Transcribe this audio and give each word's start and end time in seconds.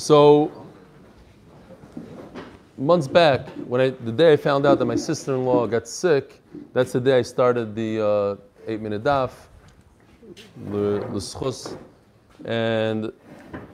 So 0.00 0.50
months 2.78 3.06
back, 3.06 3.50
when 3.68 3.82
I, 3.82 3.90
the 3.90 4.10
day 4.10 4.32
I 4.32 4.36
found 4.38 4.64
out 4.64 4.78
that 4.78 4.86
my 4.86 4.96
sister-in-law 4.96 5.66
got 5.66 5.86
sick, 5.86 6.40
that's 6.72 6.92
the 6.92 7.00
day 7.00 7.18
I 7.18 7.22
started 7.22 7.74
the 7.74 8.02
uh, 8.02 8.36
eight-minute 8.66 9.04
daf, 9.04 9.32
the, 10.70 11.00
the 11.12 11.20
schus, 11.20 11.76
and 12.46 13.12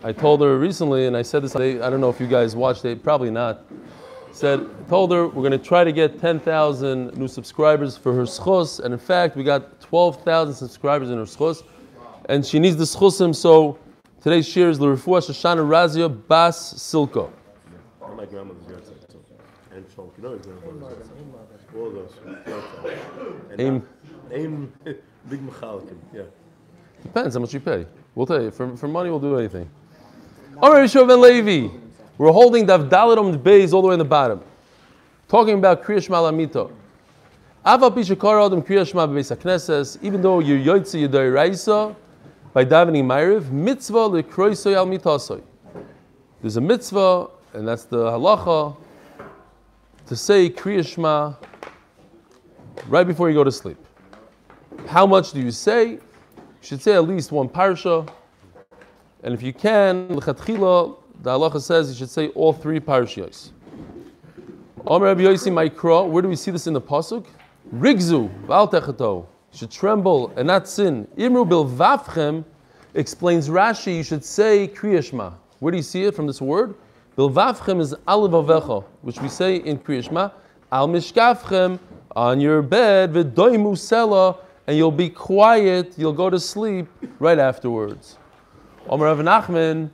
I 0.03 0.13
told 0.13 0.41
her 0.41 0.59
recently, 0.59 1.07
and 1.07 1.17
I 1.17 1.23
said 1.23 1.45
this. 1.45 1.55
I 1.55 1.75
don't 1.77 2.01
know 2.01 2.11
if 2.11 2.19
you 2.19 2.27
guys 2.27 2.57
watched 2.57 2.85
it, 2.85 3.05
probably 3.05 3.31
not. 3.31 3.65
Said, 4.33 4.67
told 4.89 5.13
her 5.13 5.29
we're 5.29 5.49
going 5.49 5.53
to 5.53 5.59
try 5.59 5.85
to 5.85 5.93
get 5.93 6.21
10,000 6.21 7.17
new 7.17 7.29
subscribers 7.29 7.97
for 7.97 8.13
her 8.13 8.25
schus, 8.25 8.81
and 8.81 8.93
in 8.93 8.99
fact, 8.99 9.37
we 9.37 9.45
got 9.45 9.81
12,000 9.81 10.57
subscribers 10.57 11.09
in 11.09 11.19
her 11.19 11.25
schus, 11.25 11.63
and 12.29 12.45
she 12.45 12.59
needs 12.59 12.77
the 12.77 12.83
schusim. 12.83 13.33
So 13.33 13.79
today's 14.27 14.49
shir 14.49 14.69
is 14.69 14.77
the 14.77 14.87
Refuah 14.87 15.21
Shoshana 15.21 15.65
Razia 15.65 16.09
Bas 16.27 16.75
Silko. 16.75 17.31
My 18.17 18.25
grandmother's 18.25 18.65
yahrzeit 18.65 19.09
too. 19.09 19.23
And 19.73 19.87
Sean 19.95 20.11
Kinoi's 20.19 20.45
grandmother's 20.45 21.07
yahrzeit. 21.07 21.79
All 21.79 21.91
those. 21.93 22.13
And 22.25 23.61
uh, 23.61 23.63
Aim. 23.63 23.89
Aim, 24.33 24.73
big 25.31 25.47
mechalikim, 25.47 25.97
yeah. 26.13 26.23
Depends 27.05 27.37
how 27.37 27.41
much 27.41 27.55
you 27.55 27.61
pay. 27.61 27.87
We'll 28.17 28.27
tell 28.27 28.43
you. 28.43 28.51
For, 28.51 28.77
for 28.77 28.89
money, 28.89 29.11
we'll 29.11 29.21
do 29.21 29.39
anything. 29.39 29.71
Right, 30.57 30.83
Rishov 30.83 31.13
and 31.13 31.23
Levi. 31.23 31.73
We're 32.19 32.33
holding 32.33 32.67
Dav 32.67 32.89
Daladom 32.89 33.39
Beis 33.39 33.73
all 33.73 33.83
the 33.83 33.89
way 33.89 33.95
in 33.95 34.01
the 34.01 34.05
bottom. 34.05 34.41
Talking 35.29 35.57
about 35.57 35.85
Kriya 35.85 36.03
Shema 36.03 36.19
Lamito. 36.23 36.73
Ava 37.65 37.93
Pishakar 37.93 38.45
Adam 38.45 38.65
Shema 38.85 39.07
Beis 39.07 39.99
even 40.03 40.21
though 40.21 40.41
you're 40.41 40.59
Yoitzi 40.59 41.07
Yedoi 41.07 41.33
Raisa, 41.33 41.95
by 42.57 42.65
davening 42.65 43.05
Ma'ariv, 43.05 43.51
mitzvah 43.51 44.09
lekroisoy 44.09 44.75
al 44.75 44.87
mitasoy. 44.87 45.43
There's 46.41 46.57
a 46.57 46.61
mitzvah, 46.63 47.29
and 47.53 47.69
that's 47.69 47.85
the 47.85 48.11
halacha, 48.13 48.75
to 50.07 50.17
say 50.17 50.49
Kriya 50.49 50.83
Shema 50.83 51.35
right 52.89 53.07
before 53.07 53.29
you 53.29 53.35
go 53.35 53.45
to 53.45 53.53
sleep. 53.53 53.77
How 54.87 55.07
much 55.07 55.33
do 55.33 55.41
you 55.43 55.51
say? 55.51 55.91
You 55.91 56.01
should 56.63 56.81
say 56.81 56.95
at 56.95 57.07
least 57.07 57.31
one 57.31 57.47
parsha. 57.47 58.09
And 59.23 59.35
if 59.35 59.43
you 59.43 59.53
can, 59.53 60.09
the 60.09 60.23
halacha 60.23 61.61
says 61.61 61.91
you 61.91 61.95
should 61.95 62.09
say 62.09 62.29
all 62.29 62.55
three 62.55 62.81
parashiyos. 62.81 63.51
Omer 64.87 65.05
Rabbi 65.05 65.25
Yossi 65.25 66.11
where 66.11 66.23
do 66.23 66.29
we 66.29 66.37
see 66.37 66.53
this 66.53 66.67
in 66.67 66.73
the 66.73 66.81
pasuk? 66.81 67.27
Rigzu, 67.75 68.31
val 68.47 68.67
techato. 68.67 69.27
Should 69.57 69.71
tremble 69.71 70.35
and 70.37 70.49
not 70.49 70.69
sin. 70.69 71.09
Imru 71.17 71.49
bil 71.49 71.65
vavchem 71.65 72.45
explains 72.93 73.49
Rashi, 73.49 73.97
you 73.97 74.03
should 74.03 74.23
say 74.23 74.69
kriyashma. 74.69 75.33
Where 75.61 75.71
do 75.71 75.79
you 75.79 75.83
see 75.83 76.05
it 76.05 76.15
from 76.15 76.27
this 76.27 76.43
word? 76.43 76.75
Bil 77.17 77.31
vavchem 77.31 77.81
is 77.81 77.95
alav 78.07 78.33
avecha, 78.45 78.85
which 79.01 79.19
we 79.23 79.29
say 79.31 79.57
in 79.57 79.79
kriyashma. 79.79 80.31
Al 80.71 80.89
mishkafchem, 80.89 81.79
on 82.15 82.39
your 82.39 82.61
bed, 82.61 83.15
v'doimu 83.15 83.73
sela, 83.73 84.37
and 84.67 84.77
you'll 84.77 84.91
be 84.91 85.09
quiet, 85.09 85.95
you'll 85.97 86.13
go 86.13 86.29
to 86.29 86.39
sleep 86.39 86.87
right 87.19 87.39
afterwards. 87.39 88.19
Omer 88.91 89.07
Rav 89.07 89.19
Nachman, 89.21 89.89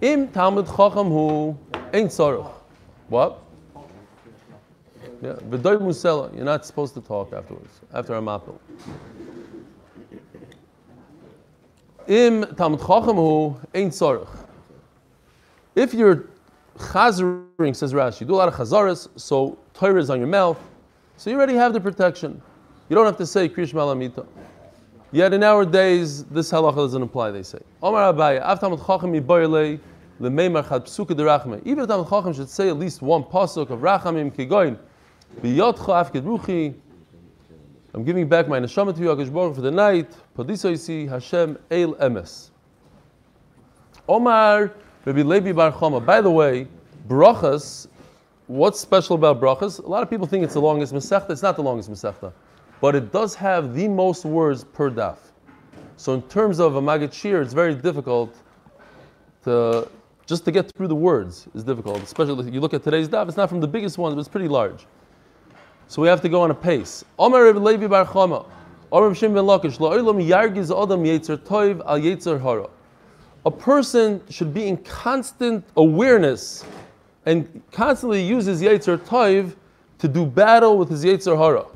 im 0.00 0.26
Talmud 0.28 0.66
Chacham 0.66 1.10
hu, 1.10 1.56
ain't. 1.92 2.12
What? 3.08 3.40
Yeah, 5.24 5.36
v'doy 5.48 5.78
musela. 5.80 6.34
You're 6.36 6.44
not 6.44 6.66
supposed 6.66 6.92
to 6.92 7.00
talk 7.00 7.32
afterwards, 7.32 7.80
after 7.94 8.14
a 8.14 8.20
mapil. 8.20 8.58
Im 12.06 12.44
Talmud 12.56 12.80
Chacham 12.80 13.16
hu, 13.16 13.56
ain't 13.72 13.94
sorrow. 13.94 14.28
If 15.74 15.94
you're 15.94 16.28
chazering, 16.76 17.74
says 17.74 17.94
Rashi, 17.94 18.20
you 18.20 18.26
do 18.26 18.34
a 18.34 18.36
lot 18.36 18.48
of 18.48 18.54
chazaras, 18.54 19.08
so 19.16 19.56
Torah 19.72 19.98
is 19.98 20.10
on 20.10 20.18
your 20.18 20.28
mouth, 20.28 20.58
so 21.16 21.30
you 21.30 21.36
already 21.36 21.54
have 21.54 21.72
the 21.72 21.80
protection. 21.80 22.42
You 22.90 22.94
don't 22.94 23.06
have 23.06 23.16
to 23.16 23.26
say 23.26 23.48
Krish 23.48 23.72
Malamita. 23.72 24.26
Yet 25.10 25.32
in 25.32 25.42
our 25.42 25.64
days, 25.64 26.24
this 26.24 26.52
halacha 26.52 26.76
doesn't 26.76 27.02
apply, 27.02 27.30
they 27.30 27.44
say. 27.44 27.60
Omar 27.82 28.12
Abaye, 28.12 28.42
Av 28.42 28.60
Talmud 28.60 28.80
Chacham 28.80 29.14
Yiboyle, 29.14 29.80
Lemeimar 30.20 30.68
Chad 30.68 30.84
Psuka 30.84 31.16
de 31.16 31.22
Rachme. 31.22 31.62
Even 31.64 31.84
a 31.84 31.86
Talmud 31.86 32.10
Chacham 32.10 32.34
should 32.34 32.50
say 32.50 32.68
at 32.68 32.78
least 32.78 33.00
one 33.00 33.22
pasuk 33.24 33.70
of 33.70 33.78
Rachamim 33.78 34.30
Kigoin. 34.30 34.76
I'm 37.94 38.04
giving 38.04 38.28
back 38.28 38.48
my 38.48 38.58
neshama 38.58 38.94
to 38.94 39.00
you, 39.00 39.54
for 39.54 39.60
the 39.60 39.70
night. 39.70 40.10
Padiso 40.36 41.08
Hashem 41.08 41.58
El 41.70 41.94
Emes. 41.94 42.50
Omar 44.08 44.72
Rabbi 45.04 45.22
Levi 45.22 45.52
Bar. 45.52 46.00
By 46.00 46.20
the 46.20 46.30
way, 46.30 46.66
brachas, 47.08 47.88
what's 48.46 48.80
special 48.80 49.16
about 49.16 49.40
brachas? 49.40 49.82
A 49.82 49.86
lot 49.86 50.02
of 50.02 50.10
people 50.10 50.26
think 50.26 50.44
it's 50.44 50.54
the 50.54 50.60
longest 50.60 50.92
Masechta. 50.92 51.30
It's 51.30 51.42
not 51.42 51.56
the 51.56 51.62
longest 51.62 51.90
Masechta. 51.90 52.32
But 52.80 52.94
it 52.94 53.12
does 53.12 53.34
have 53.34 53.74
the 53.74 53.88
most 53.88 54.24
words 54.24 54.64
per 54.64 54.90
daf. 54.90 55.16
So 55.96 56.14
in 56.14 56.22
terms 56.22 56.58
of 56.58 56.76
a 56.76 56.82
Maggid 56.82 57.14
Shir, 57.14 57.40
it's 57.42 57.54
very 57.54 57.74
difficult 57.74 58.36
to 59.44 59.88
just 60.26 60.44
to 60.46 60.50
get 60.50 60.70
through 60.74 60.88
the 60.88 60.94
words 60.94 61.46
is 61.54 61.64
difficult. 61.64 62.02
Especially 62.02 62.48
if 62.48 62.54
you 62.54 62.60
look 62.60 62.74
at 62.74 62.82
today's 62.82 63.08
daf, 63.08 63.28
it's 63.28 63.36
not 63.36 63.48
from 63.48 63.60
the 63.60 63.68
biggest 63.68 63.98
ones, 63.98 64.14
but 64.14 64.20
it's 64.20 64.28
pretty 64.28 64.48
large. 64.48 64.86
So 65.88 66.02
we 66.02 66.08
have 66.08 66.20
to 66.22 66.28
go 66.28 66.40
on 66.40 66.50
a 66.50 66.54
pace. 66.54 67.04
Omar 67.18 67.44
Rabbi 67.44 67.58
Levi 67.58 67.86
Bar 67.86 68.06
Chama. 68.06 68.46
Omar 68.90 69.08
Rabbi 69.08 69.18
Shimon 69.18 69.44
Lakish. 69.44 69.78
La'olam 69.78 70.26
yargiz 70.26 70.70
adam 70.70 71.04
yetzer 71.04 71.36
toiv 71.36 71.82
al 71.86 71.98
yetzer 71.98 72.40
hara. 72.40 72.68
A 73.46 73.50
person 73.50 74.22
should 74.30 74.54
be 74.54 74.66
in 74.66 74.78
constant 74.78 75.64
awareness 75.76 76.64
and 77.26 77.62
constantly 77.72 78.22
uses 78.22 78.62
yetzer 78.62 78.96
toiv 78.98 79.54
to 79.98 80.08
do 80.08 80.24
battle 80.24 80.78
with 80.78 80.88
his 80.88 81.04
yetzer 81.04 81.36
hara. 81.36 81.66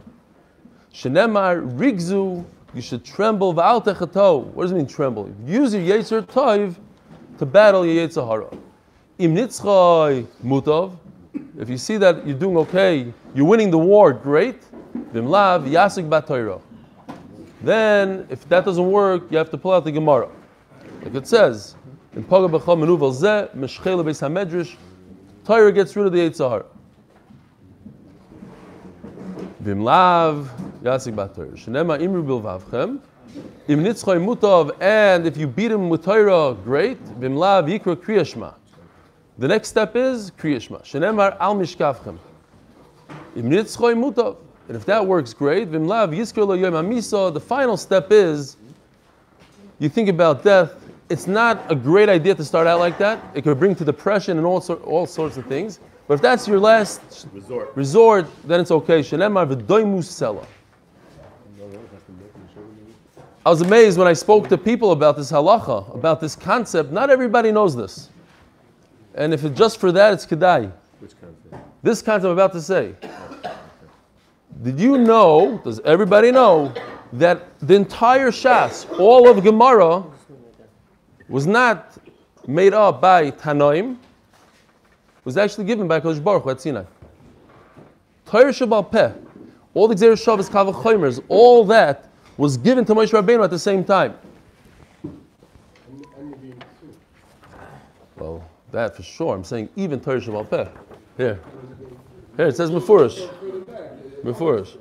Shenemar 0.92 1.70
rigzu, 1.76 2.44
you 2.74 2.82
should 2.82 3.04
tremble 3.04 3.54
v'al 3.54 3.84
techato. 3.84 4.44
What 4.44 4.64
does 4.64 4.72
it 4.72 4.76
mean 4.76 4.86
tremble? 4.86 5.30
Use 5.44 5.74
your 5.74 5.82
yetzer 5.82 6.22
toiv 6.22 6.76
to 7.38 7.46
battle 7.46 7.84
your 7.84 8.08
yetzer 8.08 8.26
hara. 8.26 8.48
Im 9.18 9.34
nitzchay 9.34 10.26
mutov. 10.42 10.96
If 11.58 11.68
you 11.68 11.76
see 11.78 11.96
that 11.96 12.26
you're 12.26 12.38
doing 12.38 12.56
okay, 12.58 13.12
you're 13.34 13.46
winning 13.46 13.70
the 13.70 13.78
war, 13.78 14.12
great. 14.12 14.62
Vimlav 15.12 15.68
yasik 15.68 16.08
batoiro. 16.08 16.62
Then, 17.60 18.26
if 18.30 18.48
that 18.48 18.64
doesn't 18.64 18.90
work, 18.90 19.24
you 19.30 19.38
have 19.38 19.50
to 19.50 19.58
pull 19.58 19.72
out 19.72 19.84
the 19.84 19.92
Gemara. 19.92 20.28
Like 21.02 21.14
it 21.14 21.26
says, 21.26 21.74
in 22.14 22.22
Paga 22.22 22.48
B'chal 22.48 22.78
Menuvel 22.78 23.12
Zeh, 23.12 23.54
Meshchela 23.54 24.04
Beis 24.04 24.20
HaMedrash, 24.20 24.76
Torah 25.44 25.72
gets 25.72 25.96
rid 25.96 26.06
of 26.06 26.12
the 26.12 26.18
yetzer 26.18 26.48
hara. 26.48 26.66
Vimlav 29.62 30.48
yasik 30.82 31.14
batoiro. 31.14 31.56
Shenema 31.56 31.98
imru 32.00 32.24
bilvavchem. 32.24 33.00
Im 33.66 33.84
nitzchay 33.84 34.18
mutov, 34.24 34.70
and 34.80 35.26
if 35.26 35.36
you 35.36 35.46
beat 35.46 35.70
him 35.70 35.88
with 35.88 36.04
Torah, 36.04 36.54
great. 36.64 37.02
Vimlav 37.20 37.68
yikra 37.68 37.96
kriyashma. 37.96 38.54
The 39.38 39.46
next 39.46 39.68
step 39.68 39.94
is 39.94 40.32
kriyashma. 40.32 40.82
Shenemar 40.82 41.36
al 41.38 41.54
mishkavchem. 41.54 42.18
Im 43.36 43.50
nitzchay 43.50 43.94
mutov. 43.94 44.36
And 44.66 44.76
if 44.76 44.84
that 44.86 45.06
works, 45.06 45.32
great. 45.32 45.70
Vimlav 45.70 46.14
yiskir 46.14 46.46
lo 46.46 46.54
yom 46.54 46.74
amisa. 46.74 47.32
The 47.32 47.40
final 47.40 47.76
step 47.76 48.10
is, 48.10 48.56
you 49.78 49.88
think 49.88 50.08
about 50.08 50.42
death. 50.42 50.74
It's 51.08 51.26
not 51.26 51.70
a 51.70 51.74
great 51.76 52.08
idea 52.08 52.34
to 52.34 52.44
start 52.44 52.66
out 52.66 52.80
like 52.80 52.98
that. 52.98 53.22
It 53.32 53.42
could 53.42 53.58
bring 53.58 53.74
to 53.76 53.84
depression 53.84 54.38
and 54.38 54.46
all, 54.46 54.60
sor- 54.60 54.76
all 54.78 55.06
sorts 55.06 55.36
of 55.36 55.46
things. 55.46 55.78
But 56.08 56.14
if 56.14 56.20
that's 56.20 56.48
your 56.48 56.58
last 56.58 57.28
Resort. 57.32 57.76
resort, 57.76 58.26
then 58.44 58.60
it's 58.60 58.70
okay. 58.72 59.00
Shenemar 59.00 59.54
v'doimu 59.54 60.00
sela. 60.00 60.44
I 63.46 63.50
was 63.50 63.62
amazed 63.62 63.98
when 63.98 64.08
I 64.08 64.12
spoke 64.12 64.48
to 64.48 64.58
people 64.58 64.92
about 64.92 65.16
this 65.16 65.30
halacha, 65.30 65.94
about 65.94 66.20
this 66.20 66.34
concept. 66.34 66.90
Not 66.90 67.08
everybody 67.08 67.52
knows 67.52 67.76
this. 67.76 68.10
And 69.18 69.34
if 69.34 69.44
it's 69.44 69.58
just 69.58 69.78
for 69.80 69.90
that, 69.92 70.12
it's 70.14 70.24
kedai. 70.24 70.72
Which 71.00 71.20
concept? 71.20 71.82
This 71.82 72.00
concept 72.00 72.26
I'm 72.26 72.30
about 72.30 72.52
to 72.52 72.62
say. 72.62 72.94
Did 74.62 74.78
you 74.78 74.96
know, 74.96 75.60
does 75.64 75.80
everybody 75.80 76.30
know, 76.30 76.72
that 77.12 77.58
the 77.58 77.74
entire 77.74 78.30
Shas, 78.30 78.88
all 78.98 79.28
of 79.28 79.42
Gemara, 79.42 80.04
was 81.28 81.48
not 81.48 81.98
made 82.46 82.72
up 82.72 83.00
by 83.00 83.32
Tanoim, 83.32 83.96
was 85.24 85.36
actually 85.36 85.64
given 85.64 85.88
by 85.88 85.98
Kodesh 85.98 86.22
Baruch 86.22 86.44
Hu 86.44 86.50
at 86.50 86.60
Sinai. 86.60 86.84
Torah 88.24 88.52
Shabbat 88.52 88.92
Peh, 88.92 89.12
all 89.74 89.88
the 89.88 89.96
Xer 89.96 90.22
Shabbos 90.22 90.48
Kavachoimers, 90.48 91.22
all 91.28 91.64
that 91.64 92.08
was 92.36 92.56
given 92.56 92.84
to 92.84 92.94
Moshe 92.94 93.10
Rabbeinu 93.10 93.42
at 93.42 93.50
the 93.50 93.58
same 93.58 93.84
time. 93.84 94.16
Well, 98.16 98.47
that 98.72 98.96
for 98.96 99.02
sure. 99.02 99.34
I'm 99.34 99.44
saying 99.44 99.68
even 99.76 100.00
Torah 100.00 100.20
Shabbat 100.20 100.50
Peh. 100.50 100.68
Here. 101.16 101.40
Here 102.36 102.46
it 102.46 102.56
says 102.56 102.70
Mefurish. 102.70 103.28
Mefurish. 104.22 104.76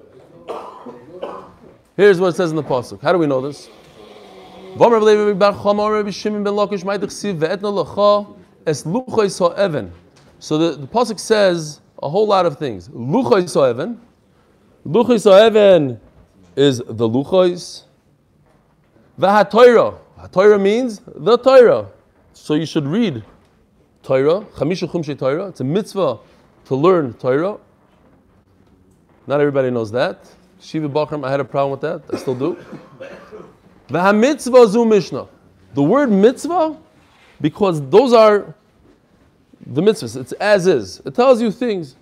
Here's 1.95 2.19
what 2.19 2.27
it 2.27 2.35
says 2.35 2.51
in 2.51 2.55
the 2.55 2.63
Pasuk. 2.63 3.01
How 3.01 3.11
do 3.11 3.17
we 3.17 3.25
know 3.27 3.41
this? 3.41 3.69
So 4.79 4.89
the, 10.57 10.75
the 10.75 10.87
pasuk 10.87 11.19
says 11.19 11.81
a 12.03 12.09
whole 12.09 12.27
lot 12.27 12.45
of 12.45 12.59
things. 12.59 12.89
Luchos 12.89 13.55
ha'even. 13.55 13.99
Luchos 14.85 15.23
ha'even 15.23 15.99
is 16.55 16.77
the 16.77 17.09
luchos. 17.09 17.85
V'ha'toira. 19.19 19.97
Torah 20.31 20.59
means 20.59 21.01
the 21.07 21.37
Torah. 21.37 21.87
So 22.33 22.53
you 22.53 22.67
should 22.67 22.85
read 22.85 23.23
Torah, 24.07 24.39
Chamisha 24.55 24.89
Chumshe 24.89 25.19
Torah. 25.19 25.47
It's 25.49 25.59
a 25.59 25.65
mitzvah 25.65 26.19
to 26.67 26.75
learn 26.75 27.13
Torah. 27.15 27.57
Not 29.27 29.41
everybody 29.41 29.69
knows 29.69 29.91
that. 29.91 30.25
Shiva 30.61 30.87
Bachram, 30.87 31.27
I 31.27 31.29
had 31.29 31.41
a 31.41 31.43
problem 31.43 31.71
with 31.71 31.81
that. 31.81 32.15
I 32.15 32.17
still 32.17 32.33
do. 32.33 32.57
The 33.89 34.13
mitzvah 34.13 34.65
zu 34.69 34.85
Mishnah. 34.85 35.27
The 35.73 35.83
word 35.83 36.09
mitzvah, 36.09 36.77
because 37.41 37.81
those 37.89 38.13
are 38.13 38.55
the 39.65 39.81
mitzvahs. 39.81 40.15
It's 40.15 40.31
as 40.31 40.67
is. 40.67 41.01
It 41.03 41.13
tells 41.13 41.41
you 41.41 41.51
things. 41.51 41.97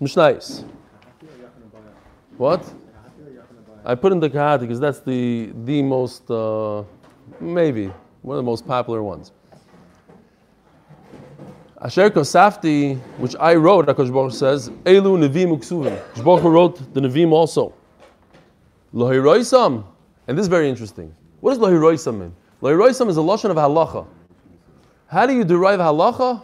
Mishnayis. 0.00 0.64
What? 2.36 2.68
I 3.84 3.94
put 3.94 4.10
in 4.10 4.18
the 4.18 4.28
Kehati 4.28 4.62
because 4.62 4.80
that's 4.80 4.98
the 4.98 5.52
the 5.64 5.80
most 5.80 6.28
uh, 6.28 6.82
maybe 7.38 7.92
one 8.22 8.36
of 8.36 8.44
the 8.44 8.50
most 8.50 8.66
popular 8.66 9.00
ones. 9.00 9.30
Asher 11.84 12.08
Kosafti, 12.08 12.98
which 13.18 13.36
I 13.38 13.54
wrote, 13.56 13.88
Akash 13.88 14.10
Baruch 14.10 14.32
says, 14.32 14.70
Elu 14.84 15.28
Nevim 15.28 15.54
Uksuvim. 15.54 16.24
Baruch 16.24 16.42
wrote 16.44 16.94
the 16.94 17.00
Nevim 17.02 17.30
also. 17.32 17.74
Lohiroisam, 18.94 19.84
and 20.26 20.38
this 20.38 20.44
is 20.44 20.48
very 20.48 20.70
interesting. 20.70 21.14
What 21.40 21.50
does 21.50 21.58
Lohiroisam 21.58 22.20
mean? 22.20 22.34
Lohiroisam 22.62 23.10
is 23.10 23.18
a 23.18 23.20
lashon 23.20 23.50
of 23.50 23.58
halacha. 23.58 24.06
How 25.08 25.26
do 25.26 25.34
you 25.34 25.44
derive 25.44 25.78
halacha? 25.78 26.42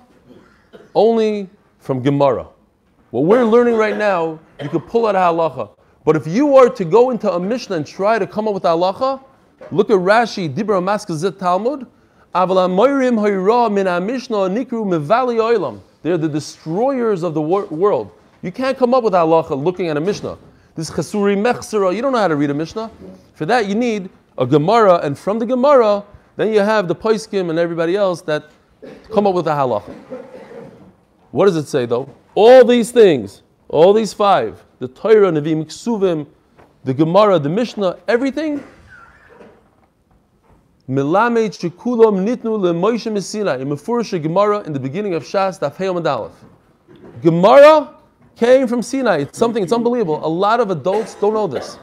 Only 0.94 1.48
from 1.78 2.02
Gemara. 2.02 2.46
What 3.10 3.24
we're 3.24 3.46
learning 3.46 3.76
right 3.76 3.96
now, 3.96 4.38
you 4.62 4.68
could 4.68 4.86
pull 4.88 5.06
out 5.06 5.14
halacha. 5.14 5.70
But 6.04 6.16
if 6.16 6.26
you 6.26 6.44
were 6.44 6.68
to 6.68 6.84
go 6.84 7.08
into 7.08 7.32
a 7.32 7.40
Mishnah 7.40 7.76
and 7.76 7.86
try 7.86 8.18
to 8.18 8.26
come 8.26 8.46
up 8.46 8.52
with 8.52 8.64
halacha, 8.64 9.24
look 9.70 9.88
at 9.88 9.96
Rashi, 9.96 10.54
Dibra 10.54 10.82
Maskazit 10.82 11.38
Talmud, 11.38 11.86
they're 12.32 12.46
the 16.16 16.28
destroyers 16.28 17.22
of 17.24 17.34
the 17.34 17.42
wor- 17.42 17.66
world. 17.66 18.10
You 18.42 18.52
can't 18.52 18.78
come 18.78 18.94
up 18.94 19.02
with 19.02 19.12
halacha 19.14 19.62
looking 19.62 19.88
at 19.88 19.96
a 19.96 20.00
Mishnah. 20.00 20.38
This 20.76 20.90
chasuri 20.90 21.36
mechsera, 21.36 21.94
you 21.94 22.00
don't 22.00 22.12
know 22.12 22.18
how 22.18 22.28
to 22.28 22.36
read 22.36 22.50
a 22.50 22.54
Mishnah. 22.54 22.90
For 23.34 23.46
that, 23.46 23.66
you 23.66 23.74
need 23.74 24.08
a 24.38 24.46
Gemara, 24.46 25.00
and 25.02 25.18
from 25.18 25.40
the 25.40 25.46
Gemara, 25.46 26.04
then 26.36 26.52
you 26.52 26.60
have 26.60 26.86
the 26.86 26.94
Paiskim 26.94 27.50
and 27.50 27.58
everybody 27.58 27.96
else 27.96 28.22
that 28.22 28.44
come 29.12 29.26
up 29.26 29.34
with 29.34 29.48
a 29.48 29.50
halacha. 29.50 29.92
What 31.32 31.46
does 31.46 31.56
it 31.56 31.66
say 31.66 31.84
though? 31.84 32.08
All 32.36 32.64
these 32.64 32.92
things, 32.92 33.42
all 33.68 33.92
these 33.92 34.12
five, 34.12 34.64
the 34.78 34.86
Torah, 34.86 35.32
Nevi'im, 35.32 35.64
Ksuvim, 35.64 36.26
the 36.84 36.94
Gemara, 36.94 37.40
the 37.40 37.48
Mishnah, 37.48 37.98
everything 38.06 38.62
Milamed 40.90 41.52
shekulam 41.52 42.26
nitnu 42.26 42.58
leMoshe 42.58 43.12
Messina 43.12 43.56
in 43.58 43.68
Mefurish 43.68 44.20
Gemara 44.20 44.58
in 44.62 44.72
the 44.72 44.80
beginning 44.80 45.14
of 45.14 45.22
Shas 45.22 45.60
Daf 45.60 45.76
Heyom. 45.76 46.32
Gemara 47.22 47.94
came 48.34 48.66
from 48.66 48.82
Sinai. 48.82 49.18
It's 49.18 49.38
something. 49.38 49.62
It's 49.62 49.72
unbelievable. 49.72 50.18
A 50.26 50.26
lot 50.26 50.58
of 50.58 50.72
adults 50.72 51.14
don't 51.14 51.32
know 51.32 51.46
this. 51.46 51.78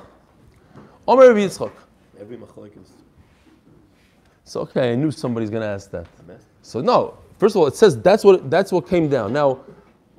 Omer 1.08 1.30
Rabbi 1.30 1.40
Yitzchak. 1.40 1.72
Every 2.20 2.36
machlok 2.36 2.76
is 2.82 2.92
So 4.44 4.60
okay, 4.62 4.92
I 4.92 4.96
knew 4.96 5.12
somebody's 5.12 5.50
going 5.50 5.62
to 5.62 5.70
ask 5.70 5.90
that. 5.92 6.08
So 6.62 6.82
no. 6.82 7.18
First 7.40 7.56
of 7.56 7.62
all, 7.62 7.68
it 7.68 7.78
says 7.78 8.02
that's 8.02 8.26
what 8.26 8.50
that's 8.50 8.74
what 8.74 8.90
came 8.90 9.08
down. 9.08 9.32
Now, 9.32 9.62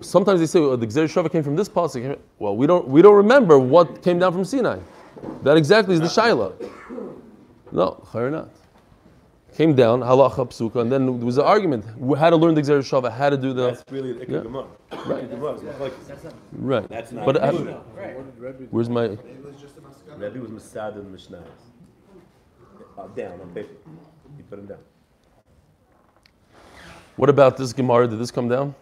sometimes 0.00 0.40
they 0.40 0.46
say 0.46 0.60
well, 0.60 0.78
the 0.78 0.86
Gzer 0.86 1.04
Shava 1.04 1.30
came 1.30 1.42
from 1.42 1.56
this 1.56 1.68
pasuk. 1.68 2.18
Well, 2.38 2.56
we 2.56 2.66
don't 2.66 2.88
we 2.88 3.02
don't 3.02 3.16
remember 3.16 3.58
what 3.58 4.00
came 4.02 4.18
down 4.18 4.32
from 4.32 4.46
Sinai. 4.46 4.78
That 5.42 5.58
exactly 5.58 5.92
is 5.94 6.00
the 6.00 6.06
shaila. 6.06 6.54
No, 7.70 8.02
chayr 8.12 8.30
not 8.30 8.48
came 9.58 9.74
down, 9.74 10.00
halacha 10.00 10.46
psuka, 10.48 10.80
and 10.82 10.92
then 10.92 11.04
there 11.18 11.26
was 11.26 11.36
an 11.36 11.44
argument 11.44 11.84
how 12.16 12.30
to 12.30 12.36
learn 12.36 12.54
the 12.54 12.62
Gzer 12.62 12.78
Shava, 12.90 13.10
how 13.10 13.28
to 13.28 13.36
do 13.36 13.52
the. 13.52 13.66
That's 13.72 13.84
really 13.90 14.12
the 14.12 14.26
Yeah. 14.32 14.42
Gemara. 14.46 14.68
Right. 15.04 15.24
Is 15.24 15.62
machlokes. 15.64 16.34
Right. 16.52 16.88
That's 16.88 17.10
not. 17.10 17.26
But 17.26 17.42
uh, 17.42 17.52
Mishnah. 17.52 17.82
where's 18.70 18.88
my. 18.88 19.06
Rebbe 20.16 20.38
was 20.40 20.50
Masad 20.50 20.94
and 21.00 21.10
Mishnah. 21.10 21.42
Uh, 22.96 23.06
down 23.08 23.40
on 23.40 23.50
paper. 23.50 23.74
He 24.36 24.42
put 24.44 24.60
him 24.60 24.66
down. 24.66 24.78
What 27.16 27.28
about 27.28 27.56
this 27.56 27.72
Gemara? 27.72 28.06
Did 28.06 28.20
this 28.20 28.30
come 28.30 28.48
down? 28.48 28.74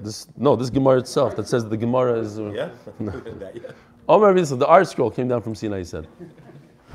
This 0.00 0.26
no, 0.38 0.56
this 0.56 0.70
Gemara 0.70 0.98
itself 1.00 1.36
that 1.36 1.46
says 1.46 1.68
the 1.68 1.76
Gemara 1.76 2.18
is. 2.18 2.38
Uh, 2.38 2.50
Yeah? 2.50 2.70
that, 3.42 3.52
yeah. 3.54 3.72
Oh, 4.08 4.44
so 4.44 4.56
the 4.56 4.66
ArtScroll 4.66 5.14
came 5.14 5.28
down 5.28 5.42
from 5.42 5.54
Sinai. 5.54 5.78
He 5.78 5.84
said. 5.84 6.08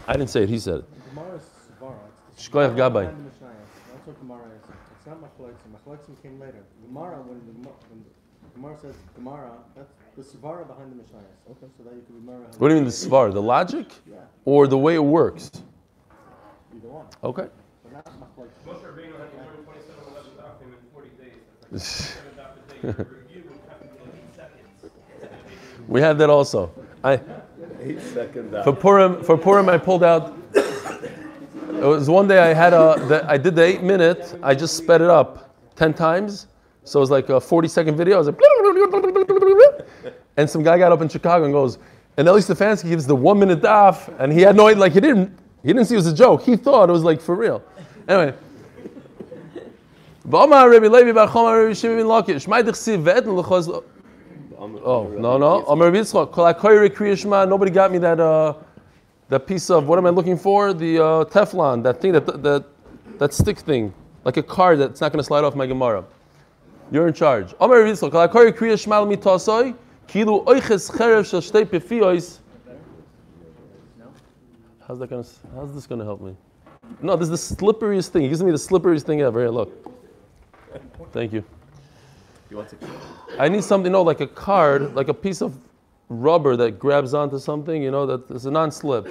I 0.07 0.13
didn't 0.13 0.31
say 0.31 0.43
it. 0.43 0.49
He 0.49 0.59
said 0.59 0.79
it. 0.79 0.85
Gemara 1.09 1.35
is 1.35 1.43
Svara. 1.43 1.95
It's 2.24 2.24
Shkoyach 2.37 2.75
Gabay. 2.75 2.93
behind 3.07 3.25
the 3.25 3.29
Mishnayos. 3.29 3.69
That's 3.93 4.07
what 4.07 4.19
Gemara 4.19 4.45
is. 4.55 4.63
It's 4.97 5.05
not 5.07 5.21
Machloksim. 5.21 5.69
Machloksim 5.75 6.21
came 6.21 6.39
later. 6.39 6.63
Gemara, 6.87 7.17
when 7.21 7.39
the 7.45 7.53
Gemara, 7.53 7.73
when 7.89 8.03
the 8.03 8.59
Gemara 8.59 8.77
says 8.81 8.95
Gemara, 9.15 9.51
that's 9.75 9.91
the 10.17 10.23
Svara 10.23 10.67
behind 10.67 10.91
the 10.91 10.95
Mishnayos. 11.01 11.51
Okay. 11.51 11.67
So 11.77 11.83
that 11.83 11.93
you 11.95 12.01
can 12.05 12.15
remember. 12.15 12.47
What 12.57 12.67
do 12.69 12.73
you 12.75 12.81
mean 12.81 12.85
the 12.85 12.91
svar? 12.91 13.31
The 13.33 13.41
logic, 13.41 13.87
Yeah, 14.09 14.15
or 14.45 14.67
the 14.67 14.77
way 14.77 14.95
it 14.95 15.03
works? 15.03 15.51
either 16.75 16.87
one. 16.89 17.05
Okay. 17.23 17.47
But 17.83 17.93
not 17.93 18.05
Machloksim. 18.05 18.65
Moshe 18.67 18.83
Rabbeinu 18.83 19.17
had 19.19 19.31
to 19.31 19.37
learn 19.37 19.63
27 19.63 20.03
11 20.11 20.31
doctrine 20.37 20.69
in 20.71 20.91
40 20.93 21.09
days. 21.21 21.41
That's 21.71 22.15
like 22.15 22.23
27 22.35 22.35
doctrine 22.35 22.65
day. 22.67 22.81
Your 22.83 23.21
review 23.21 23.43
would 23.49 23.59
have 23.69 23.79
to 23.79 23.87
be 23.87 23.91
like 24.01 24.15
eight 24.15 24.35
seconds. 24.35 24.91
We 25.87 26.01
have 26.01 26.17
that 26.17 26.29
also. 26.29 26.71
I 27.03 27.21
Eight 27.81 28.01
second 28.01 28.51
for. 28.63 28.73
Purim 28.73 29.23
for 29.23 29.37
Purim 29.37 29.69
I 29.69 29.77
pulled 29.77 30.03
out. 30.03 30.33
It 31.75 31.83
was 31.83 32.09
one 32.09 32.27
day 32.27 32.39
I 32.39 32.53
had 32.53 32.73
a 32.73 32.95
the, 33.07 33.25
I 33.29 33.37
did 33.37 33.55
the 33.55 33.63
eight 33.63 33.83
minute. 33.83 34.37
I 34.41 34.55
just 34.55 34.77
sped 34.77 35.01
it 35.01 35.09
up 35.09 35.53
ten 35.75 35.93
times, 35.93 36.47
so 36.83 36.99
it 36.99 37.01
was 37.01 37.11
like 37.11 37.29
a 37.29 37.39
forty 37.39 37.67
second 37.67 37.97
video. 37.97 38.15
I 38.15 38.19
was 38.19 38.27
like, 38.27 38.39
and 40.37 40.49
some 40.49 40.63
guy 40.63 40.77
got 40.77 40.91
up 40.91 41.01
in 41.01 41.09
Chicago 41.09 41.45
and 41.45 41.53
goes, 41.53 41.77
and 42.17 42.27
Eli 42.27 42.39
Stefansky 42.39 42.89
gives 42.89 43.05
the 43.05 43.15
one 43.15 43.39
minute 43.39 43.63
off, 43.65 44.09
and 44.19 44.31
he 44.31 44.41
had 44.41 44.55
no 44.55 44.67
idea, 44.67 44.79
like 44.79 44.93
he 44.93 45.01
didn't 45.01 45.37
he 45.63 45.73
didn't 45.73 45.85
see 45.85 45.95
it 45.95 45.97
was 45.97 46.07
a 46.07 46.15
joke. 46.15 46.43
He 46.43 46.55
thought 46.55 46.89
it 46.89 46.93
was 46.93 47.03
like 47.03 47.21
for 47.21 47.35
real. 47.35 47.61
Anyway. 48.07 48.33
Oh 54.57 55.07
no 55.09 55.37
no! 55.37 55.63
Nobody 57.45 57.69
got 57.69 57.91
me 57.91 57.99
that 57.99 58.19
uh, 58.19 58.53
that 59.29 59.47
piece 59.47 59.69
of 59.69 59.87
what 59.87 59.97
am 59.97 60.05
I 60.05 60.09
looking 60.09 60.37
for? 60.37 60.73
The 60.73 60.99
uh, 60.99 61.25
Teflon, 61.25 61.83
that 61.83 62.01
thing, 62.01 62.11
that 62.11 62.25
that 62.43 62.65
that 63.17 63.33
stick 63.33 63.59
thing, 63.59 63.93
like 64.23 64.37
a 64.37 64.43
card 64.43 64.79
that's 64.79 65.01
not 65.01 65.11
going 65.11 65.19
to 65.19 65.23
slide 65.23 65.43
off 65.43 65.55
my 65.55 65.65
Gemara. 65.65 66.03
You're 66.91 67.07
in 67.07 67.13
charge. 67.13 67.53
Amar 67.59 67.77
Yitzchak, 67.77 68.11
Kol 68.11 68.27
HaKoyre 68.27 68.51
Kriya 68.51 68.79
Shema 68.79 69.03
Mitasoi, 69.05 69.75
Kilu 70.07 70.45
Oiches 70.45 70.91
Cherev 70.91 71.27
Shel 71.27 71.41
Shtei 71.41 71.65
Pefiois. 71.65 72.39
How's 74.87 74.99
that 74.99 75.09
going 75.09 75.23
to? 75.23 75.29
How's 75.55 75.73
this 75.73 75.87
going 75.87 75.99
to 75.99 76.05
help 76.05 76.21
me? 76.21 76.35
No, 77.01 77.15
this 77.15 77.29
is 77.29 77.49
the 77.49 77.55
slipperiest 77.55 78.09
thing. 78.09 78.21
He 78.21 78.29
gives 78.29 78.43
me 78.43 78.51
the 78.51 78.57
slipperiest 78.57 79.03
thing 79.03 79.21
ever. 79.21 79.39
Here, 79.39 79.49
look. 79.49 79.91
Thank 81.11 81.33
you. 81.33 81.43
You 82.51 82.57
want 82.57 82.69
to 82.69 82.77
I 83.39 83.49
need 83.49 83.63
something, 83.63 83.91
no, 83.91 84.03
like 84.03 84.21
a 84.21 84.27
card, 84.27 84.93
like 84.93 85.07
a 85.07 85.13
piece 85.13 85.41
of 85.41 85.55
rubber 86.09 86.55
that 86.55 86.79
grabs 86.79 87.13
onto 87.13 87.39
something, 87.39 87.81
you 87.81 87.91
know, 87.91 88.05
that 88.05 88.29
is 88.33 88.45
a 88.45 88.51
non-slip. 88.51 89.07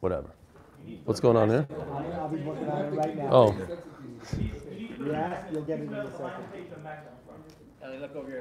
Whatever. 0.00 0.28
What's 1.04 1.20
going 1.20 1.36
on 1.36 1.48
here? 1.48 1.66
Oh, 3.30 3.54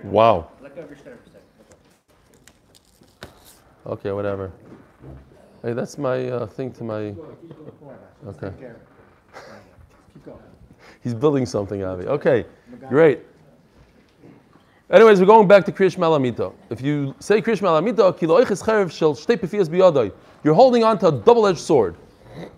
wow. 0.04 0.50
Okay, 3.86 4.12
whatever. 4.12 4.52
Hey, 5.64 5.74
that's 5.74 5.98
my 5.98 6.30
uh, 6.30 6.46
thing 6.46 6.72
to 6.74 6.84
my. 6.84 7.16
Okay. 8.28 8.52
He's 11.04 11.14
building 11.14 11.46
something, 11.46 11.84
Avi. 11.84 12.06
Okay, 12.06 12.46
great. 12.90 13.22
Anyways, 14.90 15.20
we're 15.20 15.26
going 15.26 15.50
back 15.50 15.66
to 15.66 15.72
Krish 15.74 15.98
Malamito. 15.98 16.54
If 16.70 16.80
you 16.80 17.14
say 17.20 17.42
Krish 17.42 17.60
Malamito, 17.60 18.18
kilo 18.18 18.42
oiches 18.42 18.64
cherev 18.64 18.90
shel 18.90 19.16
shtei 19.16 19.36
pefias 19.36 19.68
biyadai, 19.68 20.14
you're 20.46 20.54
holding 20.54 20.86
on 20.86 20.98
to 21.00 21.10
a 21.10 21.12
double-edged 21.12 21.60
sword. 21.60 21.98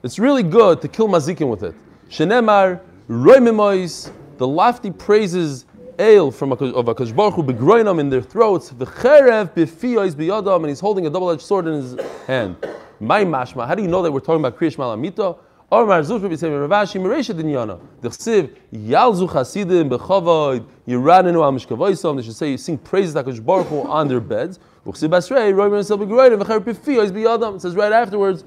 It's 0.04 0.20
really 0.20 0.44
good 0.44 0.80
to 0.84 0.88
kill 0.88 1.08
mazikin 1.08 1.50
with 1.50 1.64
it. 1.64 1.74
Shenemar, 2.08 2.82
roy 3.08 3.38
mimois, 3.38 4.12
the 4.38 4.48
lofty 4.48 4.92
praises 4.92 5.66
ale 5.98 6.30
from 6.30 6.52
a, 6.52 6.56
of 6.56 6.86
Akash 6.86 7.16
Baruch 7.16 7.34
Hu 7.34 7.42
begroinam 7.42 8.00
in 8.00 8.12
their 8.12 8.22
throats, 8.22 8.70
The 8.70 8.86
v'cherev 8.86 9.50
befiyos 9.56 10.14
biyadam, 10.14 10.58
and 10.58 10.70
he's 10.70 10.80
holding 10.80 11.08
a 11.08 11.10
double-edged 11.10 11.42
sword 11.42 11.66
in 11.66 11.74
his 11.74 12.00
hand. 12.28 12.58
My 13.00 13.26
mashma, 13.26 13.66
how 13.66 13.74
do 13.74 13.82
you 13.82 13.88
know 13.88 14.04
that 14.04 14.12
we're 14.12 14.20
talking 14.20 14.46
about 14.46 14.56
Krish 14.56 14.76
Malamito? 14.76 15.40
Omar 15.72 16.02
Zuch 16.02 16.24
Rabbi 16.24 16.34
Tzemir 16.34 16.68
Ravashi 16.68 17.00
Meresha 17.00 17.40
Dinyana. 17.40 17.80
Dichsiv 18.02 18.50
Yalzu 18.74 19.32
Chasidim 19.32 19.88
Bechavoid 19.88 20.66
Yiranenu 20.88 21.44
Al 21.44 21.54
Mishkavoisam. 21.54 22.16
They 22.16 22.24
should 22.24 22.36
say 22.36 22.58
sing 22.58 22.80
praises 22.80 23.14
to 23.14 23.24
Hakadosh 23.24 23.46
Baruch 23.46 23.68
Hu 23.68 23.84
on 23.84 24.08
their 24.08 24.20
beds. 24.20 24.58
Uchsiv 24.88 25.10
Basrei 25.10 25.56
Roy 25.56 25.70
Ben 25.70 25.84
Sel 25.84 26.00
Begroidim 26.00 26.42
V'cher 26.42 26.60
Pifi 26.60 26.98
Ois 26.98 27.12
Biyadam. 27.12 27.58
It 27.58 27.62
says 27.62 27.76
right 27.76 27.92
afterwards 27.92 28.44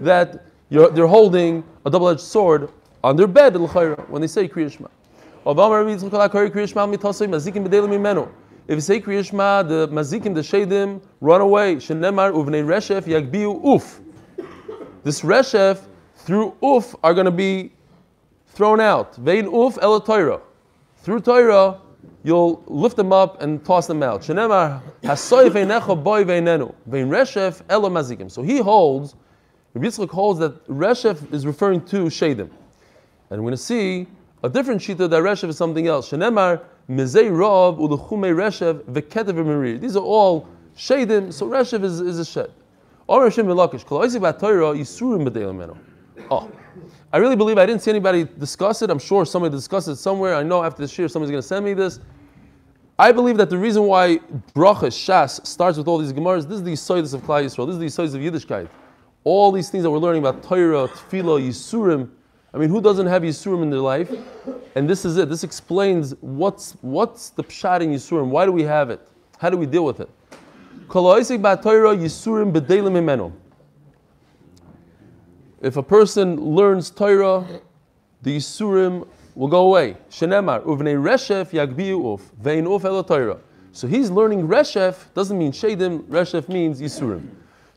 that 0.00 0.46
they're 0.70 1.06
holding 1.06 1.62
a 1.84 1.90
double-edged 1.90 2.20
sword 2.20 2.70
on 3.04 3.16
their 3.16 3.26
bed 3.26 3.54
when 3.54 4.22
they 4.22 4.26
say 4.26 4.48
Kriya 4.48 4.72
Shema. 4.72 4.88
If 5.44 5.58
you 8.76 8.80
say 8.80 9.00
Kriya 9.00 9.28
Shema, 9.28 9.62
the 9.64 9.88
Mazikim, 9.88 10.34
the 10.34 10.40
Shadim, 10.40 11.02
run 11.20 11.40
away. 11.42 11.76
Shenemar 11.76 12.32
Uvnei 12.32 12.64
Reshef 12.64 13.02
Yagbiu 13.02 13.60
Uf. 13.62 14.00
This 15.04 15.20
Reshef, 15.20 15.80
through 16.24 16.54
Uf, 16.62 16.94
are 17.02 17.14
going 17.14 17.26
to 17.26 17.30
be 17.30 17.72
thrown 18.48 18.80
out. 18.80 19.16
Vein 19.16 19.46
Uf 19.46 19.78
El 19.82 20.00
Torah. 20.00 20.40
Through 20.98 21.20
Torah, 21.20 21.80
you'll 22.22 22.62
lift 22.66 22.96
them 22.96 23.12
up 23.12 23.42
and 23.42 23.64
toss 23.64 23.86
them 23.86 24.02
out. 24.02 24.22
Shenemar 24.22 24.80
Hasoy 25.02 25.50
Veinecha 25.50 26.02
Boy 26.02 26.24
Veinenu. 26.24 26.72
Vein 26.86 27.08
Reshef 27.08 27.62
Elo 27.68 27.88
Mazikim. 27.90 28.30
So 28.30 28.42
he 28.42 28.58
holds, 28.58 29.16
Rabbi 29.74 29.88
Yitzchak 29.88 30.10
holds 30.10 30.38
that 30.40 30.64
Reshef 30.68 31.32
is 31.32 31.44
referring 31.44 31.84
to 31.86 32.04
Shadim. 32.04 32.50
And 33.30 33.40
we're 33.40 33.48
going 33.48 33.52
to 33.52 33.56
see 33.56 34.06
a 34.44 34.48
different 34.48 34.80
shita 34.80 35.08
that 35.08 35.22
Reshev 35.22 35.48
is 35.48 35.56
something 35.56 35.86
else. 35.86 36.10
Shenemar 36.10 36.62
Mizei 36.88 37.36
Rav 37.36 37.78
Uluchume 37.78 38.34
Reshev 38.34 38.82
Veketev. 38.84 39.80
These 39.80 39.96
are 39.96 40.02
all 40.02 40.46
shadim, 40.76 41.32
so 41.32 41.48
Reshev 41.48 41.82
is, 41.82 42.00
is 42.00 42.18
a 42.18 42.24
shed. 42.24 42.50
Or 43.06 43.26
Reshev 43.26 43.46
Milakish. 43.46 43.86
Kol 43.86 44.00
Oisik 44.00 44.38
Torah 44.38 44.74
Yisurim 44.74 45.26
B'Deil 45.26 45.56
Meno. 45.56 45.78
Oh. 46.30 46.50
I 47.12 47.18
really 47.18 47.36
believe 47.36 47.58
I 47.58 47.66
didn't 47.66 47.82
see 47.82 47.90
anybody 47.90 48.26
discuss 48.38 48.80
it. 48.80 48.88
I'm 48.88 48.98
sure 48.98 49.26
somebody 49.26 49.54
discussed 49.54 49.88
it 49.88 49.96
somewhere. 49.96 50.34
I 50.34 50.42
know 50.42 50.64
after 50.64 50.80
this 50.80 50.98
year 50.98 51.08
somebody's 51.08 51.30
going 51.30 51.42
to 51.42 51.46
send 51.46 51.64
me 51.64 51.74
this. 51.74 52.00
I 52.98 53.12
believe 53.12 53.36
that 53.36 53.50
the 53.50 53.58
reason 53.58 53.84
why 53.84 54.18
Bracha 54.54 54.88
Shas 54.88 55.44
starts 55.46 55.76
with 55.76 55.88
all 55.88 55.98
these 55.98 56.12
Gemaras, 56.12 56.48
this 56.48 56.58
is 56.58 56.62
the 56.62 56.72
Yisoidus 56.72 57.14
of 57.14 57.22
Klal 57.22 57.44
Yisrael. 57.44 57.66
This 57.66 57.74
is 57.74 57.78
the 57.78 57.86
Yisoidus 57.86 58.14
of 58.14 58.20
Yiddishkeit. 58.20 58.68
All 59.24 59.52
these 59.52 59.70
things 59.70 59.82
that 59.82 59.90
we're 59.90 59.98
learning 59.98 60.22
about 60.22 60.42
Torah, 60.42 60.88
Tefillah, 60.88 61.46
Yisurim, 61.46 62.10
I 62.54 62.58
mean, 62.58 62.68
who 62.68 62.82
doesn't 62.82 63.06
have 63.06 63.22
Yisurim 63.22 63.62
in 63.62 63.70
their 63.70 63.80
life? 63.80 64.10
And 64.74 64.88
this 64.88 65.04
is 65.04 65.16
it. 65.16 65.28
This 65.30 65.42
explains 65.42 66.14
what's, 66.20 66.72
what's 66.82 67.30
the 67.30 67.42
Pshat 67.42 67.80
in 67.80 67.90
Yisurim. 67.90 68.28
Why 68.28 68.44
do 68.44 68.52
we 68.52 68.62
have 68.62 68.90
it? 68.90 69.00
How 69.38 69.48
do 69.48 69.56
we 69.56 69.66
deal 69.66 69.84
with 69.84 70.00
it? 70.00 70.08
If 75.62 75.76
a 75.76 75.82
person 75.82 76.36
learns 76.36 76.90
Torah, 76.90 77.46
the 78.20 78.36
Yisurim 78.36 79.06
will 79.36 79.46
go 79.46 79.66
away. 79.66 79.96
Shenemar, 80.10 80.64
uvnei 80.64 81.00
reshef 81.00 81.52
yagbiu 81.52 82.14
uf, 82.14 82.32
vein 82.36 82.66
uf 82.66 82.82
Torah. 83.06 83.38
So 83.70 83.86
he's 83.86 84.10
learning 84.10 84.48
reshef, 84.48 85.14
doesn't 85.14 85.38
mean 85.38 85.52
shadim, 85.52 86.02
reshef 86.08 86.48
means 86.48 86.82
Yisurim. 86.82 87.28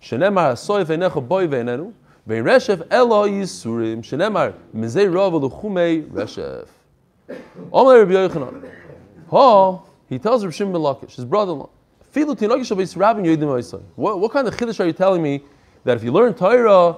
Shenemar, 0.02 0.54
hasoy 0.54 0.84
veinecha 0.84 1.26
boy 1.26 1.46
veinenu, 1.46 1.94
vein 2.26 2.44
reshef 2.44 2.88
elo 2.90 3.30
Yisurim. 3.30 4.00
Shenemar, 4.00 4.56
mizei 4.76 5.14
rav 5.14 5.34
uluchumei 5.34 6.10
reshef. 6.10 6.68
Omer 7.72 8.04
Rabbi 8.04 8.14
Yochanan. 8.14 8.68
Ha, 9.30 9.80
he 10.10 10.18
tells 10.18 10.44
Rav 10.44 10.56
Shimon 10.56 10.82
Lakish, 10.82 11.18
his 11.18 11.26
brother-in-law. 11.26 11.70
What 12.14 12.28
what 14.20 14.32
kind 14.32 14.48
of 14.48 14.56
chiddush 14.56 14.80
are 14.80 14.86
you 14.86 14.94
telling 14.94 15.22
me 15.22 15.44
that 15.84 15.98
if 15.98 16.04
you 16.04 16.12
learn 16.12 16.34
Torah, 16.34 16.98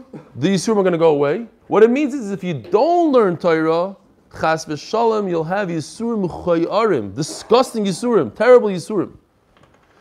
the 0.35 0.47
Yisurim 0.47 0.77
are 0.77 0.83
going 0.83 0.93
to 0.93 0.97
go 0.97 1.11
away. 1.11 1.47
What 1.67 1.83
it 1.83 1.89
means 1.89 2.13
is 2.13 2.31
if 2.31 2.43
you 2.43 2.53
don't 2.53 3.11
learn 3.11 3.37
Torah, 3.37 3.95
chas 4.31 4.65
v'shalom, 4.65 5.29
you'll 5.29 5.43
have 5.43 5.67
Yisurim 5.67 6.29
chayarim, 6.29 7.13
disgusting 7.15 7.85
Yisurim, 7.85 8.33
terrible 8.35 8.69
Yisurim. 8.69 9.17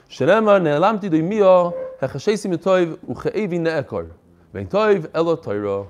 Shenema 0.08 0.60
ne'elamti 0.60 1.10
doimiyah 1.10 1.74
hechashesim 2.00 2.56
yitoiv 2.56 2.98
uche'evi 2.98 3.58
ne'ekor. 3.60 4.10
Vein 4.52 4.66
toiv 4.66 5.08
elo 5.14 5.36
Torah. 5.36 5.86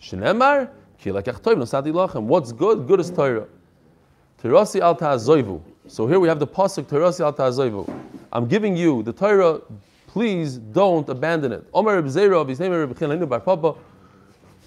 Shenemar 0.00 0.70
ki 0.98 1.10
lekach 1.10 1.40
toiv 1.40 1.56
nosati 1.56 1.92
lachem. 1.92 2.22
What's 2.24 2.52
good? 2.52 2.86
Good 2.86 3.00
is 3.00 3.10
Torah. 3.10 3.46
Terasi 4.42 4.80
al 4.80 4.96
ta'azoivu. 4.96 5.60
So 5.88 6.06
here 6.06 6.20
we 6.20 6.28
have 6.28 6.38
the 6.38 6.46
pasuk 6.46 6.84
Terasi 6.84 7.20
al 7.20 7.32
ta'azoivu. 7.32 7.92
I'm 8.32 8.46
giving 8.46 8.76
you 8.76 9.02
the 9.02 9.12
Torah. 9.12 9.60
Please 10.12 10.58
don't 10.58 11.08
abandon 11.08 11.52
it. 11.52 11.66
Omer 11.72 11.94
Reb 11.94 12.04
Zera, 12.04 12.46
his 12.46 12.60
name 12.60 12.70
Reb 12.70 13.28
Bar 13.30 13.40
Papa. 13.40 13.74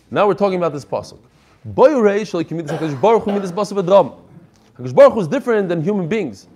Now 0.09 0.25
we're 0.25 0.33
talking 0.33 0.57
about 0.57 0.73
this 0.73 0.83
pasuk. 0.83 1.19
Boyurei 1.71 2.21
shali 2.21 2.43
kimid 2.43 2.67
Hakadosh 2.67 2.99
Baruch. 2.99 3.25
Hakadosh 3.25 4.95
Baruch 4.95 5.13
Hu 5.13 5.19
is 5.19 5.27
different 5.27 5.69
than 5.69 5.83
human 5.83 6.07
beings. 6.07 6.47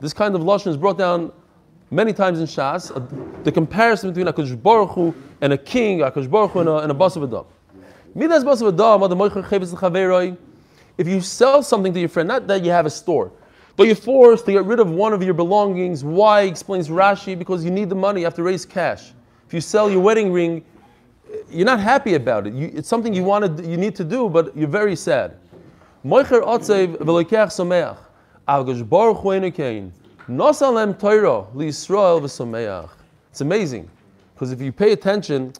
This 0.00 0.12
kind 0.12 0.34
of 0.34 0.42
lashon 0.42 0.66
is 0.66 0.76
brought 0.76 0.98
down 0.98 1.32
many 1.90 2.12
times 2.12 2.40
in 2.40 2.46
Shas. 2.46 2.94
uh, 2.94 3.00
The 3.44 3.52
comparison 3.52 4.12
between 4.12 4.26
Hakadosh 4.30 4.62
Baruch 4.62 4.90
Hu 4.90 5.14
and 5.40 5.54
a 5.54 5.58
king, 5.58 6.00
Hakadosh 6.00 6.30
Baruch 6.30 6.50
Hu 6.50 6.60
and 6.60 6.68
a, 6.68 6.76
and 6.80 6.92
a 6.92 6.94
basav. 6.94 7.46
If 10.98 11.06
you 11.08 11.20
sell 11.22 11.62
something 11.62 11.94
to 11.94 12.00
your 12.00 12.08
friend, 12.10 12.28
not 12.28 12.46
that 12.48 12.62
you 12.64 12.70
have 12.70 12.84
a 12.84 12.90
store, 12.90 13.32
but 13.78 13.86
you're 13.86 13.94
forced 13.94 14.44
to 14.44 14.52
get 14.52 14.64
rid 14.64 14.80
of 14.80 14.90
one 14.90 15.12
of 15.12 15.22
your 15.22 15.34
belongings. 15.34 16.02
Why? 16.02 16.42
Explains 16.42 16.88
Rashi, 16.88 17.38
because 17.38 17.64
you 17.64 17.70
need 17.70 17.88
the 17.88 17.94
money, 17.94 18.20
you 18.20 18.26
have 18.26 18.34
to 18.34 18.42
raise 18.42 18.66
cash. 18.66 19.12
If 19.46 19.54
you 19.54 19.60
sell 19.60 19.88
your 19.88 20.00
wedding 20.00 20.32
ring, 20.32 20.64
you're 21.48 21.64
not 21.64 21.78
happy 21.78 22.14
about 22.14 22.48
it. 22.48 22.54
You, 22.54 22.72
it's 22.74 22.88
something 22.88 23.14
you 23.14 23.22
wanted, 23.22 23.64
you 23.64 23.76
need 23.76 23.94
to 23.94 24.04
do, 24.04 24.28
but 24.28 24.54
you're 24.56 24.66
very 24.66 24.96
sad. 24.96 25.36
It's 33.30 33.40
amazing, 33.40 33.88
because 34.34 34.50
if 34.50 34.60
you 34.60 34.72
pay 34.72 34.90
attention, 34.90 35.52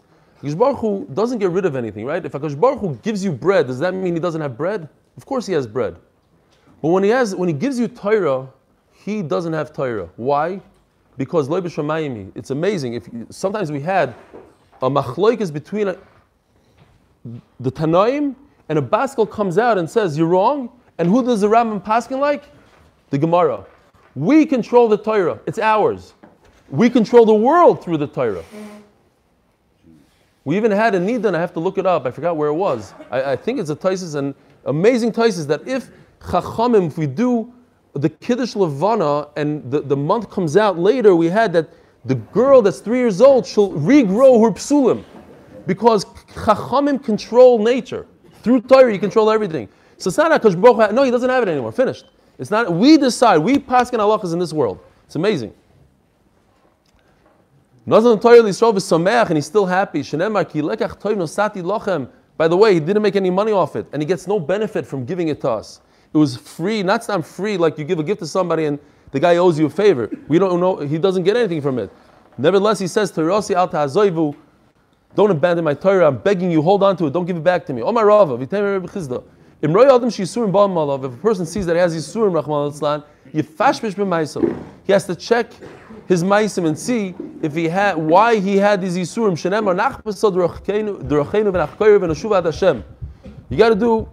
Hakadosh 0.43 0.59
Baruch 0.59 0.79
Hu 0.79 1.07
doesn't 1.15 1.39
get 1.39 1.51
rid 1.51 1.65
of 1.65 1.77
anything, 1.77 2.05
right? 2.05 2.25
If 2.25 2.33
Hakadosh 2.33 2.59
Baruch 2.59 2.81
Hu 2.81 2.97
gives 2.97 3.25
you 3.25 3.31
bread, 3.31 3.69
does 3.69 3.79
that 3.79 3.95
mean 3.95 4.15
he 4.15 4.21
doesn't 4.21 4.41
have 4.41 4.57
bread? 4.57 4.89
Of 5.17 5.25
course 5.25 5.47
he 5.47 5.53
has 5.53 5.69
bread. 5.69 5.97
But 6.81 6.89
when 6.89 7.03
he 7.03 7.11
has, 7.11 7.35
when 7.35 7.49
he 7.49 7.53
gives 7.53 7.79
you 7.79 7.89
Torah, 7.89 8.49
he 8.93 9.23
doesn't 9.23 9.53
have 9.53 9.73
Torah. 9.73 10.09
Why? 10.17 10.61
Because 11.17 11.49
loy 11.49 11.61
b'shamayimi. 11.61 12.33
It's 12.35 12.51
amazing. 12.51 12.95
If 12.95 13.09
you, 13.13 13.27
sometimes 13.31 13.73
we 13.73 13.81
had 13.81 14.15
a 14.81 14.89
machloikas 14.89 15.53
between 15.53 15.89
a, 15.89 15.97
the 17.59 17.73
Tanaim 17.73 18.37
and 18.69 18.79
a 18.79 18.83
Baskel 18.83 19.29
comes 19.29 19.59
out 19.59 19.79
and 19.79 19.91
says 19.91 20.17
you're 20.17 20.29
wrong. 20.29 20.71
And 20.99 21.09
who 21.09 21.25
does 21.25 21.41
the 21.41 21.49
Rambam 21.49 21.85
Paskin 21.85 22.19
like? 22.21 22.45
The 23.11 23.19
Gemara. 23.19 23.65
We 24.15 24.47
control 24.47 24.89
the 24.89 24.99
Torah. 24.99 25.41
It's 25.47 25.59
ours. 25.59 26.15
We 26.69 26.91
control 26.91 27.25
the 27.25 27.35
world 27.35 27.83
through 27.83 27.99
the 27.99 28.07
Torah. 28.07 28.45
We 30.45 30.57
even 30.57 30.71
had 30.71 30.95
a 30.95 30.99
Nidan, 30.99 31.35
I 31.35 31.41
have 31.41 31.53
to 31.55 31.61
look 31.61 31.79
it 31.79 31.87
up, 31.87 32.07
I 32.07 32.11
forgot 32.11 32.37
where 32.37 32.49
it 32.49 32.55
was. 32.55 32.95
I, 33.11 33.33
I 33.33 33.37
think 33.37 33.61
it's 33.61 33.71
a 33.71 33.77
Taisis, 33.77 34.15
and 34.15 34.35
amazing 34.65 35.13
Taisis 35.13 35.47
that 35.47 35.67
if 35.69 35.91
Chachamim, 36.21 36.89
if 36.89 36.99
we 36.99 37.07
do 37.07 37.53
the 37.95 38.09
Kiddush 38.09 38.55
Levana 38.55 39.29
and 39.37 39.71
the, 39.71 39.81
the 39.81 39.97
month 39.97 40.31
comes 40.31 40.57
out 40.57 40.79
later, 40.79 41.15
we 41.15 41.27
had 41.27 41.53
that 41.53 41.71
the 42.05 42.15
girl 42.15 42.63
that's 42.63 42.81
three 42.81 42.99
years 42.99 43.21
old 43.21 43.47
shall 43.47 43.71
regrow 43.71 44.43
her 44.43 44.51
psulim. 44.53 45.05
Because 45.67 46.05
Chachamim 46.05 47.03
control 47.03 47.59
nature. 47.59 48.07
Through 48.43 48.63
Torah, 48.63 48.93
you 48.93 48.99
control 48.99 49.31
everything. 49.31 49.69
So 49.99 50.09
it's 50.09 50.17
not 50.17 50.31
HaKadosh 50.41 50.61
Baruch 50.61 50.93
no, 50.93 51.03
he 51.03 51.11
doesn't 51.11 51.29
have 51.29 51.43
it 51.43 51.49
anymore. 51.49 51.73
Finished. 51.73 52.07
It's 52.39 52.51
not, 52.51 52.73
we 52.73 52.97
decide, 52.97 53.39
we 53.39 53.59
pass 53.59 53.91
in 53.91 53.99
halachas 53.99 54.33
in 54.33 54.39
this 54.39 54.53
world. 54.53 54.79
It's 55.07 55.17
amazing. 55.17 55.53
Nazan 57.87 58.21
Torah 58.21 58.39
Yisrael 58.39 58.75
v'sameach, 58.75 59.29
and 59.29 59.37
he's 59.37 59.47
still 59.47 59.67
happy. 59.67 60.03
By 62.37 62.47
the 62.47 62.57
way, 62.57 62.75
he 62.75 62.81
didn't 62.81 63.03
make 63.03 63.17
any 63.17 63.31
money 63.31 63.51
off 63.51 63.75
it, 63.75 63.87
and 63.93 64.01
he 64.01 64.07
gets 64.07 64.27
no 64.29 64.39
benefit 64.39 64.87
from 64.87 65.05
giving 65.05 65.29
it 65.29 65.41
to 65.41 65.51
us. 65.51 65.81
It 66.13 66.19
was 66.19 66.37
free, 66.37 66.83
not 66.83 67.07
not 67.09 67.27
free 67.27 67.57
like 67.57 67.79
you 67.79 67.85
give 67.85 67.99
a 67.99 68.03
gift 68.03 68.21
to 68.21 68.27
somebody 68.27 68.65
and 68.65 68.79
the 69.11 69.21
guy 69.21 69.37
owes 69.37 69.59
you 69.59 69.67
a 69.67 69.71
favor. 69.71 70.11
We 70.29 70.39
don't 70.39 70.61
know, 70.61 70.77
he 70.77 70.99
doesn't 70.99 71.23
get 71.23 71.37
anything 71.37 71.61
from 71.61 71.79
it. 71.79 71.91
Nevertheless, 72.37 72.79
he 72.79 72.87
says, 72.87 73.11
Terasi 73.11 73.55
al 73.55 73.69
ta'azoivu, 73.69 74.35
Don't 75.15 75.31
abandon 75.31 75.65
my 75.65 75.75
Torah. 75.75 76.07
I'm 76.07 76.19
begging 76.19 76.51
you, 76.51 76.63
hold 76.63 76.83
on 76.83 76.97
to 76.99 77.07
it. 77.07 77.13
Don't 77.13 77.27
give 77.27 77.37
it 77.37 77.45
back 77.45 77.67
to 77.67 77.73
me. 77.73 77.83
Omar 77.83 78.07
Rava, 78.07 78.37
Rebbe 78.37 78.47
Chizda. 78.87 79.25
Adam. 79.61 81.05
If 81.05 81.13
a 81.13 81.17
person 81.17 81.45
sees 81.45 81.67
that 81.67 81.75
he 81.75 81.81
has 81.81 81.97
yisurim, 81.97 82.33
Rahman 82.33 82.73
al 82.73 83.05
yifashbish 83.33 83.95
b'maisav. 83.95 84.65
He 84.85 84.93
has 84.93 85.05
to 85.07 85.17
check 85.17 85.51
his 86.07 86.23
maisim 86.23 86.67
and 86.67 86.79
see 86.79 87.15
if 87.43 87.55
he 87.55 87.69
had 87.69 87.97
why 87.97 88.39
he 88.39 88.57
had 88.57 88.81
these 88.81 88.97
yisurim. 88.97 89.33
Shenemar 89.33 89.77
nachpasad 89.77 90.33
drachenu 90.33 91.03
v'nachkoyer 91.03 91.99
v'nashuv 91.99 92.39
ad 92.39 92.45
Hashem. 92.45 92.85
You 93.49 93.57
got 93.57 93.71
to 93.71 93.75
do. 93.75 94.09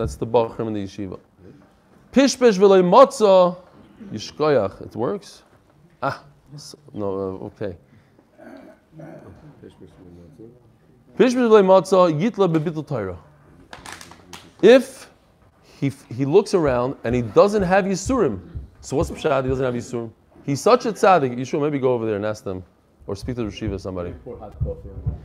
That's 0.00 0.16
the 0.16 0.26
bachrim 0.26 0.68
in 0.68 0.72
the 0.72 0.84
yeshiva. 0.84 1.20
Pishpesh 2.10 2.56
v'loy 2.56 2.82
motza 2.82 3.54
yishkoyach. 4.10 4.80
It 4.80 4.96
works. 4.96 5.42
Ah, 6.02 6.24
no, 6.94 7.06
uh, 7.06 7.44
okay. 7.48 7.76
Pishpesh 11.18 11.34
v'loy 11.34 11.62
motza 11.62 12.10
yitla 12.18 12.50
bebitul 12.50 12.88
Torah. 12.88 13.18
If 14.62 15.10
he, 15.78 15.92
he 16.08 16.24
looks 16.24 16.54
around 16.54 16.96
and 17.04 17.14
he 17.14 17.20
doesn't 17.20 17.62
have 17.62 17.84
Yisurim, 17.84 18.40
so 18.80 18.96
what's 18.96 19.10
Pshat? 19.10 19.42
He 19.42 19.50
doesn't 19.50 19.64
have 19.66 19.74
Yisurim. 19.74 20.10
He's 20.46 20.62
such 20.62 20.86
a 20.86 20.92
tzaddik. 20.92 21.46
Should 21.46 21.60
maybe 21.60 21.78
go 21.78 21.92
over 21.92 22.06
there 22.06 22.16
and 22.16 22.24
ask 22.24 22.42
them, 22.42 22.64
or 23.06 23.14
speak 23.16 23.36
to 23.36 23.44
the 23.44 23.50
Rishiva 23.50 23.78
somebody. 23.78 24.14
Pour 24.24 24.38
hot 24.38 24.58
coffee 24.60 24.88
on 24.88 25.20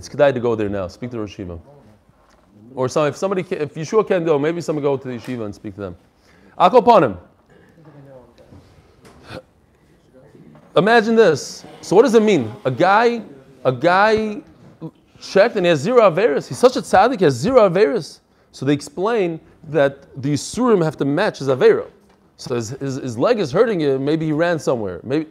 It's 0.00 0.08
kedai 0.08 0.32
to 0.32 0.40
go 0.40 0.54
there 0.54 0.70
now. 0.70 0.88
Speak 0.88 1.10
to 1.10 1.18
the 1.18 1.22
Rishiva. 1.22 1.60
Or 2.74 2.88
some, 2.88 3.06
if 3.06 3.16
somebody, 3.16 3.42
can, 3.42 3.58
if 3.58 3.74
Yeshua 3.74 4.08
can't 4.08 4.24
go, 4.24 4.38
maybe 4.38 4.62
someone 4.62 4.82
go 4.82 4.96
to 4.96 5.08
the 5.08 5.18
yeshiva 5.18 5.44
and 5.44 5.54
speak 5.54 5.74
to 5.74 5.80
them. 5.82 5.96
I'll 6.56 6.74
upon 6.74 7.04
him. 7.04 7.18
Imagine 10.74 11.16
this. 11.16 11.66
So 11.82 11.94
what 11.94 12.02
does 12.02 12.14
it 12.14 12.22
mean? 12.22 12.50
A 12.64 12.70
guy, 12.70 13.20
a 13.62 13.72
guy 13.72 14.40
checked 15.20 15.56
and 15.56 15.66
he 15.66 15.68
has 15.68 15.80
zero 15.80 16.10
averis. 16.10 16.48
He's 16.48 16.58
such 16.58 16.76
a 16.76 16.80
tzaddik, 16.80 17.18
he 17.18 17.24
has 17.24 17.34
zero 17.34 17.68
averis. 17.68 18.20
So 18.52 18.64
they 18.64 18.72
explain 18.72 19.38
that 19.64 20.22
the 20.22 20.32
Yisurim 20.32 20.82
have 20.82 20.96
to 20.96 21.04
match 21.04 21.40
his 21.40 21.48
avera. 21.48 21.90
So 22.38 22.54
his, 22.54 22.70
his, 22.70 22.94
his 22.96 23.18
leg 23.18 23.38
is 23.38 23.52
hurting 23.52 23.80
him. 23.80 24.02
Maybe 24.02 24.24
he 24.24 24.32
ran 24.32 24.58
somewhere. 24.60 25.00
Maybe. 25.02 25.26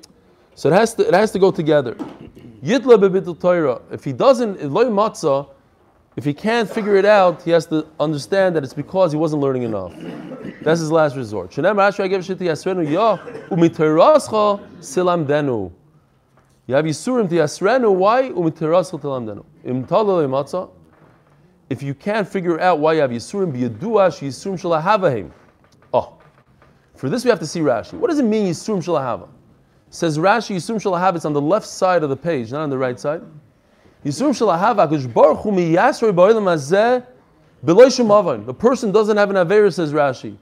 So 0.54 0.70
it 0.70 0.74
has 0.74 0.94
to, 0.94 1.08
it 1.08 1.16
has 1.16 1.32
to 1.32 1.40
go 1.40 1.50
together. 1.50 1.98
Yitla 2.64 2.98
bebitul 2.98 3.40
Torah. 3.40 3.82
If 3.92 4.04
he 4.04 4.14
doesn't, 4.14 4.64
loy 4.72 4.86
matzah, 4.86 5.50
if 6.16 6.26
he 6.26 6.34
can't 6.34 6.70
figure 6.70 6.96
it 6.96 7.06
out, 7.06 7.44
he 7.44 7.52
has 7.52 7.66
to 7.68 7.88
understand 8.00 8.56
that 8.56 8.64
it's 8.64 8.74
because 8.74 9.12
he 9.12 9.18
wasn't 9.18 9.42
learning 9.42 9.64
enough. 9.64 9.94
That's 10.62 10.82
his 10.82 10.92
last 10.92 11.16
resort. 11.16 11.52
Silam. 11.52 11.78
You 16.68 16.76
have 16.76 16.86
Yisurim 16.86 17.30
to 17.30 17.36
Yasrenu, 17.36 17.94
why? 17.96 18.30
Umitirascha 18.30 19.00
tilam 19.02 19.26
denu. 19.26 20.72
If 21.70 21.82
you 21.82 21.94
can't 21.96 22.28
figure 22.28 22.60
out 22.60 22.80
why 22.80 22.94
you 22.94 23.02
have 23.02 23.10
Yisurim, 23.10 23.52
biyaduash 23.52 24.20
Yisurim 24.20 24.60
shalahavahim. 24.60 25.32
Oh, 25.94 26.14
for 26.96 27.10
this 27.10 27.24
we 27.24 27.30
have 27.32 27.40
to 27.40 27.48
see 27.48 27.62
Rashi. 27.62 27.94
What 27.94 28.10
does 28.10 28.20
it 28.20 28.26
mean 28.26 28.52
Yisurim 28.52 28.84
shalahava? 28.84 29.30
Says 29.92 30.18
Rashi, 30.18 30.56
Yisurim 30.56 30.76
shalahava, 30.76 31.16
it's 31.16 31.26
on 31.26 31.34
the 31.34 31.42
left 31.42 31.66
side 31.66 32.04
of 32.04 32.10
the 32.10 32.18
page, 32.18 32.52
not 32.52 32.62
on 32.62 32.70
the 32.70 32.78
right 32.78 33.00
side. 33.00 33.22
Yisurim 34.06 34.32
shalahava, 34.32 34.88
Akash 34.88 35.12
Baruch 35.12 35.40
Hu 35.40 35.52
miyasrei 35.52 36.14
ba'olam 36.14 36.44
hazeh 36.44 37.04
b'loy 37.66 37.88
shemavon. 37.88 38.46
The 38.46 38.54
person 38.54 38.92
doesn't 38.92 39.18
have 39.18 39.30
an 39.30 39.36
avera, 39.36 39.74
says 39.74 39.92
Rashi. 39.92 40.38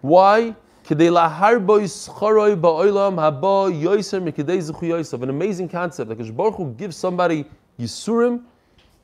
Why? 0.00 0.56
Kedei 0.84 1.12
lahar 1.12 1.64
bo 1.64 1.78
yischaroi 1.78 2.60
ba'olam 2.60 3.14
haba 3.14 3.70
yoiser 3.72 4.20
mikidei 4.20 4.58
zuchu 4.58 4.88
yoisav. 4.88 5.22
An 5.22 5.30
amazing 5.30 5.68
concept. 5.68 6.10
Akash 6.10 6.34
Baruch 6.34 6.56
Hu 6.56 6.72
gives 6.74 6.96
somebody 6.96 7.44
Yisurim 7.78 8.42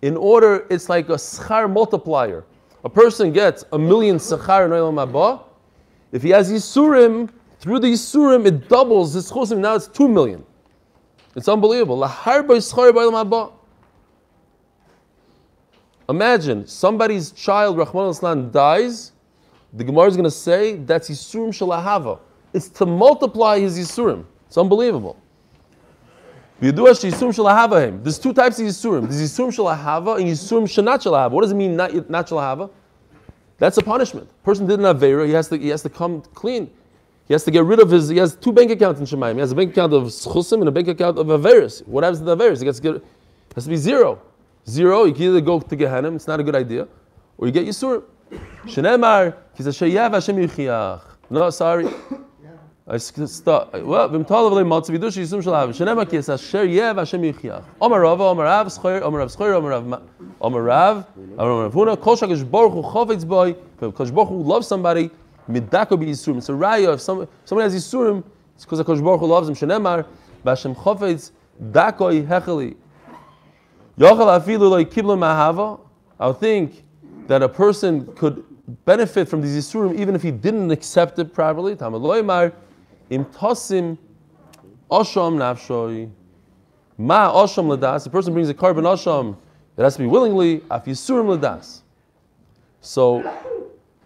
in 0.03 0.17
order, 0.17 0.67
it's 0.71 0.89
like 0.89 1.09
a 1.09 1.13
schar 1.15 1.73
multiplier. 1.73 2.45
A 2.85 2.89
person 2.89 3.33
gets 3.33 3.65
a 3.73 3.79
million 3.79 4.17
sechar 4.17 4.65
in 4.65 4.73
olam 4.73 5.11
haba. 5.11 5.43
If 6.11 6.23
he 6.23 6.31
has 6.31 6.51
Yisurim, 6.51 7.31
through 7.61 7.81
the 7.81 7.89
Yisurim, 7.89 8.47
it 8.47 8.69
doubles 8.69 9.15
his 9.15 9.31
chosim. 9.31 9.59
Now 9.59 9.75
it's 9.75 9.89
two 9.89 10.09
million. 10.09 10.45
It's 11.35 11.49
unbelievable. 11.49 12.03
Imagine 16.09 16.67
somebody's 16.67 17.33
child, 17.33 17.77
Rahman 17.77 18.15
al 18.23 18.43
dies. 18.51 19.13
The 19.75 19.85
Gemara 19.85 20.07
is 20.09 20.17
going 20.17 20.25
to 20.25 20.31
say 20.31 20.77
that's 20.77 21.11
Yisurim 21.11 21.49
Shalahava. 21.49 22.21
It's 22.55 22.69
to 22.71 22.87
multiply 22.87 23.59
his 23.61 23.79
Yisurim. 23.79 24.25
It's 24.47 24.57
unbelievable. 24.57 25.21
There's 26.61 26.99
two 26.99 28.33
types 28.33 28.59
of 28.59 28.67
Yisurim. 28.67 29.03
There's 29.09 29.31
Yisurim 29.31 29.53
Shalahava 29.55 30.17
and 30.19 30.27
Yisurim 30.27 30.65
Shanat 30.65 31.03
Shalahava. 31.03 31.31
What 31.31 31.43
does 31.43 31.53
it 31.53 31.57
mean, 31.57 31.77
not, 31.77 32.11
not 32.11 32.27
Shalahava? 32.27 32.71
That's 33.59 33.77
a 33.77 33.83
punishment. 33.83 34.29
person 34.43 34.67
did 34.67 34.81
an 34.81 34.87
Avera, 34.87 35.27
he 35.27 35.33
has, 35.33 35.49
to, 35.49 35.59
he 35.59 35.69
has 35.69 35.83
to 35.83 35.91
come 35.91 36.23
clean. 36.35 36.71
He 37.29 37.35
has 37.35 37.45
to 37.45 37.51
get 37.51 37.65
rid 37.65 37.79
of 37.79 37.91
his, 37.91 38.09
he 38.09 38.17
has 38.17 38.35
two 38.35 38.53
bank 38.53 38.71
accounts 38.71 39.01
in 39.01 39.07
Shemaim. 39.07 39.35
He 39.35 39.41
has 39.41 39.53
a 39.53 39.55
bank 39.55 39.73
account 39.73 39.93
of 39.93 40.05
Schusim 40.05 40.61
and 40.61 40.69
a 40.69 40.73
bank 40.73 40.89
account 40.89 41.19
of 41.19 41.27
Averis. 41.27 41.87
What 41.87 42.03
happens 42.03 42.21
to 42.21 42.25
the 42.25 42.37
Averis? 42.37 42.59
He 42.59 42.65
gets 42.65 42.81
to 42.81 42.93
get, 42.95 43.05
has 43.55 43.65
to 43.65 43.71
be 43.71 43.77
zero. 43.77 44.21
Zero, 44.67 45.05
you 45.05 45.13
can 45.13 45.23
either 45.25 45.41
go 45.43 45.61
to 45.61 45.77
Gehenna, 45.77 46.11
it's 46.15 46.27
not 46.27 46.41
a 46.41 46.43
good 46.43 46.57
idea, 46.57 46.89
or 47.37 47.47
you 47.47 47.53
get 47.53 47.67
Yisurim. 47.67 48.03
Shenemar, 48.65 49.37
he 49.55 49.63
says, 49.63 49.77
Sheyav 49.77 50.15
Hashem 50.15 50.37
Yichiach. 50.37 51.03
No, 51.31 51.51
sorry. 51.51 51.87
I 52.91 52.97
start. 52.97 53.85
Well, 53.85 54.09
v'im 54.09 54.27
talav 54.27 54.53
le 54.53 54.65
matzav 54.65 54.97
yidush 54.97 55.19
yisum 55.19 55.43
shalav. 55.43 55.69
Shenemar 55.77 56.09
ki 56.09 56.17
es 56.17 56.31
asher 56.31 56.67
Hashem 56.67 57.21
yichiach. 57.21 57.63
Omer 57.83 58.01
Rava, 58.01 58.25
Omer 58.25 58.45
Rav, 58.45 58.69
Schoyer, 58.69 59.03
Omer 59.03 59.19
Rav 59.19 59.29
Schoyer, 59.29 59.55
Omer 59.55 59.69
Rav, 59.69 60.03
Omer 60.41 60.63
Rav, 60.63 61.07
Omer 61.39 61.65
Rav 61.65 61.75
Huna, 61.75 62.01
Kol 62.01 62.17
Shakash 62.17 62.51
Baruch 62.51 62.73
Hu 62.73 62.83
Chofetz 62.83 63.29
Boy. 63.29 63.55
If 63.83 63.95
Kosh 63.95 64.11
Baruch 64.11 64.31
Hu 64.31 64.43
loves 64.43 64.67
somebody, 64.67 65.11
midako 65.49 65.99
be 65.99 66.07
yisurim. 66.07 66.39
It's 66.39 66.49
a 66.49 66.53
raya. 66.53 66.95
If 66.95 67.01
some, 67.01 67.29
somebody 67.45 67.71
has 67.71 67.75
yisurim, 67.75 68.25
it's 68.55 68.65
because 68.65 68.83
Kosh 68.83 69.01
Baruch 69.01 69.21
Hu 69.21 69.27
loves 69.27 69.49
him. 69.49 69.55
Shenemar, 69.55 70.07
v'Hashem 70.45 70.75
Chofetz 70.75 71.33
dakoi 71.63 72.27
hecheli. 72.27 72.77
Yochel 73.99 74.41
afilu 74.41 74.71
lo 74.71 74.85
kiblu 74.85 75.19
mahava. 75.19 75.81
I 76.21 76.29
would 76.29 76.39
think 76.39 76.85
that 77.27 77.43
a 77.43 77.49
person 77.49 78.07
could 78.15 78.45
benefit 78.85 79.29
from 79.29 79.41
these 79.41 79.57
yisurim 79.57 79.99
even 79.99 80.15
if 80.15 80.23
he 80.23 80.31
didn't 80.31 80.71
accept 80.71 81.19
it 81.19 81.33
properly. 81.33 81.75
Tamar 81.75 81.99
loymar 81.99 82.53
im 83.11 83.25
tosim 83.25 83.99
osham 84.91 85.37
nafshoi. 85.37 86.11
Ma 86.97 87.33
osham 87.33 87.77
ladas. 87.77 88.05
The 88.05 88.11
person 88.11 88.33
brings 88.33 88.49
a 88.49 88.55
carbon 88.55 88.85
osham. 88.85 89.37
It 89.77 89.83
has 89.83 89.95
to 89.95 90.01
be 90.01 90.07
willingly. 90.07 90.63
Af 90.71 90.85
yisurim 90.85 91.39
ladas. 91.39 91.83
So 92.81 93.23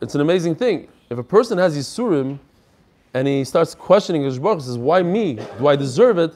it's 0.01 0.15
an 0.15 0.21
amazing 0.21 0.55
thing. 0.55 0.89
If 1.13 1.19
a 1.19 1.23
person 1.23 1.59
has 1.59 1.77
yisurim 1.77 2.39
and 3.13 3.29
he 3.29 3.45
starts 3.45 3.75
questioning 3.75 4.23
his 4.23 4.39
Baruch, 4.39 4.63
says, 4.63 4.79
"Why 4.79 5.03
me? 5.03 5.35
Do 5.59 5.67
I 5.67 5.77
deserve 5.77 6.17
it?" 6.17 6.35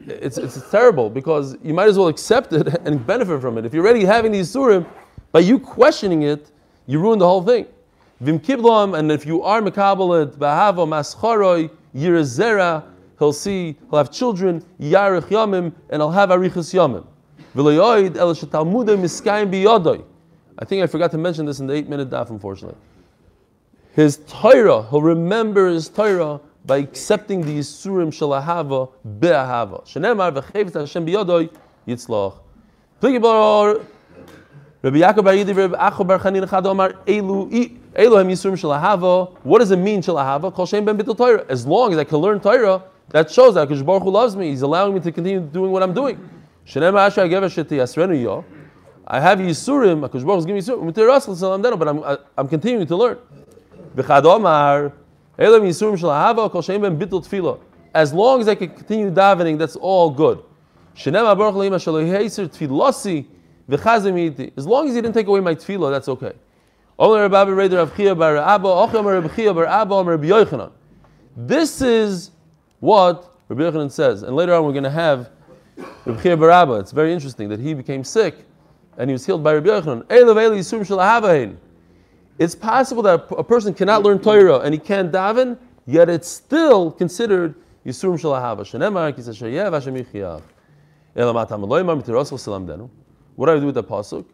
It's, 0.00 0.36
it's 0.36 0.70
terrible 0.70 1.08
because 1.08 1.56
you 1.62 1.72
might 1.72 1.88
as 1.88 1.96
well 1.96 2.08
accept 2.08 2.52
it 2.52 2.66
and 2.84 3.06
benefit 3.06 3.40
from 3.40 3.56
it. 3.56 3.64
If 3.64 3.72
you're 3.72 3.82
already 3.82 4.04
having 4.04 4.32
these 4.32 4.52
surim, 4.52 4.86
by 5.32 5.40
you 5.40 5.58
questioning 5.58 6.24
it, 6.24 6.50
you 6.86 6.98
ruin 7.00 7.18
the 7.18 7.26
whole 7.26 7.42
thing. 7.42 7.64
Vim 8.20 8.38
kiblam, 8.38 8.98
and 8.98 9.10
if 9.10 9.24
you 9.24 9.42
are 9.42 9.62
mekabelet, 9.62 10.36
bahavo 10.36 10.86
mascharoi, 10.86 11.70
yirazera, 11.94 12.84
he'll 13.18 13.32
see, 13.32 13.78
he'll 13.88 13.98
have 13.98 14.12
children, 14.12 14.62
yarich 14.78 15.28
yamim, 15.28 15.72
and 15.88 16.02
he'll 16.02 16.10
have 16.10 16.28
arichas 16.28 16.74
yamim. 16.74 17.06
V'loyoid 17.54 18.18
el 18.18 18.34
shetalmudim 18.34 19.00
miskayim 19.00 19.50
biyodoi. 19.50 20.04
I 20.58 20.66
think 20.66 20.82
I 20.82 20.86
forgot 20.86 21.10
to 21.12 21.18
mention 21.18 21.46
this 21.46 21.60
in 21.60 21.66
the 21.66 21.72
eight 21.72 21.88
minute 21.88 22.10
daf, 22.10 22.28
unfortunately. 22.28 22.76
His 23.96 24.18
Torah, 24.28 24.86
he'll 24.90 25.00
remember 25.00 25.68
his 25.68 25.88
Torah 25.88 26.38
by 26.66 26.76
accepting 26.76 27.40
the 27.40 27.60
Yisurim 27.60 28.08
Shalahava 28.08 28.90
Be'ahava. 29.18 29.86
Shenemar 29.86 30.34
Hashem 30.74 31.06
bar 33.22 33.80
Rabbi 34.82 34.98
Yaakov 34.98 35.24
bar 35.24 35.34
Rabbi 35.34 36.04
bar 36.04 36.18
Chanin 36.18 36.46
Echad 36.46 36.66
Omar 36.66 36.90
hem 37.06 38.28
Yisurim 38.28 38.52
Shalahava. 38.52 39.34
What 39.44 39.60
does 39.60 39.70
it 39.70 39.78
mean 39.78 40.02
Shalahava? 40.02 40.52
Kol 40.52 40.66
Shem 40.66 40.84
ben 40.84 40.98
Bittul 40.98 41.16
Torah. 41.16 41.46
As 41.48 41.66
long 41.66 41.94
as 41.94 41.98
I 41.98 42.04
can 42.04 42.18
learn 42.18 42.38
Torah, 42.38 42.84
that 43.08 43.30
shows 43.30 43.54
that 43.54 43.66
Hakadosh 43.66 43.86
Baruch 43.86 44.02
Hu 44.02 44.10
loves 44.10 44.36
me. 44.36 44.50
He's 44.50 44.60
allowing 44.60 44.92
me 44.92 45.00
to 45.00 45.10
continue 45.10 45.40
doing 45.40 45.72
what 45.72 45.82
I'm 45.82 45.94
doing. 45.94 46.20
Shenemar 46.66 47.06
Asher 47.06 47.22
Agev 47.22 47.44
Asher 47.44 47.64
Yasrenu 47.64 48.22
Yo. 48.22 48.44
I 49.06 49.20
have 49.20 49.38
Yisurim. 49.38 50.06
Hakadosh 50.06 50.26
Baruch 50.26 50.26
Hu 50.26 50.36
is 50.36 50.44
giving 50.44 50.56
me 50.56 50.60
Yisurim. 50.60 51.78
But 51.78 51.88
I'm 51.88 52.04
I- 52.04 52.18
I'm 52.36 52.48
continuing 52.48 52.86
to 52.88 52.96
learn. 52.96 53.16
Elam 53.96 55.62
Yisurim 55.62 55.98
Shalahava, 55.98 56.50
Kol 56.50 56.62
Ben 56.62 56.98
Bittul 56.98 57.24
Tefillah. 57.26 57.60
As 57.94 58.12
long 58.12 58.40
as 58.40 58.48
I 58.48 58.54
can 58.54 58.68
continue 58.68 59.10
davening, 59.10 59.58
that's 59.58 59.76
all 59.76 60.10
good. 60.10 60.42
Shenem 60.94 61.36
Baruch 61.36 61.54
Tfilasi 61.54 63.26
V'chazim 63.68 64.18
Iti. 64.18 64.52
As 64.56 64.66
long 64.66 64.88
as 64.88 64.94
he 64.94 65.00
didn't 65.00 65.14
take 65.14 65.26
away 65.26 65.40
my 65.40 65.54
tefillah, 65.54 65.90
that's 65.90 66.08
okay. 66.08 66.32
Omer 66.98 67.28
Rabbi 67.28 67.50
Reder 67.50 67.76
Rav 67.78 67.96
Chia 67.96 68.14
Bar 68.14 68.36
Abba, 68.36 68.68
Rabbi 68.92 69.34
Chia 69.34 69.52
Bar 69.52 69.66
Abba, 69.66 69.94
Omer 69.94 70.16
Rabbi. 70.16 70.68
This 71.36 71.82
is 71.82 72.30
what 72.80 73.34
Rabbi 73.48 73.62
Yochanan 73.62 73.90
says, 73.90 74.22
and 74.22 74.34
later 74.34 74.54
on 74.54 74.64
we're 74.64 74.72
going 74.72 74.84
to 74.84 74.90
have 74.90 75.30
Rabbi 76.04 76.22
Chia 76.22 76.36
Barabba. 76.36 76.80
It's 76.80 76.92
very 76.92 77.12
interesting 77.12 77.48
that 77.50 77.60
he 77.60 77.74
became 77.74 78.04
sick 78.04 78.44
and 78.96 79.10
he 79.10 79.12
was 79.12 79.26
healed 79.26 79.42
by 79.42 79.54
Rabbi 79.54 79.68
Yochanan. 79.68 80.04
Eilav 80.04 80.36
Yisurim. 80.36 81.56
It's 82.38 82.54
possible 82.54 83.02
that 83.02 83.26
a 83.30 83.44
person 83.44 83.72
cannot 83.72 84.02
learn 84.02 84.18
Torah 84.18 84.60
and 84.60 84.74
he 84.74 84.78
can't 84.78 85.10
daven, 85.10 85.56
yet 85.86 86.10
it's 86.10 86.28
still 86.28 86.90
considered 86.90 87.54
Yisurim 87.84 88.20
Shel 88.20 88.32
Ahava. 88.32 88.60
Shenemar 88.60 89.14
ki 89.14 89.22
Sashayev 89.22 89.72
Hashem 89.72 89.94
Yichiyav. 89.94 90.42
Elamat 91.16 91.48
Hamaloimar 91.48 92.02
Mitirosel 92.02 92.38
Silamdenu. 92.38 92.90
What 93.36 93.46
do 93.46 93.52
I 93.52 93.60
do 93.60 93.66
with 93.66 93.76
the 93.76 93.84
pasuk? 93.84 94.26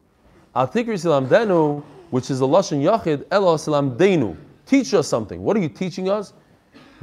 Al 0.55 0.67
Tikri 0.67 0.95
Silamdenu, 0.95 1.83
which 2.11 2.31
is 2.31 2.41
the 2.41 2.47
Lashon 2.47 2.83
Yachid, 2.83 3.25
Elo 3.31 3.57
Silamdenu. 3.57 4.37
Teach 4.67 4.95
us 4.95 5.07
something. 5.07 5.43
What 5.43 5.57
are 5.57 5.61
you 5.61 5.69
teaching 5.69 6.09
us? 6.09 6.33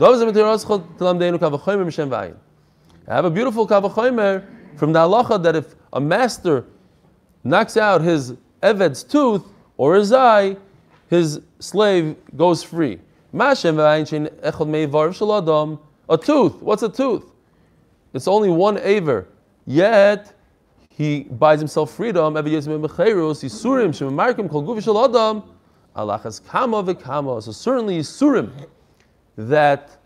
I 0.01 0.05
have 0.05 0.21
a 3.25 3.29
beautiful 3.29 3.67
kavachomer 3.67 4.45
from 4.77 4.93
the 4.93 4.99
halacha 4.99 5.43
that 5.43 5.57
if 5.57 5.75
a 5.91 5.99
master 5.99 6.63
knocks 7.43 7.75
out 7.75 8.01
his 8.01 8.31
eved's 8.63 9.03
tooth 9.03 9.43
or 9.75 9.95
his 9.95 10.13
eye, 10.13 10.55
his 11.09 11.41
slave 11.59 12.15
goes 12.35 12.63
free. 12.63 12.99
A 16.11 16.17
tooth. 16.17 16.61
What's 16.61 16.83
a 16.83 16.89
tooth? 16.89 17.25
It's 18.13 18.27
only 18.27 18.49
one 18.49 18.77
aver. 18.79 19.27
Yet 19.65 20.33
he 20.89 21.23
buys 21.23 21.59
himself 21.59 21.91
freedom. 21.91 22.35
So 22.35 22.41
certainly 27.51 27.99
Yisurim 27.99 28.67
that 29.37 29.97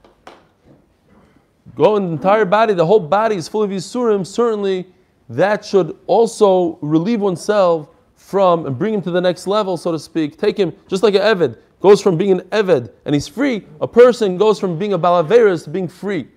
go 1.76 1.96
in 1.96 2.06
the 2.06 2.12
entire 2.12 2.46
body, 2.46 2.74
the 2.74 2.86
whole 2.86 3.00
body 3.00 3.36
is 3.36 3.48
full 3.48 3.64
of 3.64 3.72
Yisurim, 3.72 4.26
certainly 4.26 4.88
that 5.30 5.64
should 5.66 5.98
also 6.08 6.78
relieve 6.82 7.22
oneself 7.22 7.88
from 8.34 8.66
and 8.66 8.80
bring 8.80 8.96
him 8.96 9.02
to 9.04 9.12
the 9.12 9.22
next 9.22 9.46
level, 9.46 9.78
so 9.78 9.92
to 9.92 10.00
speak. 10.00 10.40
Take 10.40 10.58
him, 10.58 10.74
just 10.88 11.04
like 11.04 11.14
an 11.14 11.22
Eved 11.22 11.56
goes 11.82 12.02
from 12.02 12.18
being 12.18 12.32
an 12.32 12.42
Eved 12.50 12.92
and 13.06 13.14
he's 13.14 13.28
free, 13.28 13.64
a 13.80 13.88
person 13.88 14.38
goes 14.38 14.60
from 14.60 14.80
being 14.80 14.94
a 14.94 14.98
Balaveras 14.98 15.66
to 15.66 15.70
being 15.70 15.88
free. 15.88 16.28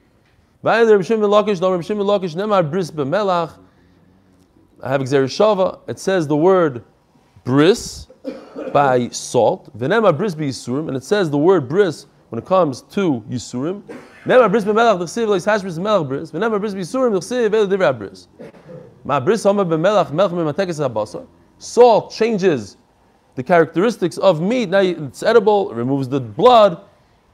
I 0.62 0.76
have 0.76 0.88
Gzer 5.00 5.26
Shava. 5.38 5.78
It 5.88 5.98
says 5.98 6.26
the 6.26 6.37
word 6.37 6.85
bris 7.44 8.09
by 8.74 9.09
salt. 9.09 9.74
Venema 9.78 10.14
bris 10.14 10.35
Yisurim. 10.35 10.88
And 10.88 10.96
it 10.98 11.04
says 11.04 11.30
the 11.30 11.38
word 11.38 11.66
bris 11.66 12.06
when 12.28 12.42
it 12.42 12.44
comes 12.44 12.82
to 12.82 13.24
Yisurim. 13.30 13.82
Never 14.26 14.50
bris 14.50 14.64
b'melach 14.64 14.98
d'chsiv 14.98 15.28
lo 15.28 15.38
yishash 15.38 15.62
bris 15.62 15.78
b'melach 15.78 16.06
bris. 16.06 16.30
V'never 16.30 16.61
bris 16.61 16.74
b'yisurim 16.74 17.12
d'chsiv 17.14 17.54
el 17.54 17.66
divrei 17.66 17.96
bris. 17.96 18.28
Ma 19.02 19.18
bris 19.18 19.42
homa 19.44 19.64
b'melach 19.64 20.11
melch 20.11 20.32
mimatekes 20.32 20.78
habasa. 20.87 21.26
Salt 21.58 22.12
changes 22.12 22.76
the 23.34 23.42
characteristics 23.42 24.18
of 24.18 24.40
meat. 24.40 24.68
Now 24.68 24.80
it's 24.80 25.22
edible, 25.22 25.70
it 25.70 25.76
removes 25.76 26.08
the 26.08 26.20
blood, 26.20 26.80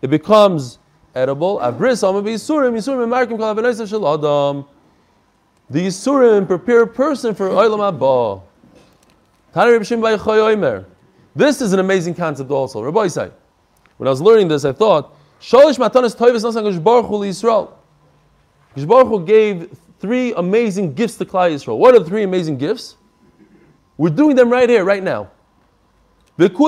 it 0.03 0.09
becomes 0.09 0.79
edible. 1.15 1.59
The 1.59 1.73
yisurim 5.87 6.47
prepare 6.47 6.83
a 6.83 6.87
person 6.87 7.35
for 7.35 7.49
Shimon 7.49 7.99
Bar 7.99 8.43
This 11.35 11.63
is 11.63 11.73
an 11.73 11.79
amazing 11.79 12.15
concept 12.15 12.51
also. 12.51 12.83
Rabbi. 12.83 13.09
When 13.97 14.07
I 14.07 14.11
was 14.11 14.21
learning 14.21 14.49
this, 14.49 14.65
I 14.65 14.73
thought, 14.73 15.15
Sholish 15.41 15.79
Matanis 15.79 16.17
Toivis 16.17 16.45
Nasan 16.45 16.83
Baruch 16.83 17.07
Hu 17.07 17.21
Yisrael. 17.21 17.71
Baruch 18.87 19.27
gave 19.27 19.77
three 19.99 20.33
amazing 20.35 20.95
gifts 20.95 21.17
to 21.17 21.25
Klal 21.25 21.53
Yisrael. 21.53 21.79
What 21.79 21.95
are 21.95 22.01
the 22.01 22.05
three 22.05 22.23
amazing 22.23 22.59
gifts? 22.59 22.97
We're 24.03 24.11
doing 24.11 24.35
them 24.35 24.51
right 24.51 24.69
here, 24.69 24.85
right 24.85 25.01
now. 25.01 25.31
They're 26.37 26.49
all 26.49 26.59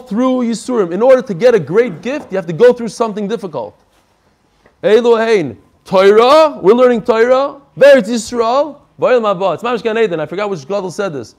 through 0.00 0.42
Yisurim. 0.42 0.92
In 0.92 1.00
order 1.00 1.22
to 1.22 1.34
get 1.34 1.54
a 1.54 1.60
great 1.60 2.02
gift, 2.02 2.32
you 2.32 2.36
have 2.36 2.46
to 2.46 2.52
go 2.52 2.72
through 2.72 2.88
something 2.88 3.28
difficult. 3.28 3.80
Elohein, 4.82 5.56
Torah, 5.84 6.58
we're 6.60 6.74
learning 6.74 7.02
Torah. 7.02 7.60
Ve'etz 7.78 8.08
Yisrael. 8.08 8.80
It's 8.98 9.62
Mamish 9.62 9.84
Gan 9.84 9.96
Eden. 9.96 10.18
I 10.18 10.26
forgot 10.26 10.50
which 10.50 10.66
Gadol 10.66 10.90
said 10.90 11.12
this. 11.12 11.36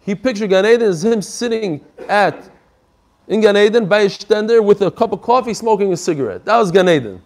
He 0.00 0.14
pictured 0.14 0.48
Gan 0.48 0.64
Eden 0.64 0.88
as 0.88 1.04
him 1.04 1.20
sitting 1.20 1.84
at 2.08 2.48
in 3.28 3.42
Gan 3.42 3.58
Eden 3.58 3.84
by 3.84 4.00
a 4.00 4.06
stender 4.06 4.64
with 4.64 4.80
a 4.80 4.90
cup 4.90 5.12
of 5.12 5.20
coffee, 5.20 5.52
smoking 5.52 5.92
a 5.92 5.98
cigarette. 5.98 6.46
That 6.46 6.56
was 6.56 6.70
Gan 6.70 6.88
Eden. 6.88 7.20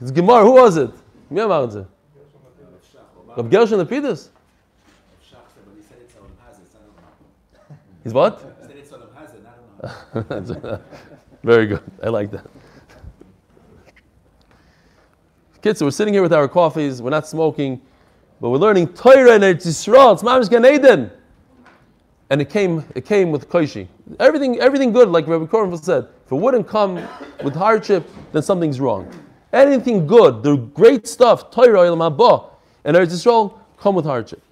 It's 0.00 0.10
Gemara. 0.10 0.44
Who 0.44 0.52
was 0.52 0.78
it? 0.78 0.92
Rav 3.36 3.50
Gershon 3.50 3.78
Lepidus. 3.78 4.28
He's 8.02 8.12
what? 8.12 8.40
Very 11.44 11.66
good. 11.66 11.82
I 12.02 12.08
like 12.08 12.30
that. 12.32 12.46
Kids, 15.62 15.78
so 15.78 15.86
we're 15.86 15.92
sitting 15.92 16.12
here 16.12 16.22
with 16.22 16.32
our 16.32 16.48
coffees. 16.48 17.00
We're 17.00 17.10
not 17.10 17.28
smoking, 17.28 17.80
but 18.40 18.50
we're 18.50 18.58
learning 18.58 18.88
Torah 18.88 19.34
and 19.34 19.44
Eretz 19.44 19.66
Yisrael. 19.66 20.14
It's 20.14 20.22
Mamish 20.22 20.50
Gan 20.50 20.66
Eden 20.66 21.10
and 22.32 22.40
it 22.40 22.48
came 22.48 22.82
it 22.94 23.04
came 23.04 23.30
with 23.30 23.46
koishi. 23.50 23.86
Everything 24.18 24.58
everything 24.58 24.90
good, 24.90 25.10
like 25.10 25.28
Rabbi 25.28 25.44
Kornfeld 25.44 25.84
said. 25.84 26.08
If 26.24 26.32
it 26.32 26.36
wouldn't 26.36 26.66
come 26.66 26.94
with 27.44 27.54
hardship, 27.54 28.08
then 28.32 28.42
something's 28.42 28.80
wrong. 28.80 29.06
Anything 29.52 30.06
good, 30.06 30.42
the 30.42 30.56
great 30.56 31.06
stuff, 31.06 31.50
Torah 31.50 31.86
El 31.86 31.96
and 32.84 32.96
Eretz 32.96 33.12
Yisrael 33.12 33.58
come 33.78 33.94
with 33.94 34.04
hardship. 34.04 34.42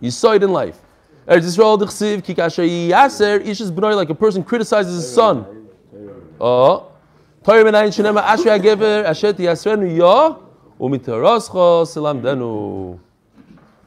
You 0.00 0.10
saw 0.10 0.32
it 0.32 0.42
in 0.42 0.52
life. 0.52 0.78
Eretz 1.26 1.44
Yisrael 1.44 1.78
d'chsiv 1.78 2.24
ki 2.24 2.34
kasher 2.34 2.64
yaser 2.66 3.40
ishes 3.44 3.70
b'noi 3.70 3.94
like 3.94 4.10
a 4.10 4.14
person 4.14 4.42
criticizes 4.42 4.94
his 4.94 5.12
son. 5.12 5.68
Oh, 6.40 6.90
asher 7.46 7.60
umitaroscha 10.80 11.86
selamdenu. 11.86 12.98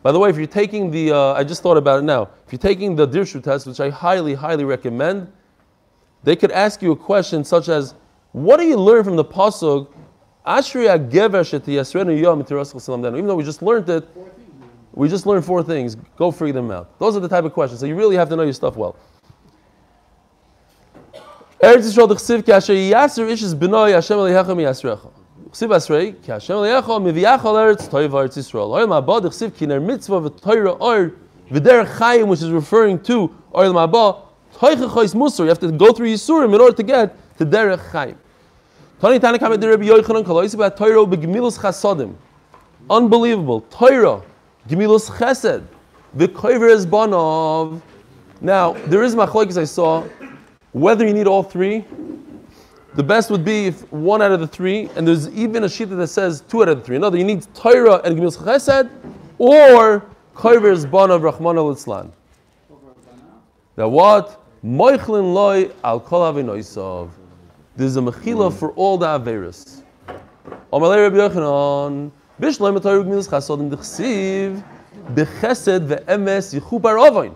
By 0.03 0.11
the 0.11 0.19
way, 0.19 0.29
if 0.29 0.37
you're 0.37 0.47
taking 0.47 0.91
the, 0.91 1.11
uh, 1.13 1.33
I 1.33 1.43
just 1.43 1.63
thought 1.63 1.77
about 1.77 1.99
it 1.99 2.03
now. 2.03 2.29
If 2.45 2.51
you're 2.51 2.59
taking 2.59 2.95
the 2.95 3.07
Dirshu 3.07 3.41
test, 3.41 3.65
which 3.65 3.79
I 3.79 3.89
highly, 3.89 4.33
highly 4.33 4.65
recommend, 4.65 5.31
they 6.23 6.35
could 6.35 6.51
ask 6.51 6.81
you 6.81 6.91
a 6.91 6.95
question 6.95 7.43
such 7.45 7.69
as, 7.69 7.95
"What 8.33 8.57
do 8.57 8.65
you 8.65 8.75
learn 8.75 9.03
from 9.05 9.15
the 9.15 9.23
pasuk?" 9.23 9.87
Ashriya 10.45 11.09
Gever 11.09 11.43
Shetiyasrenu 11.43 12.19
Yom 12.19 12.45
Salam 12.79 13.05
Even 13.05 13.27
though 13.27 13.35
we 13.35 13.43
just 13.43 13.61
learned 13.61 13.89
it, 13.89 14.05
we 14.93 15.07
just 15.07 15.25
learned 15.25 15.45
four 15.45 15.63
things. 15.63 15.95
Go 16.17 16.31
figure 16.31 16.53
them 16.53 16.69
out. 16.69 16.99
Those 16.99 17.15
are 17.15 17.21
the 17.21 17.29
type 17.29 17.45
of 17.45 17.53
questions. 17.53 17.79
So 17.79 17.85
you 17.85 17.95
really 17.95 18.17
have 18.17 18.29
to 18.29 18.35
know 18.35 18.43
your 18.43 18.53
stuff 18.53 18.75
well. 18.75 18.95
Eretz 21.61 21.87
Yisrael 21.87 22.09
d'chsiv 22.09 22.45
ki 22.45 22.51
asher 22.51 22.73
yasir 22.73 23.25
ishes 23.31 23.53
Hashem 23.93 24.17
elihechem 24.17 24.57
yasrecha. 24.57 25.09
Chsiv 25.49 25.69
asrei 25.69 26.21
ki 26.21 26.31
Hashem 26.31 26.57
elihechem 26.57 27.13
mivyachol 27.13 27.55
eretz 27.55 27.87
toiv 27.87 28.09
eretz 28.09 28.37
Yisrael. 28.37 28.69
Oil 28.69 28.87
ma'ba 28.87 29.21
d'chsiv 29.21 29.55
ki 29.55 29.67
mitzvah 29.67 30.29
v'toira 30.29 30.77
or 30.81 31.13
v'der 31.49 31.85
chayim 31.95 32.27
which 32.27 32.41
is 32.41 32.49
referring 32.49 32.99
to 32.99 33.33
oil 33.55 33.73
ma'ba 33.73 34.23
toichach 34.55 34.89
hois. 34.89 35.39
You 35.39 35.45
have 35.45 35.59
to 35.59 35.71
go 35.71 35.93
through 35.93 36.09
Yisurim 36.09 36.53
in 36.53 36.59
order 36.59 36.75
to 36.75 36.83
get 36.83 37.37
to 37.37 37.45
derech 37.45 37.79
chayim. 37.91 38.17
Unbelievable. 42.89 43.61
Torah, 43.69 44.21
Gemilus 44.69 45.09
Chesed, 45.09 45.63
V'koiver 46.15 46.69
es 46.73 46.85
banov. 46.85 47.81
Now, 48.39 48.71
there 48.87 49.03
is 49.03 49.13
machlokes 49.13 49.57
I 49.59 49.65
saw, 49.65 50.03
whether 50.71 51.05
you 51.05 51.13
need 51.13 51.27
all 51.27 51.43
three, 51.43 51.83
the 52.95 53.03
best 53.03 53.29
would 53.29 53.43
be 53.43 53.65
if 53.65 53.91
one 53.91 54.21
out 54.21 54.31
of 54.31 54.39
the 54.39 54.47
three, 54.47 54.89
and 54.95 55.05
there's 55.05 55.27
even 55.35 55.65
a 55.65 55.69
sheet 55.69 55.89
that 55.89 56.07
says 56.07 56.39
two 56.47 56.61
out 56.61 56.69
of 56.69 56.79
the 56.79 56.85
three. 56.85 56.95
Another, 56.95 57.17
you 57.17 57.25
need 57.25 57.45
Torah 57.53 57.99
and 58.05 58.17
Gemilus 58.17 58.37
Chesed, 58.37 58.89
or 59.37 60.05
Koiver's 60.33 60.85
Bon 60.85 61.11
of 61.11 61.23
Rahman 61.23 61.57
al 61.57 61.75
Islan. 61.75 62.09
Now 63.75 63.89
what? 63.89 64.39
Moichlin 64.63 65.33
loy 65.33 65.71
al 65.83 65.99
kol. 65.99 67.11
There's 67.75 67.97
a 67.97 68.01
mechila 68.01 68.51
mm. 68.51 68.53
for 68.53 68.71
all 68.71 68.97
the 68.97 69.07
Averis. 69.07 69.81
Omalei 70.71 71.09
Rabbi 71.09 71.17
Yochanan, 71.17 72.11
Bishloim 72.39 72.81
Torah 72.81 73.03
Gemilus 73.03 73.27
Chesedim 73.27 73.69
Dechsiv, 73.71 74.63
Bechesed 75.13 75.87
ve'emes 75.87 76.59
yichubar 76.59 76.97
ovoin. 76.97 77.35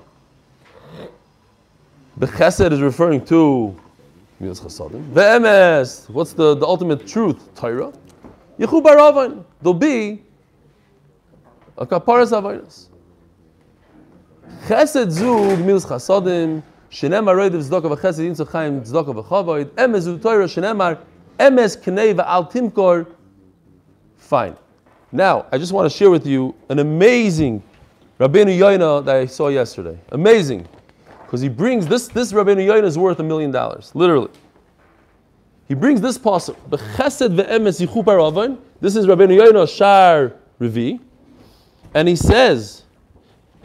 Bechesed 2.19 2.71
is 2.71 2.82
referring 2.82 3.26
to 3.26 3.76
Milas 4.41 4.62
Chasadim. 4.62 5.12
Ve'emes, 5.12 6.10
what's 6.10 6.34
the, 6.34 6.56
the 6.56 6.65
ultimate 6.65 7.08
truth? 7.08 7.54
Torah. 7.56 7.91
Yechu 8.60 8.84
Baravan. 8.84 9.43
There'll 9.62 9.73
be 9.73 10.23
a 11.78 11.86
kaparas 11.86 12.32
avinas. 12.32 12.88
Chesed 14.67 15.10
zug 15.12 15.60
milas 15.60 15.86
chasadim 15.86 16.63
shenemar 16.91 17.36
roidev 17.36 17.62
tzedakah 17.63 17.95
v'chesed 17.95 18.19
yintzach 18.19 18.52
chaim 18.52 18.82
tzedakah 18.82 19.23
v'chavoid, 19.23 19.65
emes 19.71 20.08
u 20.08 20.17
Torah 20.17 20.45
shenemar, 20.45 20.97
emes 21.39 21.78
knei 21.78 22.13
v'al 22.13 22.52
timkor. 22.52 23.08
Fine. 24.17 24.56
Now, 25.12 25.45
I 25.52 25.58
just 25.58 25.71
want 25.71 25.89
to 25.89 25.97
share 25.97 26.10
with 26.10 26.28
you 26.28 26.54
an 26.69 26.80
amazing 26.80 27.63
Rabbeinu 28.19 28.58
Yoina 28.58 29.06
that 29.06 29.15
I 29.15 29.26
saw 29.26 29.47
yesterday. 29.47 29.97
Amazing. 30.12 30.67
Because 31.23 31.39
he 31.39 31.50
brings 31.50 31.88
this, 31.88 32.08
this 32.08 32.34
Rabbeinu 32.34 32.65
Yoina 32.65 32.86
is 32.86 32.97
worth 32.97 33.19
a 33.19 33.23
million 33.23 33.52
dollars, 33.52 33.91
literally. 33.93 34.32
He 35.67 35.76
brings 35.76 36.02
this 36.02 36.17
pasuk, 36.17 36.56
B'chesed 36.69 37.36
ve'emes 37.38 37.86
yichu 37.86 38.04
paravon. 38.04 38.58
This 38.82 38.95
is 38.95 39.06
Rabbeinu 39.06 39.39
Yoina 39.39 39.67
Shar 39.67 40.34
Revi. 40.60 41.00
And 41.93 42.08
he 42.08 42.15
says, 42.15 42.84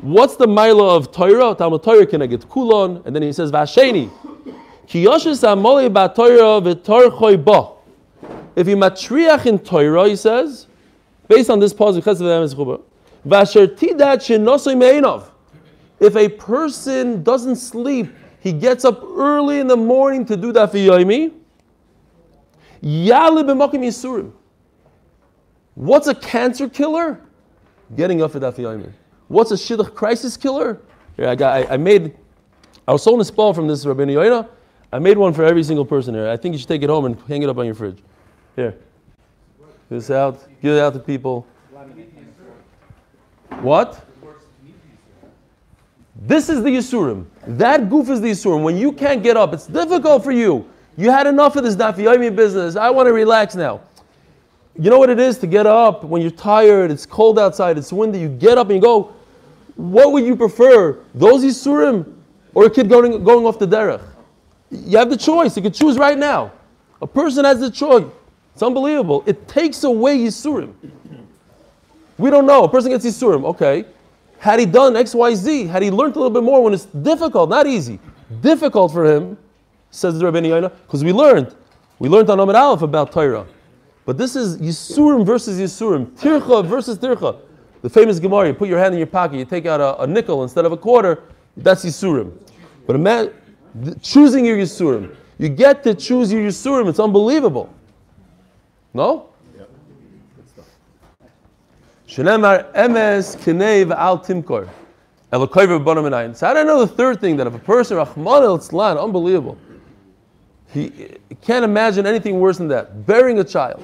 what's 0.03 0.37
the 0.37 0.47
mila 0.47 0.97
of 0.97 1.11
Torah? 1.11 1.55
Talmud 1.55 1.83
Torah 1.83 2.07
can 2.07 2.23
I 2.23 2.27
get 2.27 2.43
kulon? 2.43 3.05
And 3.07 3.17
then 3.17 3.23
he 3.23 3.33
says, 3.33 3.51
Vasheni. 3.51 4.11
If 4.85 4.95
you 8.69 8.77
matriach 8.77 9.47
in 9.47 9.59
Torah, 9.59 10.09
he 10.09 10.17
says, 10.17 10.67
based 11.29 11.49
on 11.49 11.61
this 11.61 11.73
Chesed 11.73 12.03
ve'emes 12.03 12.55
yichu 12.55 12.67
paravon. 12.67 12.83
Vasher. 13.27 15.29
If 16.01 16.17
a 16.17 16.29
person 16.29 17.23
doesn't 17.23 17.57
sleep, 17.57 18.11
he 18.41 18.53
gets 18.53 18.85
up 18.85 19.03
early 19.05 19.61
in 19.61 19.69
the 19.69 19.77
morning 19.77 20.27
to 20.27 20.37
do 20.37 20.53
that 20.53 20.73
for 20.73 20.79
Yoimi. 20.79 21.33
What's 25.75 26.09
a 26.09 26.15
cancer 26.15 26.69
killer? 26.69 27.21
Getting 27.97 28.21
up 28.21 28.33
for 28.33 28.41
that 28.41 28.57
for 28.57 28.63
Yoimi. 28.63 28.93
What's 29.33 29.51
a 29.51 29.55
shidduch 29.55 29.95
crisis 29.95 30.37
killer? 30.37 30.79
Here, 31.17 31.27
I, 31.27 31.35
got, 31.35 31.57
I, 31.57 31.73
I 31.73 31.77
made, 31.79 32.15
I 32.87 32.93
was 32.93 33.03
sold 33.03 33.19
a 33.23 33.25
spell 33.25 33.55
from 33.55 33.67
this 33.67 33.83
Rabbeinu 33.87 34.13
Yoina. 34.13 34.47
I 34.93 34.99
made 34.99 35.17
one 35.17 35.33
for 35.33 35.43
every 35.43 35.63
single 35.63 35.87
person 35.87 36.15
here. 36.15 36.29
I 36.29 36.37
think 36.37 36.53
you 36.53 36.59
should 36.59 36.69
take 36.69 36.83
it 36.83 36.91
home 36.91 37.07
and 37.07 37.19
hang 37.23 37.43
it 37.43 37.49
up 37.49 37.57
on 37.57 37.65
your 37.65 37.75
fridge. 37.75 37.97
Here. 38.57 38.73
Give 39.59 39.69
this 39.89 40.11
out. 40.11 40.47
Give 40.61 40.77
it 40.77 40.81
out 40.81 40.93
to 40.93 40.99
people. 40.99 41.47
What? 43.63 44.07
This 46.15 46.51
is 46.51 46.63
the 46.63 46.69
Yisurim. 46.69 47.25
That 47.47 47.89
goof 47.89 48.11
is 48.11 48.21
the 48.21 48.33
Yisurim. 48.33 48.63
When 48.63 48.77
you 48.77 48.93
can't 48.93 49.23
get 49.23 49.39
up, 49.39 49.55
it's 49.55 49.67
difficult 49.67 50.25
for 50.25 50.33
you. 50.33 50.69
You 50.99 51.11
had 51.11 51.27
enough 51.27 51.57
of 51.57 51.65
this 51.65 51.75
Dafiyomi 51.75 52.37
business. 52.37 52.77
I 52.77 52.91
want 52.91 53.07
to 53.07 53.15
relax 53.15 53.55
now. 53.55 53.81
You 54.79 54.91
know 54.91 54.99
what 54.99 55.09
it 55.09 55.19
is 55.19 55.39
to 55.39 55.47
get 55.47 55.67
up 55.67 56.05
when 56.05 56.21
you're 56.21 56.31
tired, 56.31 56.91
it's 56.91 57.07
cold 57.07 57.39
outside, 57.39 57.79
it's 57.79 57.93
windy. 57.93 58.19
You 58.19 58.29
get 58.29 58.59
up 58.59 58.69
and 58.69 58.77
you 58.77 58.83
go, 58.83 59.15
what 59.77 60.13
would 60.13 60.25
you 60.25 60.37
prefer? 60.37 60.99
Those 61.15 61.45
Yisurim 61.45 62.15
or 62.55 62.67
a 62.67 62.71
kid 62.71 62.89
going, 62.89 63.23
going 63.25 63.47
off 63.47 63.59
the 63.59 63.67
derech? 63.67 64.03
You 64.71 64.99
have 64.99 65.11
the 65.11 65.17
choice. 65.17 65.57
You 65.57 65.63
can 65.63 65.73
choose 65.73 65.99
right 65.99 66.17
now. 66.17 66.53
A 67.01 67.07
person 67.07 67.45
has 67.45 67.61
the 67.61 67.71
choice. 67.71 68.05
It's 68.55 68.63
unbelievable. 68.63 69.23
It 69.27 69.49
takes 69.49 69.85
away 69.85 70.19
Yisurim. 70.19 70.75
We 72.19 72.31
don't 72.31 72.47
know. 72.47 72.65
A 72.65 72.69
person 72.69 72.91
gets 72.91 73.05
Yisurim. 73.05 73.45
Okay. 73.47 73.85
Had 74.39 74.61
he 74.61 74.67
done 74.67 74.97
X, 74.97 75.15
Y, 75.15 75.35
Z, 75.35 75.67
had 75.67 75.83
he 75.83 75.91
learned 75.91 76.17
a 76.17 76.19
little 76.19 76.31
bit 76.31 76.43
more 76.43 76.63
when 76.63 76.75
it's 76.75 76.87
difficult, 76.87 77.49
not 77.49 77.67
easy, 77.67 78.01
difficult 78.41 78.93
for 78.93 79.05
him, 79.05 79.39
says 79.91 80.19
the 80.19 80.25
Rabbeinu 80.25 80.49
Yoina, 80.49 80.73
because 80.87 81.05
we 81.05 81.13
learned. 81.13 81.55
We 81.99 82.09
learned 82.09 82.29
on 82.31 82.41
Amid 82.41 82.57
Aleph 82.57 82.83
about 82.83 83.13
Torah. 83.13 83.47
But 84.05 84.19
this 84.19 84.35
is 84.35 84.59
Yisurim 84.59 85.25
versus 85.25 85.61
Yisurim. 85.61 86.07
Tircha 86.19 86.67
versus 86.67 86.99
Tircha. 86.99 87.39
The 87.83 87.91
famous 87.91 88.19
Gemara, 88.21 88.49
you 88.49 88.55
put 88.55 88.69
your 88.69 88.79
hand 88.79 88.95
in 88.95 88.99
your 88.99 89.09
pocket, 89.09 89.37
you 89.37 89.45
take 89.45 89.67
out 89.67 89.81
a, 89.81 90.03
a 90.03 90.07
nickel 90.07 90.45
instead 90.45 90.65
of 90.65 90.73
a 90.73 90.77
quarter, 90.77 91.25
that's 91.57 91.85
Yisurim. 91.85 92.33
But 92.87 92.97
imagine 92.97 93.35
choosing 94.01 94.45
your 94.47 94.57
Yisurim. 94.57 95.15
You 95.39 95.49
get 95.49 95.83
to 95.83 95.95
choose 95.95 96.33
your 96.33 96.43
Yisurim, 96.43 96.89
it's 96.89 97.01
unbelievable. 97.01 97.75
No? 98.95 99.29
Shenemar 102.07 102.73
emes 102.75 103.37
kinei 103.37 103.85
v'al 103.85 104.25
timkor. 104.25 104.69
So 105.33 106.47
I 106.47 106.53
don't 106.53 106.67
know 106.67 106.81
the 106.81 106.87
third 106.87 107.23
thing 107.23 107.39
that 107.39 107.47
if 107.47 107.55
a 107.55 107.59
person, 107.59 107.97
Rahman 107.97 108.43
Tzlan, 108.43 109.03
unbelievable. 109.03 109.57
He 110.75 110.93
can't 111.41 111.65
imagine 111.65 112.07
anything 112.07 112.39
worse 112.39 112.59
than 112.59 112.69
that. 112.69 113.07
Burying 113.07 113.39
a 113.39 113.45
child. 113.45 113.83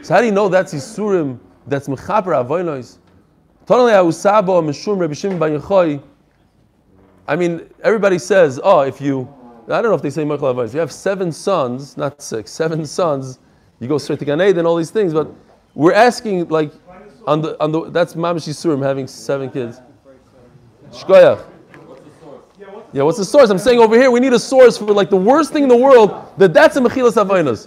So 0.00 0.14
how 0.14 0.20
do 0.20 0.26
you 0.26 0.32
know 0.32 0.48
that's 0.48 0.72
Yisurim, 0.72 1.38
that's 1.66 1.86
Mechaper 1.86 2.32
Avoynois? 2.46 2.96
Totally 3.66 3.92
Ausabo 3.92 4.62
Meshum 4.62 4.98
Rabbi 4.98 5.14
Shimon. 5.14 6.02
I 7.26 7.36
mean, 7.36 7.70
everybody 7.82 8.18
says, 8.18 8.60
oh, 8.62 8.80
if 8.80 9.00
you, 9.00 9.32
I 9.68 9.80
don't 9.80 9.84
know 9.84 9.94
if 9.94 10.02
they 10.02 10.10
say 10.10 10.24
Mechel 10.24 10.54
Avoynois. 10.54 10.74
You 10.74 10.80
have 10.80 10.92
seven 10.92 11.32
sons, 11.32 11.96
not 11.96 12.20
six, 12.20 12.50
seven 12.50 12.84
sons, 12.84 13.38
you 13.80 13.88
go 13.88 13.96
straight 13.96 14.18
to 14.18 14.24
Gan 14.26 14.42
Eden, 14.42 14.66
all 14.66 14.76
these 14.76 14.90
things, 14.90 15.14
but 15.14 15.30
we're 15.74 15.94
asking, 15.94 16.48
like, 16.48 16.72
on 17.26 17.40
the, 17.40 17.58
on 17.62 17.72
the, 17.72 17.90
that's 17.90 18.14
Mamish 18.14 18.46
Yisurim 18.46 18.82
having 18.82 19.06
seven 19.06 19.50
kids. 19.50 19.80
Shkoyach. 20.90 21.42
Yeah, 22.92 23.02
what's 23.02 23.18
the 23.18 23.24
source? 23.24 23.50
I'm 23.50 23.58
saying 23.58 23.80
over 23.80 23.96
here 23.96 24.10
we 24.10 24.20
need 24.20 24.34
a 24.34 24.38
source 24.38 24.78
for 24.78 24.84
like 24.84 25.10
the 25.10 25.16
worst 25.16 25.52
thing 25.52 25.64
in 25.64 25.68
the 25.68 25.76
world 25.76 26.32
that 26.38 26.54
that's 26.54 26.76
a 26.76 26.80
Mechilas 26.80 27.14
Havainas. 27.14 27.66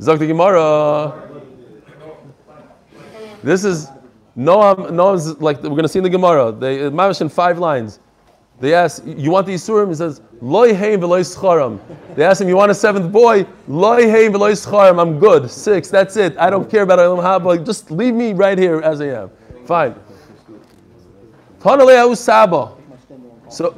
Zok 0.00 0.18
the 0.18 0.26
Gemara. 0.26 1.28
This 3.42 3.64
is 3.64 3.88
Noam. 4.36 4.90
Noam's 4.90 5.40
like 5.40 5.62
we're 5.62 5.70
gonna 5.70 5.88
see 5.88 5.98
in 5.98 6.04
the 6.04 6.10
Gemara. 6.10 6.52
They 6.52 6.84
uh, 6.84 6.90
Mamish 6.90 7.20
in 7.20 7.28
five 7.28 7.58
lines. 7.58 7.98
They 8.60 8.74
ask, 8.74 9.02
"You 9.04 9.32
want 9.32 9.46
the 9.46 9.54
Yisurim?" 9.54 9.88
He 9.88 9.94
says, 9.94 10.20
"Loy 10.40 10.74
heim 10.74 11.00
v'loy 11.00 11.22
scharam." 11.22 11.80
They 12.14 12.24
ask 12.24 12.40
him, 12.40 12.48
"You 12.48 12.56
want 12.56 12.70
a 12.70 12.74
seventh 12.74 13.10
boy?" 13.10 13.46
Loy 13.66 14.08
heim 14.08 14.32
v'loy 14.32 14.52
scharam. 14.52 15.00
I'm 15.00 15.18
good. 15.18 15.50
Six. 15.50 15.88
That's 15.88 16.16
it. 16.16 16.36
I 16.38 16.48
don't 16.50 16.70
care 16.70 16.82
about 16.82 17.00
Olam 17.00 17.22
Haba. 17.22 17.64
Just 17.64 17.90
leave 17.90 18.14
me 18.14 18.32
right 18.32 18.58
here 18.58 18.80
as 18.80 19.00
I 19.00 19.06
am. 19.06 19.30
Fine. 19.66 19.94
Saba. 22.14 22.76
So 23.48 23.74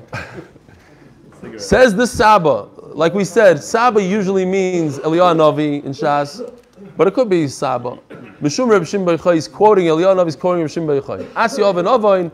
says 1.57 1.95
the 1.95 2.07
Saba. 2.07 2.69
Like 2.93 3.15
we 3.15 3.25
said, 3.25 3.63
Saba 3.63 4.03
usually 4.03 4.45
means 4.45 4.99
Eliyahu 4.99 5.37
Navi 5.37 5.85
in 5.85 5.93
Shas, 5.93 6.53
but 6.97 7.07
it 7.07 7.15
could 7.15 7.29
be 7.31 7.47
Saba. 7.47 7.99
Mishum 8.43 8.69
Reb 8.69 8.83
Shim 8.83 9.05
Beichai 9.05 9.37
is 9.37 9.47
quoting 9.47 9.87
Eliyahu 9.87 10.17
Navi 10.17 10.29
is 10.29 10.37
quoting 10.37 10.63
Reb 10.63 10.71
Shim 10.71 10.87
Beichai. 10.87 11.25
Asi 11.37 11.63
Oven 11.63 11.87
Ovain. 11.87 12.31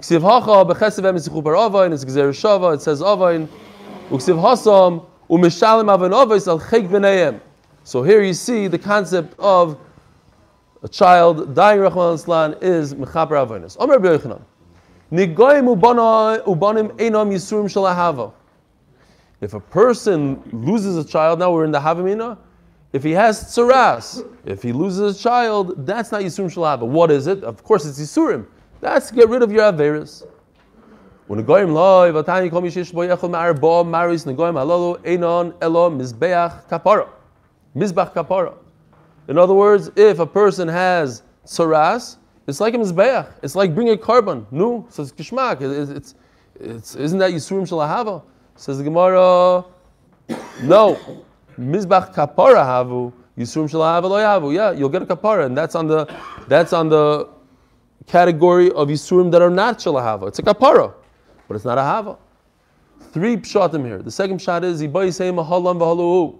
Ksiv 0.00 0.22
hacha 0.22 0.64
b'chesev 0.64 1.04
em 1.04 1.16
esichu 1.16 1.42
bar 1.42 1.54
avayin, 1.54 1.92
it's 1.92 2.04
gzer 2.04 2.30
shava, 2.30 2.74
it 2.74 2.80
says 2.80 3.02
avayin. 3.02 3.48
Uksiv 4.10 4.40
hasam, 4.40 5.04
u'mishalim 5.28 5.92
avin 5.92 6.12
avos 6.12 6.48
al 6.48 6.60
chek 6.60 6.88
b'neihem. 6.88 7.40
So 7.84 8.02
here 8.02 8.22
you 8.22 8.32
see 8.32 8.66
the 8.68 8.78
concept 8.78 9.34
of 9.38 9.76
a 10.82 10.88
child 10.88 11.54
dying 11.54 11.80
Rahman 11.80 12.18
al 12.28 12.52
is 12.62 12.94
mechaper 12.94 13.32
avayinis. 13.32 13.76
Omer 13.78 13.98
b'yochanan. 13.98 14.40
Nigoyim 15.12 15.76
ubanim 15.76 16.92
einam 16.92 17.30
yisurim 17.30 17.66
shalahava. 17.66 18.32
If 19.40 19.54
a 19.54 19.60
person 19.60 20.42
loses 20.52 20.96
a 20.96 21.04
child, 21.04 21.38
now 21.38 21.52
we're 21.52 21.64
in 21.64 21.70
the 21.70 21.78
Havamina. 21.78 22.38
If 22.92 23.04
he 23.04 23.12
has 23.12 23.44
tsaras, 23.44 24.26
if 24.44 24.62
he 24.62 24.72
loses 24.72 25.18
a 25.18 25.22
child, 25.22 25.86
that's 25.86 26.10
not 26.10 26.22
Yisurim 26.22 26.52
Shalava. 26.52 26.86
What 26.86 27.10
is 27.10 27.26
it? 27.26 27.44
Of 27.44 27.62
course, 27.62 27.84
it's 27.84 28.00
Yisurim. 28.00 28.46
That's 28.80 29.08
to 29.10 29.14
get 29.14 29.28
rid 29.28 29.42
of 29.42 29.52
your 29.52 29.70
Averis. 29.70 30.26
When 31.26 31.44
Negoim 31.44 31.74
loy, 31.74 32.10
Vatani 32.10 32.50
Kom 32.50 32.64
Yishish 32.64 32.92
Bo 32.92 33.00
Yechol 33.00 33.30
Ma'ar 33.30 33.60
Bo 33.60 33.84
Maris 33.84 34.24
Negoim 34.24 34.54
Halolo 34.54 34.98
Einon 35.04 35.54
Elo 35.60 35.90
Mizbeach 35.90 36.66
Kapara. 36.68 37.08
Mizbach 37.76 38.14
Kapara. 38.14 38.54
In 39.28 39.36
other 39.36 39.52
words, 39.52 39.90
if 39.94 40.20
a 40.20 40.26
person 40.26 40.66
has 40.66 41.22
tsaras, 41.44 42.16
it's 42.46 42.60
like 42.60 42.72
a 42.72 42.78
Mizbeach. 42.78 43.30
It's 43.42 43.54
like 43.54 43.74
bringing 43.74 43.92
a 43.92 43.98
carbon. 43.98 44.46
No, 44.50 44.86
so 44.88 45.02
it's 45.02 45.12
Kishmak. 45.12 45.60
It's, 45.60 45.90
it's, 45.90 46.14
it's, 46.58 46.96
isn't 46.96 47.18
that 47.18 47.32
Yisurim 47.32 47.68
Shalahava? 47.68 48.22
Says 48.58 48.78
the 48.78 48.82
Gemara, 48.82 49.64
no. 50.64 50.98
Mizbach 51.56 52.12
kapara 52.12 52.64
havu, 52.64 53.12
yisurim 53.38 53.70
shalahava 53.70 54.10
lo 54.10 54.16
yavu. 54.16 54.52
Yeah, 54.52 54.72
you'll 54.72 54.88
get 54.88 55.00
a 55.00 55.06
kapara, 55.06 55.46
and 55.46 55.56
that's 55.56 55.76
on 55.76 55.86
the 55.86 56.12
that's 56.48 56.72
on 56.72 56.88
the 56.88 57.28
category 58.08 58.72
of 58.72 58.88
yisurim 58.88 59.30
that 59.30 59.42
are 59.42 59.48
not 59.48 59.78
shalahava. 59.78 60.26
It's 60.26 60.40
a 60.40 60.42
kapara, 60.42 60.92
but 61.46 61.54
it's 61.54 61.64
not 61.64 61.78
a 61.78 61.82
hava. 61.82 62.18
Three 63.12 63.36
pshatim 63.36 63.84
here. 63.84 64.02
The 64.02 64.10
second 64.10 64.40
pshat 64.40 64.64
is 64.64 64.82
ibai 64.82 65.10
sayim 65.10 65.36
halam 65.36 65.78
v'haluhu. 65.78 66.36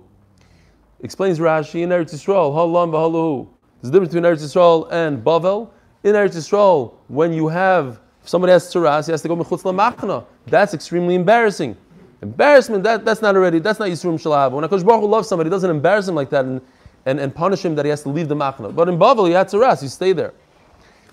Explains 1.05 1.39
Rashi 1.39 1.83
in 1.83 1.91
Eretz 1.91 2.13
Yisrael 2.13 2.53
halam 2.53 2.91
v'haluhu. 2.91 3.49
There's 3.81 3.91
a 3.91 3.93
difference 3.93 4.13
between 4.13 4.25
Eretz 4.25 4.43
Yisrael 4.43 4.91
and 4.91 5.23
Bavel. 5.25 5.71
In 6.03 6.15
Eretz 6.15 6.35
Yisrael, 6.35 6.95
when 7.07 7.33
you 7.33 7.47
have 7.47 8.01
if 8.29 8.29
somebody 8.29 8.53
has 8.53 8.65
tzuras, 8.65 9.07
he 9.07 9.13
has 9.13 9.23
to 9.23 9.29
go 9.29 9.37
mechutz 9.37 9.63
lamachna. 9.63 10.27
That's 10.49 10.75
extremely 10.75 11.15
embarrassing. 11.15 11.77
Embarrassment, 12.21 12.83
that, 12.83 13.05
that's 13.05 13.23
not 13.23 13.37
already, 13.37 13.61
that's 13.61 13.79
not 13.79 13.89
Yisroom 13.89 14.15
Shalav. 14.15 14.53
When 14.53 14.65
HaKadosh 14.65 14.85
Baruch 14.85 15.03
Hu 15.03 15.07
loves 15.07 15.29
somebody, 15.29 15.49
he 15.49 15.51
doesn't 15.51 15.71
embarrass 15.71 16.09
him 16.09 16.17
like 16.17 16.31
that 16.31 16.45
and, 16.45 16.61
and, 17.07 17.21
and 17.21 17.35
punish 17.35 17.65
him 17.65 17.75
that 17.77 17.85
he 17.85 17.91
has 17.91 18.03
to 18.03 18.09
leave 18.09 18.29
the 18.29 18.35
machna. 18.35 18.75
But 18.75 18.89
in 18.89 18.99
Bavel, 18.99 19.29
you 19.29 19.35
had 19.35 19.49
to 19.49 19.59
rest, 19.59 19.83
you 19.83 19.89
stay 19.89 20.13
there. 20.13 20.35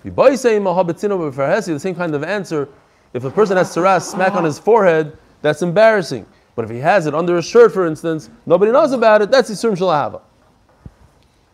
The 0.02 1.78
same 1.78 1.94
kind 1.94 2.14
of 2.14 2.24
answer. 2.24 2.68
If 3.12 3.24
a 3.24 3.30
person 3.30 3.56
has 3.56 3.74
saras 3.74 4.02
smack 4.02 4.34
on 4.34 4.44
his 4.44 4.58
forehead, 4.58 5.16
that's 5.42 5.62
embarrassing. 5.62 6.26
But 6.54 6.64
if 6.64 6.70
he 6.70 6.78
has 6.78 7.06
it 7.06 7.14
under 7.14 7.36
his 7.36 7.44
shirt, 7.44 7.72
for 7.72 7.86
instance, 7.86 8.30
nobody 8.46 8.72
knows 8.72 8.92
about 8.92 9.22
it, 9.22 9.30
that's 9.30 9.50
Yisurim 9.50 9.76
Shalahava. 9.76 10.22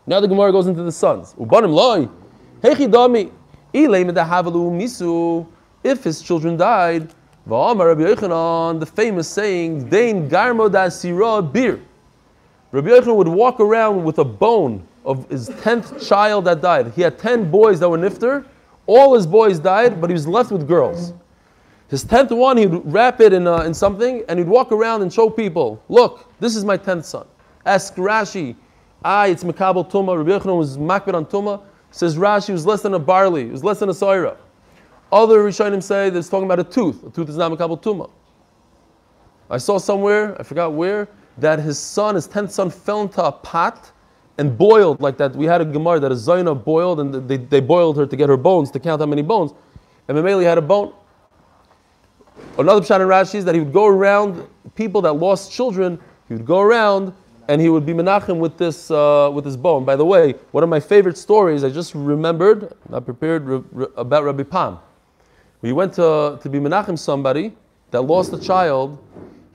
Now 0.07 0.19
the 0.19 0.27
Gemara 0.27 0.51
goes 0.51 0.67
into 0.67 0.83
the 0.83 0.91
sons. 0.91 1.33
Ubanim 1.35 1.73
loy. 1.73 2.09
If 5.83 6.03
his 6.03 6.21
children 6.21 6.57
died, 6.57 7.13
Va'amar 7.47 7.87
Rabbi 7.87 8.03
Yochanan, 8.03 8.79
the 8.79 8.85
famous 8.85 9.27
saying, 9.27 9.89
Dain 9.89 10.29
garmo 10.29 10.71
da 10.71 10.87
sira 10.87 11.41
bir. 11.41 11.79
Rabbi 12.71 12.87
Yochanan 12.87 13.15
would 13.17 13.27
walk 13.27 13.59
around 13.59 14.03
with 14.05 14.19
a 14.19 14.23
bone 14.23 14.87
of 15.03 15.29
his 15.29 15.51
tenth 15.61 16.05
child 16.07 16.45
that 16.45 16.61
died. 16.61 16.93
He 16.95 17.01
had 17.01 17.19
ten 17.19 17.51
boys 17.51 17.81
that 17.81 17.89
were 17.89 17.97
nifter. 17.97 18.45
All 18.85 19.13
his 19.13 19.27
boys 19.27 19.59
died, 19.59 19.99
but 19.99 20.09
he 20.09 20.13
was 20.13 20.25
left 20.25 20.51
with 20.51 20.67
girls. 20.67 21.13
His 21.89 22.03
tenth 22.03 22.31
one, 22.31 22.55
he'd 22.57 22.71
wrap 22.85 23.19
it 23.19 23.33
in, 23.33 23.45
uh, 23.45 23.57
in 23.57 23.73
something, 23.73 24.23
and 24.29 24.39
he'd 24.39 24.47
walk 24.47 24.71
around 24.71 25.01
and 25.01 25.13
show 25.13 25.29
people, 25.29 25.83
look, 25.89 26.25
this 26.39 26.55
is 26.55 26.63
my 26.63 26.77
tenth 26.77 27.05
son. 27.05 27.25
Ask 27.65 27.95
Rashi, 27.95 28.55
ah, 29.03 29.25
it's 29.25 29.43
Mekabel 29.43 29.89
Tuma. 29.91 30.17
Rabbi 30.17 30.31
Yochanan 30.31 30.57
was 30.57 30.77
makbid 30.77 31.13
on 31.13 31.25
Tuma. 31.25 31.61
Says 31.91 32.15
Rashi, 32.15 32.51
was 32.51 32.65
less 32.65 32.81
than 32.81 32.93
a 32.93 32.99
barley, 32.99 33.43
it 33.43 33.51
was 33.51 33.63
less 33.63 33.79
than 33.79 33.89
a 33.89 33.93
soira. 33.93 34.37
Other 35.13 35.43
Rishonim 35.43 35.83
say 35.83 36.09
that 36.09 36.17
it's 36.17 36.27
talking 36.27 36.45
about 36.45 36.59
a 36.59 36.63
tooth. 36.63 37.03
A 37.03 37.11
tooth 37.11 37.29
is 37.29 37.37
not 37.37 37.51
Mekabel 37.51 37.79
Tuma. 37.79 38.09
I 39.47 39.59
saw 39.59 39.77
somewhere, 39.77 40.35
I 40.39 40.43
forgot 40.43 40.73
where, 40.73 41.07
that 41.37 41.59
his 41.59 41.77
son, 41.77 42.15
his 42.15 42.25
tenth 42.25 42.51
son, 42.51 42.71
fell 42.71 43.03
into 43.03 43.23
a 43.23 43.31
pot 43.31 43.91
and 44.39 44.57
boiled 44.57 45.01
like 45.01 45.17
that. 45.17 45.35
We 45.35 45.45
had 45.45 45.61
a 45.61 45.65
Gemara 45.65 45.99
that 45.99 46.11
a 46.11 46.15
Zaina 46.15 46.61
boiled 46.61 46.99
and 46.99 47.29
they, 47.29 47.37
they 47.37 47.59
boiled 47.59 47.95
her 47.97 48.07
to 48.07 48.15
get 48.15 48.27
her 48.27 48.37
bones, 48.37 48.71
to 48.71 48.79
count 48.79 49.01
how 49.01 49.05
many 49.05 49.21
bones. 49.21 49.51
And 50.07 50.17
Mameli 50.17 50.45
had 50.45 50.57
a 50.57 50.63
bone. 50.63 50.93
Another 52.57 52.81
pshat 52.81 52.99
in 52.99 53.07
Rashi 53.07 53.35
is 53.35 53.45
that 53.45 53.53
he 53.53 53.61
would 53.61 53.73
go 53.73 53.85
around 53.85 54.47
people 54.73 54.99
that 55.03 55.13
lost 55.13 55.51
children. 55.51 55.99
He 56.27 56.33
would 56.33 56.47
go 56.47 56.59
around 56.59 57.13
and 57.47 57.61
he 57.61 57.69
would 57.69 57.85
be 57.85 57.93
menachem 57.93 58.39
with 58.39 58.57
this 58.57 58.89
uh, 58.89 59.29
with 59.31 59.43
this 59.43 59.57
bone. 59.57 59.85
By 59.85 59.95
the 59.95 60.05
way, 60.05 60.33
one 60.51 60.63
of 60.63 60.71
my 60.71 60.79
favorite 60.79 61.19
stories 61.19 61.63
I 61.63 61.69
just 61.69 61.93
remembered, 61.93 62.73
not 62.89 63.05
prepared, 63.05 63.45
re, 63.45 63.63
re, 63.71 63.85
about 63.95 64.23
Rabbi 64.23 64.41
Pam. 64.41 64.79
We 65.63 65.71
went 65.71 65.93
to 65.93 66.37
to 66.41 66.49
be 66.49 66.59
menachem 66.59 66.99
somebody 66.99 67.55
that 67.91 68.01
lost 68.01 68.33
a 68.33 68.39
child. 68.39 68.99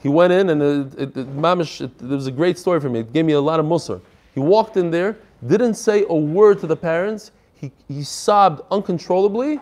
He 0.02 0.08
went 0.08 0.32
in 0.32 0.50
and 0.50 0.62
it, 0.62 1.00
it, 1.00 1.16
it, 1.16 1.36
mamish, 1.36 1.80
it, 1.80 1.90
it 2.00 2.08
was 2.08 2.26
a 2.26 2.32
great 2.32 2.56
story 2.56 2.80
for 2.80 2.88
me. 2.88 3.00
It 3.00 3.12
gave 3.12 3.24
me 3.24 3.34
a 3.34 3.40
lot 3.40 3.60
of 3.60 3.66
musr. 3.66 4.00
He 4.32 4.40
walked 4.40 4.76
in 4.76 4.90
there, 4.90 5.18
didn't 5.46 5.74
say 5.74 6.04
a 6.08 6.14
word 6.14 6.60
to 6.60 6.66
the 6.66 6.76
parents. 6.76 7.32
He, 7.54 7.72
he 7.88 8.02
sobbed 8.04 8.62
uncontrollably, 8.70 9.60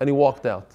and 0.00 0.08
he 0.08 0.12
walked 0.12 0.44
out. 0.44 0.72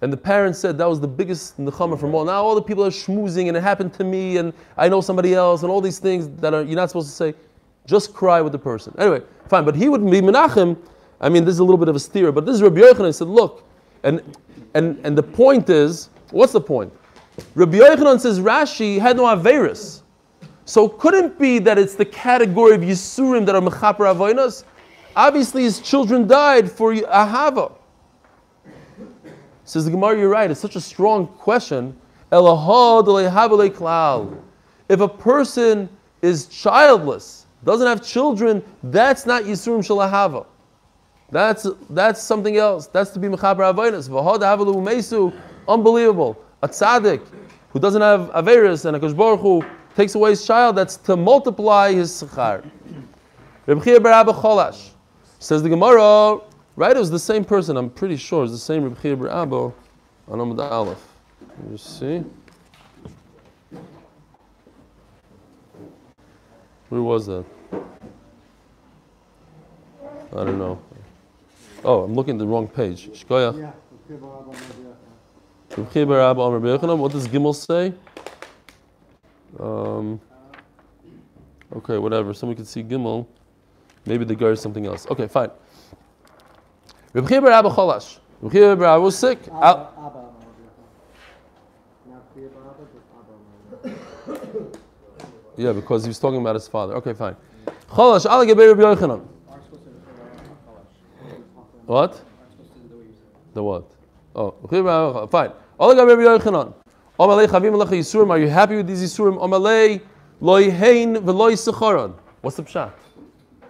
And 0.00 0.12
the 0.12 0.16
parents 0.16 0.58
said 0.58 0.78
that 0.78 0.88
was 0.88 1.00
the 1.00 1.08
biggest 1.08 1.58
nechama 1.58 1.98
from 2.00 2.14
all. 2.14 2.24
Now 2.24 2.42
all 2.42 2.54
the 2.54 2.62
people 2.62 2.84
are 2.84 2.90
schmoozing, 2.90 3.48
and 3.48 3.56
it 3.56 3.62
happened 3.62 3.92
to 3.94 4.04
me, 4.04 4.38
and 4.38 4.54
I 4.78 4.88
know 4.88 5.02
somebody 5.02 5.34
else, 5.34 5.62
and 5.62 5.70
all 5.70 5.82
these 5.82 5.98
things 5.98 6.28
that 6.40 6.54
are, 6.54 6.62
you're 6.62 6.76
not 6.76 6.88
supposed 6.88 7.08
to 7.08 7.14
say. 7.14 7.34
Just 7.86 8.14
cry 8.14 8.40
with 8.40 8.52
the 8.52 8.58
person. 8.58 8.94
Anyway, 8.98 9.22
fine. 9.48 9.64
But 9.64 9.74
he 9.74 9.88
would 9.88 10.04
be 10.08 10.20
Menachem. 10.20 10.78
I 11.20 11.28
mean, 11.28 11.44
this 11.44 11.54
is 11.54 11.58
a 11.58 11.64
little 11.64 11.78
bit 11.78 11.88
of 11.88 11.96
a 11.96 12.00
steer, 12.00 12.30
but 12.30 12.46
this 12.46 12.54
is 12.54 12.62
Rabbi 12.62 12.80
Yochanan. 12.80 13.06
He 13.06 13.12
said, 13.12 13.28
look, 13.28 13.64
and, 14.02 14.22
and, 14.74 14.98
and 15.04 15.16
the 15.16 15.22
point 15.22 15.70
is, 15.70 16.10
what's 16.30 16.52
the 16.52 16.60
point? 16.60 16.92
Rabbi 17.54 17.78
Yochanan 17.78 18.20
says 18.20 18.40
Rashi 18.40 18.98
had 18.98 19.16
no 19.16 19.24
Averis. 19.24 20.02
So 20.64 20.88
couldn't 20.88 21.38
be 21.38 21.58
that 21.58 21.78
it's 21.78 21.94
the 21.94 22.04
category 22.04 22.74
of 22.74 22.82
Yisurim 22.82 23.44
that 23.46 23.54
are 23.54 23.60
Mechaper 23.60 24.14
Avoinas. 24.14 24.64
Obviously, 25.16 25.64
his 25.64 25.80
children 25.80 26.28
died 26.28 26.70
for 26.70 26.94
Ahava. 26.94 27.72
Says 29.64 29.84
the 29.84 29.90
Gemara, 29.90 30.18
you're 30.18 30.28
right. 30.28 30.50
It's 30.50 30.60
such 30.60 30.76
a 30.76 30.80
strong 30.80 31.26
question. 31.26 31.96
If 32.32 32.38
a 35.00 35.08
person 35.08 35.88
is 36.22 36.46
childless, 36.46 37.46
doesn't 37.64 37.86
have 37.86 38.02
children, 38.04 38.62
that's 38.84 39.26
not 39.26 39.42
Yisurim 39.44 39.80
Shalahava. 39.80 40.46
That's 41.30 41.66
that's 41.90 42.22
something 42.22 42.56
else. 42.56 42.86
That's 42.86 43.10
to 43.10 43.18
be 43.18 43.28
Mechaper 43.28 43.72
Avoinas. 43.72 44.08
Unbelievable. 45.68 46.42
A 46.62 46.68
tzaddik 46.68 47.22
who 47.70 47.78
doesn't 47.78 48.02
have 48.02 48.30
Averis 48.30 48.84
and 48.84 48.96
a 48.96 49.14
Baruch 49.14 49.40
who 49.40 49.64
takes 49.94 50.14
away 50.14 50.30
his 50.30 50.46
child, 50.46 50.76
that's 50.76 50.96
to 50.96 51.16
multiply 51.16 51.92
his 51.92 52.10
sechar. 52.10 52.64
Reb 53.66 53.78
Cholash 53.78 54.90
says 55.38 55.62
the 55.62 55.68
Gemara, 55.68 56.40
right? 56.76 56.96
It 56.96 56.98
was 56.98 57.10
the 57.10 57.18
same 57.18 57.44
person. 57.44 57.76
I'm 57.76 57.90
pretty 57.90 58.16
sure 58.16 58.42
it's 58.44 58.52
the 58.52 58.58
same 58.58 58.84
Reb 58.84 59.00
Chia 59.00 59.16
Bar 59.16 59.28
Abba 59.28 59.72
on 60.28 60.38
Amud 60.38 60.58
Aleph. 60.58 61.06
You 61.70 61.78
see. 61.78 62.24
Where 66.88 67.02
was 67.02 67.26
that? 67.26 67.44
I 70.32 70.44
don't 70.44 70.58
know. 70.58 70.80
Oh, 71.84 72.02
I'm 72.04 72.14
looking 72.14 72.34
at 72.34 72.38
the 72.38 72.46
wrong 72.46 72.68
page. 72.68 73.08
Shkoyach. 73.10 73.58
Yeah. 73.58 73.70
okay, 74.10 74.20
Bob, 74.20 74.44
I'm 74.46 74.52
gonna 74.52 74.58
do 74.74 74.94
that. 75.70 75.78
Reb 75.78 75.92
Chia 75.92 76.06
Bar 76.06 76.20
Abba 76.20 76.40
Amar 76.42 76.60
B'Yochanan. 76.60 76.98
What 76.98 77.12
does 77.12 77.26
Gimel 77.28 77.54
say? 77.54 77.92
Um, 79.58 80.20
okay, 81.76 81.96
whatever. 81.98 82.34
Someone 82.34 82.56
can 82.56 82.64
see 82.66 82.82
Gimel. 82.82 83.26
Maybe 84.06 84.24
the 84.24 84.34
guy 84.34 84.46
is 84.48 84.60
something 84.60 84.86
else. 84.86 85.06
Okay, 85.10 85.26
fine. 85.26 85.50
Reb 87.14 87.28
Chia 87.28 87.40
Bar 87.40 87.52
Abba 87.52 87.70
Cholash. 87.70 88.18
Reb 88.42 88.52
Chia 88.52 88.72
Abba 88.72 89.00
was 89.00 89.16
sick. 89.18 89.38
Abba, 89.48 89.54
Al- 89.56 89.70
Abba, 89.70 90.18
I'm 90.18 90.34
gonna 92.12 92.24
do 92.34 92.42
that. 92.42 92.46
Not 92.46 92.58
Abba, 92.66 92.84
just 92.92 93.06
Abba. 93.16 94.34
I'm 94.34 94.34
gonna 94.34 94.52
do 94.52 94.70
that. 94.70 94.78
yeah, 95.56 95.72
because 95.72 96.04
he 96.04 96.08
was 96.08 96.18
talking 96.18 96.40
about 96.40 96.56
his 96.56 96.68
father. 96.68 96.94
Okay, 96.96 97.14
fine. 97.14 97.36
Cholash 97.88 98.26
Al 98.26 98.44
Gebei 98.44 98.76
Reb 98.76 98.98
Yochanan. 98.98 99.26
What? 101.90 102.22
The 103.52 103.62
what? 103.64 103.90
Oh, 104.36 104.54
fine. 105.26 105.50
Are 105.80 105.92
you 105.92 105.98
happy 108.48 108.76
with 108.76 108.86
these 108.86 109.02
Yisurim? 109.02 109.36
What's 112.42 112.56
the 112.56 112.62
pshat? 112.62 112.92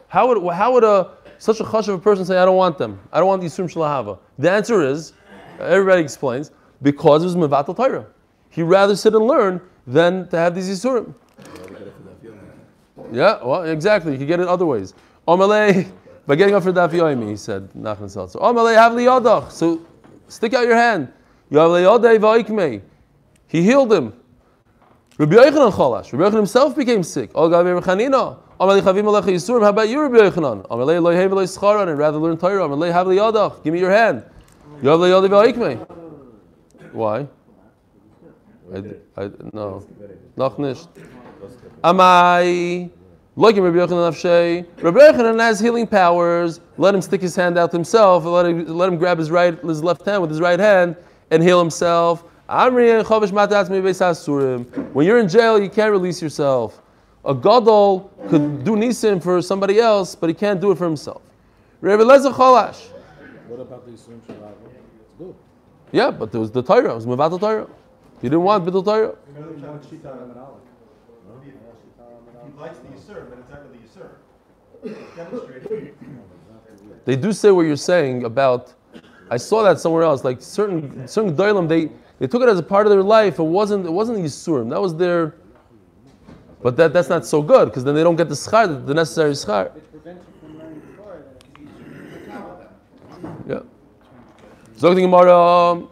How 0.09 0.29
would 0.29 0.53
how 0.53 0.73
would 0.75 0.85
a 0.85 1.13
such 1.39 1.61
a 1.61 1.65
chush 1.65 1.89
of 1.89 1.95
a 1.95 1.99
person 1.99 2.27
say 2.27 2.37
I 2.37 2.45
don't 2.45 2.59
want 2.59 2.77
them? 2.77 3.01
I 3.11 3.21
don't 3.21 3.29
want 3.29 3.41
these 3.41 3.57
Yisurim 3.57 3.73
Shalahava. 3.73 4.19
The 4.39 4.51
answer 4.51 4.87
is, 4.87 5.15
everybody 5.59 6.03
explains, 6.03 6.51
because 6.83 7.23
it 7.23 7.25
was 7.25 7.37
Mevatel 7.37 7.75
Torah. 7.75 8.05
He'd 8.51 8.65
rather 8.65 8.97
sit 8.97 9.15
and 9.15 9.27
learn 9.27 9.63
than 9.87 10.29
to 10.29 10.37
have 10.37 10.55
these 10.55 10.69
Yisurim. 10.69 11.15
Yeah, 13.13 13.43
well, 13.43 13.63
exactly. 13.63 14.13
You 14.13 14.19
could 14.19 14.29
get 14.29 14.41
it 14.41 14.47
other 14.47 14.67
ways. 14.67 14.93
Omalei, 15.27 15.91
by 16.31 16.37
getting 16.37 16.55
up 16.55 16.62
for 16.62 16.73
Daf 16.73 16.90
Yoimi, 16.90 17.31
he 17.31 17.37
said, 17.37 17.69
Nachman 17.73 18.09
Seltzer. 18.09 18.38
Oh, 18.40 18.55
Omalei 18.55 18.77
Havli 18.77 19.05
Yodach. 19.05 19.51
So 19.51 19.85
stick 20.29 20.55
out 20.55 20.64
your 20.64 20.77
hand. 20.77 21.12
Yavli 21.51 21.83
Yodei 21.83 22.21
Va'ikmei. 22.21 22.83
He 23.49 23.64
healed 23.64 23.93
him. 23.93 24.12
Rabbi 25.19 25.35
Yochanan 25.35 25.73
Cholash. 25.73 26.12
Rabbi 26.12 26.31
Yochanan 26.31 26.37
himself 26.37 26.77
became 26.77 27.03
sick. 27.03 27.33
Oh, 27.35 27.43
All 27.43 27.51
Gavi 27.51 27.83
Rechanina. 27.83 28.38
Amalei 28.61 28.79
oh, 28.79 28.81
Chavim 28.81 29.07
Alecha 29.07 29.25
Yisurim. 29.25 29.62
How 29.62 29.71
about 29.71 29.88
you, 29.88 30.01
Rabbi 30.03 30.19
Yochanan? 30.19 30.69
Amalei 30.69 31.03
Loi 31.03 31.16
Hev 31.16 31.33
Loi 31.33 31.47
Scharan. 31.47 31.88
And 31.88 31.99
rather 31.99 32.19
learn 32.19 32.37
Torah. 32.37 32.69
Amalei 32.69 32.93
Havli. 32.93 33.64
Give 33.64 33.73
me 33.73 33.81
your 33.81 33.90
hand. 33.90 34.23
Yavli 34.83 35.11
Yodei 35.11 35.53
Va'ikmei. 35.53 35.85
Why? 36.93 37.27
I, 38.73 39.21
I, 39.21 39.31
no. 39.53 39.85
Noch 40.37 40.59
nicht. 40.59 40.88
Amai. 41.83 42.85
Look 42.85 43.00
at 43.48 43.57
Rabbi 43.57 43.76
Yochanan. 43.76 44.66
Rabbi 44.83 44.98
Yochanan 44.98 45.40
has 45.40 45.61
healing 45.61 45.87
powers. 45.87 46.61
Let 46.76 46.94
him 46.94 47.03
stick 47.03 47.22
his 47.22 47.35
hand 47.35 47.57
out 47.59 47.72
himself. 47.72 48.24
Let 48.24 48.46
him, 48.46 48.66
let 48.66 48.88
him 48.88 48.99
grab 48.99 49.18
his 49.18 49.30
right, 49.30 49.59
his 49.61 49.82
left 49.82 50.05
hand 50.05 50.20
with 50.20 50.30
his 50.30 50.41
right 50.41 50.61
hand 50.61 50.97
and 51.30 51.43
heal 51.43 51.59
himself. 51.59 52.24
Amri 52.49 52.99
and 52.99 53.07
Chovish 53.07 53.30
Matatz 53.30 53.70
Mi 53.70 53.78
Beis 53.78 54.01
Hasurim. 54.01 54.93
When 54.93 55.07
you're 55.07 55.18
in 55.18 55.28
jail, 55.28 55.59
you 55.59 55.70
can't 55.70 55.93
release 55.93 56.20
yourself. 56.20 56.82
A 57.24 57.34
gadol 57.34 58.11
could 58.28 58.64
do 58.64 58.72
nisim 58.72 59.22
for 59.22 59.41
somebody 59.43 59.78
else, 59.78 60.14
but 60.14 60.28
he 60.28 60.34
can't 60.34 60.61
do 60.61 60.70
it 60.70 60.78
for 60.78 60.84
himself. 60.84 61.22
Rabbi 61.80 62.03
Lezer. 62.03 62.32
What 63.49 63.61
about 63.61 63.84
the 63.86 63.93
Yisurim 63.93 64.20
Shalava? 64.20 64.55
It's 65.03 65.14
good. 65.18 65.34
Yeah, 65.93 66.11
but 66.11 66.32
there 66.32 66.41
was 66.41 66.51
the 66.51 66.62
Torah. 66.62 66.93
It 66.93 66.95
was 66.95 67.07
Mevatel 67.07 67.41
Torah. 67.41 67.66
You 68.22 68.28
didn't 68.28 68.43
want 68.43 68.66
Bidul 68.66 68.84
Torah. 68.84 69.16
He 72.61 72.67
likes 72.67 72.79
the 72.81 72.89
Yisur, 72.89 73.31
but 73.31 73.39
it's 73.39 73.49
not 73.49 73.63
really 73.65 73.79
Yisur. 73.79 74.11
It's 74.85 75.17
demonstrated. 75.17 75.95
They 77.07 77.17
do 77.17 77.33
say 77.33 77.51
what 77.51 77.63
you're 77.63 77.77
saying 77.77 78.25
about. 78.25 78.75
I 79.31 79.39
saw 79.39 79.63
that 79.63 79.81
somewhere 79.81 80.03
else. 80.03 80.23
Like 80.23 80.43
certain 80.43 81.09
certain 81.09 81.35
Doilim, 81.35 81.67
they 81.67 81.91
they 82.19 82.27
took 82.27 82.43
it 82.43 82.49
as 82.51 82.59
a 82.59 82.63
part 82.63 82.87
of 82.87 82.91
their 82.91 83.03
life. 83.03 83.39
It 83.39 83.45
wasn't 83.45 83.87
it 83.87 83.91
wasn't 83.91 84.19
Yisurim. 84.19 84.69
That 84.69 84.81
was 84.81 84.95
their. 84.95 85.35
But 86.63 86.77
that, 86.77 86.93
that's 86.93 87.09
not 87.09 87.25
so 87.25 87.41
good 87.41 87.67
because 87.67 87.85
then 87.85 87.95
they 87.95 88.03
don't 88.03 88.17
get 88.17 88.29
the 88.29 88.35
schar, 88.35 88.87
the 88.87 88.93
necessary 88.93 89.33
schar. 89.33 89.75
It 89.75 89.91
prevents 89.91 90.27
you 90.27 90.35
from 90.41 90.59
learning 90.59 90.83
Torah. 90.99 91.23
Yeah. 93.49 94.79
Zog 94.79 94.97
the 94.97 95.01
Gemara, 95.01 95.87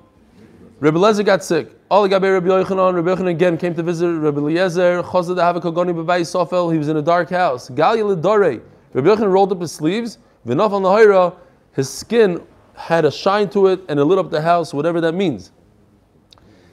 Rabbi 0.81 0.97
Lezer 0.97 1.25
got 1.25 1.43
sick. 1.43 1.71
The 1.91 2.09
Rabbi 2.09 2.47
Yochanan, 2.47 2.95
Rabbi 2.95 3.11
Yochanan 3.11 3.31
again 3.31 3.59
came 3.59 3.75
to 3.75 3.83
visit 3.83 4.07
Rabbi 4.07 4.39
Eliezer. 4.39 5.03
Chazad 5.03 5.41
Hava 5.41 5.61
Kogoni 5.61 5.93
B'Bai 5.93 6.21
Sofel. 6.21 6.73
He 6.73 6.79
was 6.79 6.87
in 6.87 6.97
a 6.97 7.03
dark 7.03 7.31
house. 7.31 7.69
Galia 7.69 8.15
Lidore. 8.17 8.63
Rabbi 8.93 9.09
Yochanan 9.09 9.33
rolled 9.33 9.51
up 9.51 9.61
his 9.61 9.73
sleeves. 9.73 10.19
V'naf 10.47 10.71
on 10.71 10.85
the 10.85 11.35
his 11.73 11.93
skin 11.93 12.41
had 12.75 13.05
a 13.05 13.11
shine 13.11 13.49
to 13.51 13.67
it 13.67 13.81
and 13.89 13.99
it 13.99 14.05
lit 14.05 14.21
up 14.21 14.31
the 14.31 14.41
house, 14.41 14.73
whatever 14.73 15.01
that 15.01 15.15
means. 15.15 15.51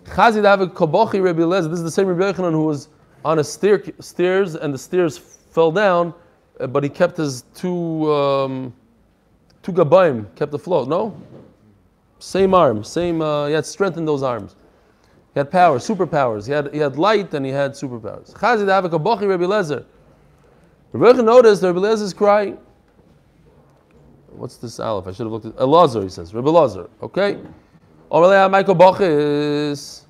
Chazid 0.04 0.46
Hava 0.46 0.68
Kobochi 0.68 1.24
Rabbi 1.24 1.42
Eliezer. 1.42 1.70
This 1.70 1.80
is 1.80 1.84
the 1.84 1.90
same 1.90 2.06
Rabbi 2.06 2.32
Yochanan 2.32 2.52
who 2.52 2.66
was 2.66 2.90
on 3.24 3.40
a 3.40 3.44
stair, 3.44 3.82
stairs 4.02 4.54
and 4.54 4.72
the 4.72 4.78
stairs 4.78 5.18
fell 5.18 5.72
down, 5.72 6.14
but 6.70 6.84
he 6.84 6.90
kept 6.90 7.18
his 7.18 7.44
two 7.56 8.14
um, 8.14 8.72
two 9.64 9.74
gabayim, 9.74 10.28
kept 10.36 10.54
afloat. 10.54 10.88
No, 10.88 11.20
same 12.20 12.54
arm, 12.54 12.84
same. 12.84 13.22
Uh, 13.22 13.48
he 13.48 13.54
had 13.54 13.66
strength 13.66 13.98
in 13.98 14.06
those 14.06 14.24
arms. 14.24 14.56
He 15.34 15.40
had 15.40 15.52
power, 15.52 15.80
superpowers. 15.80 16.46
He 16.46 16.54
had 16.54 16.74
he 16.74 16.80
had 16.80 16.98
light 16.98 17.34
and 17.34 17.46
he 17.46 17.52
had 17.52 17.72
superpowers. 17.72 18.34
Chazid 18.34 18.68
Avik 18.68 18.92
Abochi 18.92 19.28
Rabbi 19.28 19.44
Lezer. 19.44 19.86
Yochanan 20.94 21.26
noticed 21.26 21.62
Rabbi 21.62 21.80
Lezer 21.80 22.04
is 22.04 22.14
crying. 22.14 22.58
What's 24.32 24.58
this 24.58 24.80
aleph? 24.80 25.08
I 25.08 25.12
should 25.12 25.26
have 25.26 25.32
looked 25.32 25.46
at 25.46 25.56
Elazar. 25.56 26.04
He 26.04 26.10
says 26.10 26.34
Rabbi 26.34 26.48
Elazar. 26.48 26.90
Okay. 27.02 27.40
Omalei 28.12 28.52
Michael 28.52 28.76
Avshes. 28.76 30.02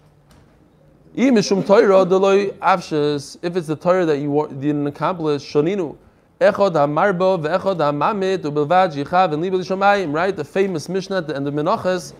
If 3.41 3.55
it's 3.55 3.67
the 3.67 3.75
Torah 3.75 4.05
that 4.05 4.19
you 4.19 4.47
didn't 4.59 4.87
accomplish, 4.87 5.51
Shoninu. 5.51 5.97
Echod 6.41 6.73
Hamarbo 6.73 7.41
ve'echod 7.41 7.77
Hamamit 7.77 8.39
u'belvad 8.39 8.93
yichav 8.93 9.33
and 9.33 9.43
shamayim. 9.43 10.13
Right, 10.13 10.35
the 10.35 10.43
famous 10.43 10.89
Mishnah 10.89 11.17
at 11.17 11.27
the 11.27 11.35
end 11.35 11.47
of 11.47 11.53
Menachos. 11.53 12.13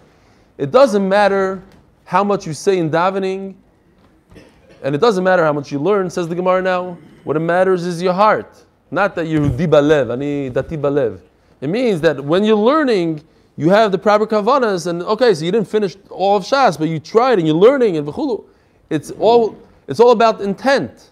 It 0.58 0.72
doesn't 0.72 1.08
matter 1.08 1.62
how 2.06 2.24
much 2.24 2.48
you 2.48 2.54
say 2.54 2.78
in 2.78 2.90
davening, 2.90 3.56
and 4.82 4.96
it 4.96 5.00
doesn't 5.00 5.24
matter 5.24 5.44
how 5.44 5.52
much 5.52 5.70
you 5.70 5.80
learn. 5.80 6.10
Says 6.10 6.30
the 6.30 6.36
Gemara 6.36 6.62
now. 6.62 6.98
What 7.26 7.42
matters 7.42 7.86
is 7.86 8.02
your 8.02 8.14
heart, 8.14 8.64
not 8.92 9.16
that 9.16 9.28
you're 9.28 9.50
dibalev, 9.50 10.14
ani 10.14 10.50
dati 10.50 10.78
balev. 10.78 11.20
It 11.60 11.70
means 11.70 12.00
that 12.02 12.24
when 12.24 12.44
you're 12.44 12.56
learning, 12.56 13.22
you 13.58 13.70
have 13.70 13.92
the 13.92 13.98
proper 13.98 14.28
kavanas, 14.28 14.88
and 14.88 15.02
okay, 15.02 15.34
so 15.34 15.44
you 15.44 15.52
didn't 15.52 15.68
finish 15.68 15.98
all 16.10 16.38
of 16.38 16.44
Shas, 16.44 16.78
but 16.78 16.88
you 16.88 17.00
tried 17.00 17.40
and 17.40 17.48
you're 17.48 17.58
learning 17.58 17.98
and 17.98 18.08
v'chulu. 18.08 18.46
It's 18.90 19.12
all 19.12 19.58
it's 19.88 20.00
all 20.00 20.12
about 20.12 20.40
intent. 20.40 21.12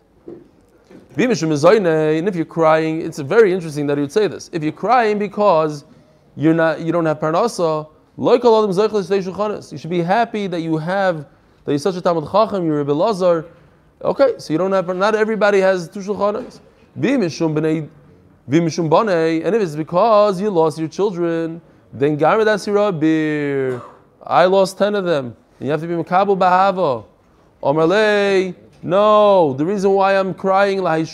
And 1.16 2.28
if 2.28 2.36
you're 2.36 2.46
crying, 2.46 3.02
it's 3.02 3.20
very 3.20 3.54
interesting 3.54 3.88
that 3.88 3.98
he 3.98 4.02
would 4.02 4.12
say 4.12 4.28
this. 4.28 4.50
If 4.52 4.64
you're 4.64 4.72
crying 4.72 5.20
because 5.20 5.86
you're 6.36 6.54
not, 6.54 6.82
you 6.82 6.92
don't 6.92 7.06
have 7.06 7.20
parnasa, 7.20 7.88
you 8.16 9.78
should 9.78 9.90
be 9.90 10.02
happy 10.02 10.48
that 10.48 10.62
you 10.62 10.78
have 10.78 11.26
that 11.66 11.72
you're 11.72 11.80
such 11.80 11.96
a 11.96 12.02
Talmud 12.02 12.30
Chacham, 12.32 12.66
you're 12.66 12.82
a 12.82 12.86
Belazar. 12.86 13.46
Okay, 14.04 14.34
so 14.38 14.54
you 14.54 14.58
don't 14.58 14.72
have. 14.72 14.88
Not 14.96 15.16
everybody 15.16 15.60
has 15.60 15.88
two 15.88 16.02
shulchanas. 16.02 16.60
Um 16.96 17.58
um 19.00 19.10
and 19.10 19.56
if 19.56 19.62
it's 19.62 19.76
because 19.76 20.42
you 20.42 20.50
lost 20.50 20.78
your 20.78 20.90
children, 20.90 21.62
then 21.94 22.18
Garmed 22.18 22.46
Asira 22.46 23.82
I 24.26 24.46
lost 24.46 24.78
ten 24.78 24.96
of 24.96 25.06
them. 25.06 25.36
And 25.60 25.68
you 25.68 25.72
have 25.72 25.82
to 25.82 25.88
be 25.88 25.94
Makabal 25.94 26.38
Bahava. 26.38 27.06
Omerlei. 27.64 28.56
No, 28.84 29.54
the 29.54 29.66
reason 29.66 29.92
why 29.92 30.18
I'm 30.18 30.34
crying. 30.34 30.86
I'm 30.86 31.06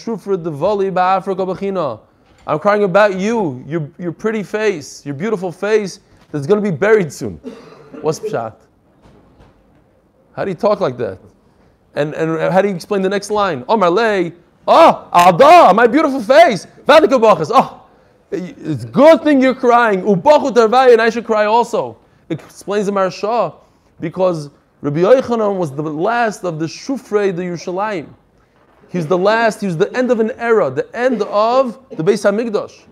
crying 2.59 2.84
about 2.84 3.20
you, 3.20 3.63
your, 3.67 3.91
your 3.99 4.11
pretty 4.11 4.41
face, 4.41 5.05
your 5.05 5.13
beautiful 5.13 5.51
face 5.51 5.99
that's 6.32 6.47
going 6.47 6.63
to 6.63 6.72
be 6.72 6.76
buried 6.76 7.13
soon. 7.13 7.36
What's 8.01 8.20
pshat? 8.20 8.55
How 10.34 10.45
do 10.45 10.51
you 10.51 10.55
talk 10.55 10.80
like 10.80 10.97
that? 10.97 11.20
And, 11.93 12.15
and 12.15 12.51
how 12.51 12.61
do 12.61 12.70
you 12.70 12.76
explain 12.76 13.03
the 13.03 13.09
next 13.09 13.30
line? 13.30 13.63
Omar 13.67 13.91
lei, 13.91 14.34
oh, 14.67 15.07
Alda, 15.11 15.45
oh, 15.45 15.74
my 15.74 15.86
beautiful 15.86 16.22
face. 16.22 16.65
Oh, 16.88 17.84
it's 18.32 18.86
good 18.86 19.24
thing 19.24 19.41
you're 19.41 19.53
crying. 19.53 20.01
And 20.01 21.01
I 21.01 21.09
should 21.09 21.26
cry 21.26 21.45
also. 21.45 21.97
It 22.30 22.39
explains 22.39 22.88
the 22.88 22.91
Marsha 22.91 23.55
because 23.99 24.49
Rabbi 24.82 24.99
Yochanan 24.99 25.57
was 25.57 25.71
the 25.71 25.84
last 25.84 26.43
of 26.45 26.59
the 26.59 26.65
Shufrei, 26.65 27.36
the 27.36 27.41
Yerushalayim. 27.41 28.07
He's 28.89 29.05
the 29.05 29.17
last, 29.17 29.61
he's 29.61 29.77
the 29.77 29.95
end 29.95 30.09
of 30.09 30.19
an 30.19 30.32
era, 30.32 30.69
the 30.71 30.88
end 30.95 31.21
of 31.23 31.80
the 31.89 32.03
Beis 32.03 32.23
HaMikdash. 32.30 32.86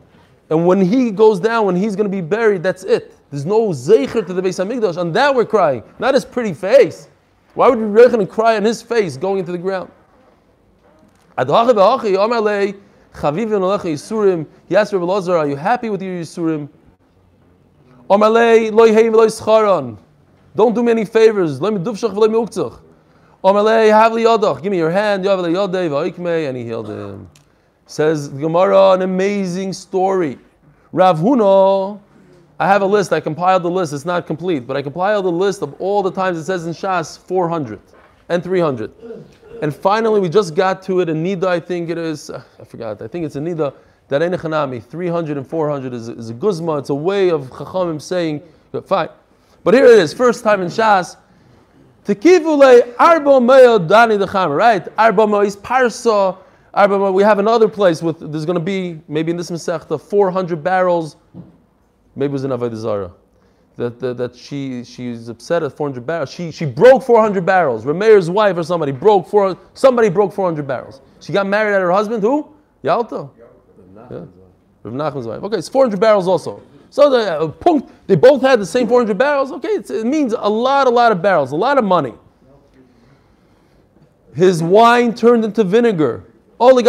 And 0.49 0.67
when 0.67 0.81
he 0.81 1.11
goes 1.11 1.39
down, 1.39 1.65
when 1.65 1.75
he's 1.75 1.95
going 1.95 2.09
to 2.09 2.15
be 2.15 2.21
buried, 2.21 2.61
that's 2.61 2.83
it. 2.83 3.15
There's 3.31 3.45
no 3.45 3.69
zecher 3.69 4.25
to 4.25 4.33
the 4.33 4.41
Beis 4.41 4.63
HaMikdash. 4.63 4.97
On 4.97 5.11
that 5.13 5.33
we're 5.33 5.45
crying, 5.45 5.83
not 5.97 6.13
his 6.13 6.25
pretty 6.25 6.53
face. 6.53 7.09
Why 7.53 7.69
would 7.69 7.79
Yochanan 7.79 8.29
cry 8.29 8.57
on 8.57 8.63
his 8.63 8.81
face 8.81 9.17
going 9.17 9.39
into 9.39 9.51
the 9.51 9.57
ground? 9.57 9.91
He 11.35 11.43
asked 14.75 14.93
Rabbi 14.93 15.05
Lazar, 15.05 15.37
are 15.37 15.47
you 15.47 15.55
happy 15.55 15.89
with 15.89 16.01
your 16.01 16.21
Yisurim? 16.21 16.69
Don't 20.57 20.73
do 20.73 20.81
me 20.81 20.89
any 20.89 21.05
favors. 21.05 21.61
Let 21.61 21.71
me 21.71 21.79
dufshach 21.79 22.11
v'loy 22.11 22.29
miuktzach. 22.29 22.81
Amar 23.43 23.61
lei, 23.61 23.89
have 23.89 24.11
li 24.11 24.23
yadach. 24.23 24.63
Give 24.63 24.71
me 24.71 24.79
your 24.79 24.89
hand. 24.89 25.23
Yav 25.23 25.39
li 25.43 25.53
yadei 25.53 25.87
v'oikmei. 25.87 26.49
And 26.49 26.57
he 26.57 26.63
healed 26.63 26.89
him. 26.89 27.29
Says 27.85 28.31
the 28.31 28.39
Gemara, 28.39 28.93
an 28.93 29.03
amazing 29.03 29.71
story. 29.71 30.39
Rav 30.91 31.19
Huna, 31.19 31.99
I 32.59 32.67
have 32.67 32.81
a 32.81 32.87
list. 32.87 33.13
I 33.13 33.19
compiled 33.19 33.61
the 33.61 33.69
list. 33.69 33.93
It's 33.93 34.03
not 34.03 34.25
complete, 34.25 34.65
but 34.65 34.75
I 34.75 34.81
compiled 34.81 35.25
the 35.25 35.31
list 35.31 35.61
of 35.61 35.79
all 35.79 36.01
the 36.01 36.11
times 36.11 36.39
it 36.39 36.45
says 36.45 36.65
in 36.65 36.73
Shas 36.73 37.19
400 37.19 37.79
and 38.29 38.43
300. 38.43 38.91
And 39.61 39.75
finally, 39.75 40.19
we 40.19 40.27
just 40.27 40.55
got 40.55 40.81
to 40.83 41.01
it 41.01 41.09
in 41.09 41.23
Nida, 41.23 41.45
I 41.45 41.59
think 41.59 41.91
it 41.91 41.99
is. 41.99 42.31
uh, 42.31 42.41
I 42.59 42.63
forgot. 42.63 42.99
I 43.03 43.07
think 43.07 43.25
it's 43.25 43.35
in 43.35 43.45
Nida. 43.45 43.75
That 44.07 44.23
ain't 44.23 44.33
a 44.33 44.39
Chanami. 44.39 44.83
300 44.83 45.37
and 45.37 45.47
400 45.47 45.93
is, 45.93 46.09
is 46.09 46.31
a 46.31 46.33
guzma. 46.33 46.79
It's 46.79 46.89
a 46.89 46.95
way 46.95 47.29
of 47.29 47.51
Chachamim 47.51 48.01
saying, 48.01 48.41
fine. 48.85 49.09
But 49.67 49.73
here 49.73 49.83
it 49.83 49.99
is. 49.99 50.13
First 50.13 50.45
time 50.45 50.61
in 50.61 50.69
Shas. 50.69 51.17
Tekivule 52.05 52.95
arba 52.97 53.41
meo 53.41 53.77
dani 53.77 54.17
dechama, 54.17 54.55
right? 54.55 54.87
Arba 54.97 55.27
meo 55.27 55.41
is 55.41 55.57
parsa. 55.57 56.37
Arba 56.73 56.97
meo, 56.97 57.11
we 57.11 57.21
have 57.21 57.37
another 57.37 57.67
place 57.67 58.01
with, 58.01 58.31
there's 58.31 58.45
going 58.45 58.57
to 58.57 58.63
be, 58.63 59.01
maybe 59.09 59.29
in 59.31 59.35
this 59.35 59.51
Masechta, 59.51 59.99
400 59.99 60.63
barrels. 60.63 61.17
Maybe 62.15 62.29
it 62.29 62.31
was 62.31 62.45
in 62.45 62.51
Avodah 62.51 62.77
Zarah. 62.77 63.13
That, 63.75 63.99
that, 63.99 64.15
that 64.15 64.37
she 64.37 64.85
she's 64.85 65.27
upset 65.27 65.63
at 65.63 65.75
400 65.75 66.05
barrels. 66.05 66.31
She, 66.31 66.49
she 66.49 66.63
broke 66.63 67.03
400 67.03 67.45
barrels. 67.45 67.83
Rameir's 67.83 68.29
wife 68.29 68.55
or 68.55 68.63
somebody 68.63 68.93
broke 68.93 69.27
400, 69.27 69.61
somebody 69.73 70.07
broke 70.07 70.31
400 70.31 70.65
barrels. 70.65 71.01
She 71.19 71.33
got 71.33 71.45
married 71.45 71.75
at 71.75 71.81
her 71.81 71.91
husband, 71.91 72.23
who? 72.23 72.55
Yalta. 72.83 73.27
Yeah. 74.09 74.23
Rav 74.83 74.93
Nachman's 74.93 75.27
wife. 75.27 75.43
Okay, 75.43 75.57
it's 75.57 75.67
400 75.67 75.99
barrels 75.99 76.29
also. 76.29 76.63
So 76.89 77.09
the 77.09 77.39
uh, 77.39 77.51
they 78.07 78.15
both 78.15 78.41
had 78.41 78.59
the 78.59 78.65
same 78.65 78.87
400 78.87 79.17
barrels. 79.17 79.51
Okay, 79.51 79.67
it 79.67 80.05
means 80.05 80.33
a 80.33 80.49
lot, 80.49 80.87
a 80.87 80.89
lot 80.89 81.11
of 81.11 81.21
barrels, 81.21 81.51
a 81.51 81.55
lot 81.55 81.77
of 81.77 81.83
money. 81.83 82.13
His 84.33 84.63
wine 84.63 85.13
turned 85.13 85.43
into 85.43 85.63
vinegar. 85.63 86.23
They 86.59 86.83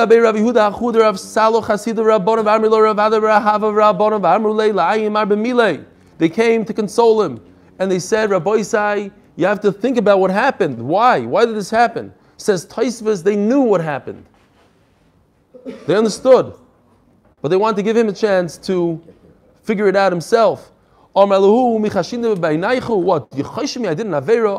came 6.28 6.64
to 6.64 6.74
console 6.74 7.22
him, 7.22 7.40
and 7.78 7.90
they 7.90 7.98
said, 7.98 8.30
Rabbi 8.30 9.10
you 9.36 9.46
have 9.46 9.60
to 9.60 9.70
think 9.70 9.98
about 9.98 10.20
what 10.20 10.30
happened. 10.30 10.82
Why? 10.82 11.20
Why 11.20 11.44
did 11.44 11.54
this 11.54 11.70
happen? 11.70 12.14
Says 12.38 12.66
Taisvas, 12.66 13.22
they 13.22 13.36
knew 13.36 13.60
what 13.60 13.80
happened. 13.80 14.24
They 15.86 15.94
understood, 15.94 16.54
but 17.40 17.48
they 17.48 17.56
wanted 17.56 17.76
to 17.76 17.82
give 17.82 17.96
him 17.96 18.08
a 18.08 18.12
chance 18.12 18.56
to 18.58 19.00
figure 19.68 19.86
it 19.86 19.96
out 19.96 20.10
himself. 20.10 20.72
What? 21.14 21.30
I 21.30 21.38
didn't 23.98 24.14
Avera. 24.20 24.52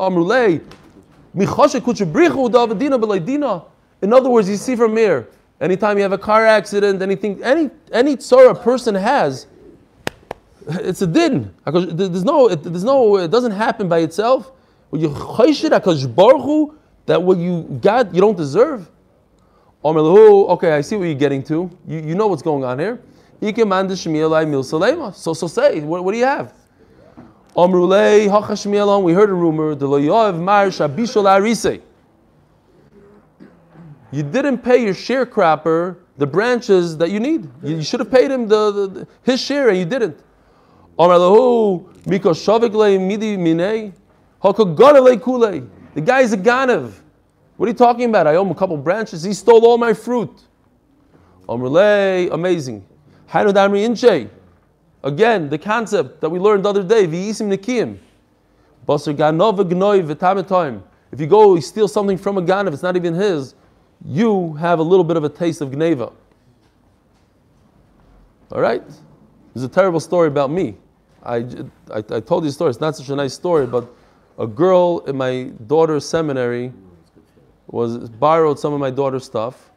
In 4.02 4.12
other 4.12 4.30
words, 4.30 4.48
you 4.48 4.56
see 4.56 4.76
from 4.76 4.96
here, 4.96 5.28
anytime 5.60 5.96
you 5.96 6.04
have 6.04 6.12
a 6.12 6.18
car 6.18 6.46
accident, 6.46 7.02
anything, 7.02 7.42
any 7.42 7.70
any 7.92 8.16
tzara 8.16 8.62
person 8.62 8.94
has, 8.94 9.48
it's 10.68 11.02
a 11.02 11.08
din. 11.08 11.52
There's 11.66 12.24
no, 12.24 12.48
it, 12.48 12.62
there's 12.62 12.84
no, 12.84 13.16
it 13.16 13.32
doesn't 13.32 13.52
happen 13.52 13.88
by 13.88 13.98
itself. 13.98 14.52
That 17.06 17.22
what 17.22 17.38
you 17.38 17.62
got 17.82 18.14
you 18.14 18.20
don't 18.20 18.36
deserve. 18.36 18.88
Okay, 19.82 20.72
I 20.72 20.82
see 20.82 20.96
what 20.96 21.04
you're 21.04 21.14
getting 21.14 21.42
to. 21.44 21.70
You, 21.88 21.98
you 21.98 22.14
know 22.14 22.26
what's 22.28 22.42
going 22.42 22.64
on 22.64 22.78
here. 22.78 23.00
So 23.40 25.32
so 25.34 25.46
say, 25.46 25.80
what, 25.80 26.04
what 26.04 26.12
do 26.12 26.18
you 26.18 26.24
have? 26.24 26.52
Amrulei 27.56 28.28
hachashmielon. 28.28 29.02
We 29.02 29.12
heard 29.12 29.30
a 29.30 29.34
rumor. 29.34 29.74
The 29.74 29.86
loyav 29.86 30.38
mar 30.40 30.66
shabishol 30.66 31.24
arise. 31.24 31.80
You 34.12 34.22
didn't 34.24 34.58
pay 34.58 34.84
your 34.84 34.94
sharecropper 34.94 35.96
the 36.20 36.26
branches 36.26 36.96
that 36.98 37.10
you 37.10 37.18
need. 37.18 37.48
You, 37.62 37.82
should 37.82 38.00
have 38.00 38.10
paid 38.10 38.30
him 38.30 38.46
the, 38.46 38.70
the, 38.70 38.86
the- 38.88 39.06
his 39.22 39.40
share, 39.40 39.70
and 39.70 39.78
you 39.78 39.86
didn't. 39.86 40.18
The 40.98 41.06
guy 46.04 46.20
is 46.20 46.32
a 46.32 46.36
ganav. 46.36 46.92
What 47.56 47.66
are 47.66 47.68
you 47.68 47.74
talking 47.74 48.04
about? 48.10 48.26
I 48.26 48.36
owe 48.36 48.42
him 48.44 48.50
a 48.50 48.54
couple 48.54 48.76
branches. 48.76 49.22
He 49.22 49.32
stole 49.32 49.64
all 49.64 49.78
my 49.78 49.94
fruit. 49.94 50.42
Amar 51.48 51.68
le, 51.68 52.28
amazing. 52.32 52.84
Hainu 53.30 53.52
damri 53.52 53.84
inche. 53.84 54.28
Again, 55.02 55.48
the 55.48 55.58
concept 55.58 56.20
that 56.20 56.28
we 56.28 56.38
learned 56.38 56.64
the 56.64 56.68
other 56.68 56.82
day, 56.82 57.06
v'isim 57.06 57.54
nikiyim. 57.56 57.98
Basar 58.86 59.14
ganov 59.16 59.58
gnoi 59.70 60.02
v'tametoim. 60.02 60.82
If 61.12 61.20
you 61.20 61.26
go, 61.26 61.54
you 61.54 61.60
steal 61.60 61.88
something 61.88 62.18
from 62.18 62.38
a 62.38 62.42
ganav, 62.42 62.72
it's 62.72 62.82
not 62.82 62.96
even 62.96 63.14
his, 63.14 63.54
you 64.04 64.54
have 64.54 64.78
a 64.78 64.82
little 64.82 65.04
bit 65.04 65.16
of 65.16 65.24
a 65.24 65.28
taste 65.28 65.60
of 65.60 65.70
gneva. 65.70 66.12
All 68.52 68.60
right? 68.60 68.82
There's 69.54 69.64
a 69.64 69.68
terrible 69.68 70.00
story 70.00 70.28
about 70.28 70.50
me. 70.50 70.76
I, 71.22 71.36
I, 71.92 71.98
I 71.98 72.20
told 72.20 72.44
you 72.44 72.50
a 72.50 72.52
story. 72.52 72.70
It's 72.70 72.80
not 72.80 72.96
such 72.96 73.08
a 73.10 73.16
nice 73.16 73.34
story, 73.34 73.66
but 73.66 73.88
a 74.38 74.46
girl 74.46 75.00
in 75.00 75.16
my 75.16 75.44
daughter's 75.66 76.08
seminary 76.08 76.72
was 77.66 78.08
borrowed 78.08 78.58
some 78.58 78.72
of 78.72 78.80
my 78.80 78.90
daughter's 78.90 79.24
stuff, 79.24 79.69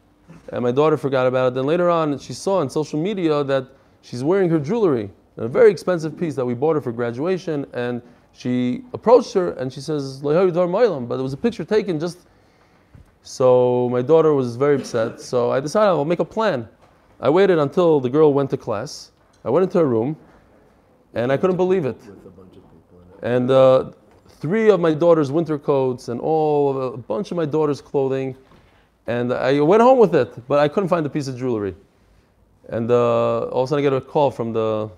and 0.49 0.63
my 0.63 0.71
daughter 0.71 0.97
forgot 0.97 1.27
about 1.27 1.47
it. 1.47 1.53
Then 1.55 1.65
later 1.65 1.89
on, 1.89 2.17
she 2.19 2.33
saw 2.33 2.59
on 2.59 2.69
social 2.69 2.99
media 2.99 3.43
that 3.43 3.67
she's 4.01 4.23
wearing 4.23 4.49
her 4.49 4.59
jewelry, 4.59 5.09
a 5.37 5.47
very 5.47 5.71
expensive 5.71 6.17
piece 6.17 6.35
that 6.35 6.45
we 6.45 6.53
bought 6.53 6.75
her 6.75 6.81
for 6.81 6.91
graduation, 6.91 7.65
and 7.73 8.01
she 8.33 8.83
approached 8.93 9.33
her 9.33 9.51
and 9.53 9.71
she 9.71 9.79
says, 9.79 10.21
but 10.21 10.31
it 10.31 11.21
was 11.21 11.33
a 11.33 11.37
picture 11.37 11.63
taken 11.63 11.99
just. 11.99 12.19
So 13.21 13.87
my 13.89 14.01
daughter 14.01 14.33
was 14.33 14.57
very 14.57 14.75
upset. 14.75 15.21
So 15.21 15.51
I 15.51 15.59
decided 15.59 15.87
I'll 15.87 16.03
make 16.03 16.19
a 16.19 16.25
plan. 16.25 16.67
I 17.21 17.29
waited 17.29 17.57
until 17.57 18.01
the 18.01 18.09
girl 18.09 18.33
went 18.33 18.49
to 18.49 18.57
class. 18.57 19.11
I 19.45 19.49
went 19.49 19.63
into 19.63 19.77
her 19.77 19.85
room, 19.85 20.17
and 21.13 21.31
I 21.31 21.37
couldn't 21.37 21.55
believe 21.55 21.85
it. 21.85 22.01
And 23.21 23.49
uh, 23.49 23.91
three 24.27 24.69
of 24.69 24.81
my 24.81 24.93
daughter's 24.93 25.31
winter 25.31 25.57
coats 25.57 26.09
and 26.09 26.19
all 26.19 26.93
a 26.93 26.97
bunch 26.97 27.31
of 27.31 27.37
my 27.37 27.45
daughter's 27.45 27.79
clothing, 27.79 28.35
and 29.07 29.33
I 29.33 29.59
went 29.59 29.81
home 29.81 29.99
with 29.99 30.15
it, 30.15 30.47
but 30.47 30.59
I 30.59 30.67
couldn't 30.67 30.89
find 30.89 31.05
the 31.05 31.09
piece 31.09 31.27
of 31.27 31.37
jewelry. 31.37 31.75
And 32.69 32.89
uh, 32.89 33.47
all 33.47 33.63
of 33.63 33.67
a 33.67 33.69
sudden, 33.69 33.85
I 33.85 33.89
get 33.89 33.93
a 33.93 34.01
call 34.01 34.31
from 34.31 34.53
the, 34.53 34.89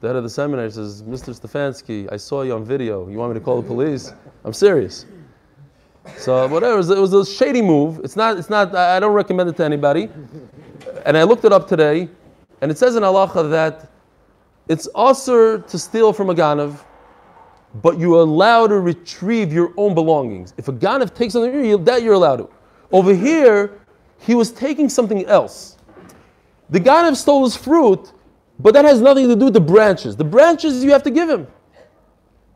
the 0.00 0.06
head 0.08 0.16
of 0.16 0.22
the 0.22 0.30
seminary. 0.30 0.68
He 0.68 0.74
says, 0.74 1.02
"Mr. 1.02 1.38
Stefansky, 1.38 2.10
I 2.12 2.16
saw 2.16 2.42
you 2.42 2.54
on 2.54 2.64
video. 2.64 3.08
You 3.08 3.18
want 3.18 3.32
me 3.32 3.38
to 3.40 3.44
call 3.44 3.60
the 3.60 3.66
police?" 3.66 4.12
I'm 4.44 4.52
serious. 4.52 5.06
So 6.16 6.46
whatever, 6.48 6.74
it 6.74 7.00
was, 7.00 7.12
a 7.12 7.26
shady 7.26 7.60
move. 7.60 8.00
It's 8.04 8.16
not. 8.16 8.38
It's 8.38 8.48
not. 8.48 8.74
I 8.74 9.00
don't 9.00 9.12
recommend 9.12 9.50
it 9.50 9.56
to 9.56 9.64
anybody. 9.64 10.08
And 11.04 11.16
I 11.16 11.24
looked 11.24 11.44
it 11.44 11.52
up 11.52 11.66
today, 11.68 12.08
and 12.60 12.70
it 12.70 12.78
says 12.78 12.96
in 12.96 13.02
halacha 13.02 13.50
that 13.50 13.90
it's 14.68 14.88
usher 14.94 15.58
to 15.58 15.78
steal 15.78 16.12
from 16.12 16.30
a 16.30 16.34
ganav, 16.34 16.84
but 17.82 17.98
you're 17.98 18.20
allowed 18.20 18.68
to 18.68 18.78
retrieve 18.78 19.52
your 19.52 19.72
own 19.76 19.94
belongings. 19.94 20.54
If 20.56 20.68
a 20.68 20.72
ganav 20.72 21.14
takes 21.14 21.32
something, 21.32 21.64
you- 21.64 21.78
that 21.78 22.02
you're 22.02 22.14
allowed 22.14 22.36
to. 22.36 22.48
Over 22.90 23.14
here, 23.14 23.72
he 24.20 24.34
was 24.34 24.50
taking 24.50 24.88
something 24.88 25.24
else. 25.26 25.76
The 26.70 26.80
ganav 26.80 27.16
stole 27.16 27.44
his 27.44 27.56
fruit, 27.56 28.12
but 28.58 28.74
that 28.74 28.84
has 28.84 29.00
nothing 29.00 29.28
to 29.28 29.36
do 29.36 29.46
with 29.46 29.54
the 29.54 29.60
branches. 29.60 30.16
The 30.16 30.24
branches 30.24 30.84
you 30.84 30.90
have 30.92 31.02
to 31.04 31.10
give 31.10 31.28
him. 31.28 31.46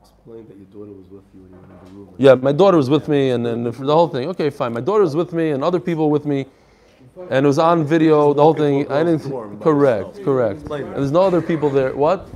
Explain 0.00 0.46
that 0.48 0.56
your 0.56 0.66
daughter 0.66 0.92
was 0.92 1.08
with 1.08 1.24
you 1.34 1.42
when 1.42 1.50
you 1.50 1.58
went 1.58 1.72
in 1.72 1.86
the 1.86 2.00
room. 2.00 2.14
Yeah, 2.18 2.34
my 2.34 2.52
daughter 2.52 2.76
was 2.76 2.90
with 2.90 3.08
me, 3.08 3.30
and, 3.30 3.46
and 3.46 3.74
for 3.74 3.84
the 3.84 3.94
whole 3.94 4.08
thing. 4.08 4.28
Okay, 4.30 4.50
fine. 4.50 4.72
My 4.72 4.80
daughter 4.80 5.02
was 5.02 5.16
with 5.16 5.32
me, 5.32 5.50
and 5.50 5.62
other 5.62 5.80
people 5.80 6.10
with 6.10 6.26
me, 6.26 6.46
and 7.30 7.44
it 7.44 7.46
was 7.46 7.58
on 7.58 7.84
video. 7.84 8.32
The 8.34 8.42
whole 8.42 8.54
thing. 8.54 8.90
I 8.90 9.04
didn't. 9.04 9.60
Correct, 9.60 10.22
correct. 10.24 10.62
And 10.70 10.94
there's 10.94 11.12
no 11.12 11.22
other 11.22 11.42
people 11.42 11.70
there. 11.70 11.94
What? 11.94 12.28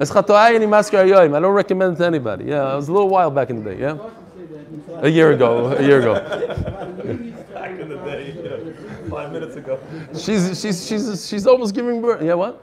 Es 0.00 0.10
chatoai 0.10 0.54
ani 0.54 0.66
masker 0.66 0.98
hayoim. 0.98 1.36
I 1.36 1.40
don't 1.40 1.52
recommend 1.54 1.94
it 1.94 1.98
to 1.98 2.06
anybody. 2.06 2.46
Yeah, 2.46 2.72
it 2.72 2.76
was 2.76 2.88
a 2.88 2.92
little 2.92 3.08
while 3.08 3.30
back 3.30 3.50
in 3.50 3.62
the 3.62 3.74
day. 3.74 3.80
Yeah, 3.80 3.98
a 5.00 5.08
year 5.08 5.32
ago. 5.32 5.76
A 5.76 5.82
year 5.82 6.00
ago. 6.00 6.14
Back 7.54 7.78
in 7.80 7.88
the 7.88 7.96
day, 7.96 8.34
yeah. 8.42 9.10
five 9.10 9.32
minutes 9.32 9.56
ago. 9.56 9.78
She's 10.16 10.60
she's 10.60 10.86
she's 10.86 11.28
she's 11.28 11.46
almost 11.46 11.74
giving 11.74 12.00
birth. 12.02 12.22
Yeah, 12.22 12.34
what? 12.34 12.62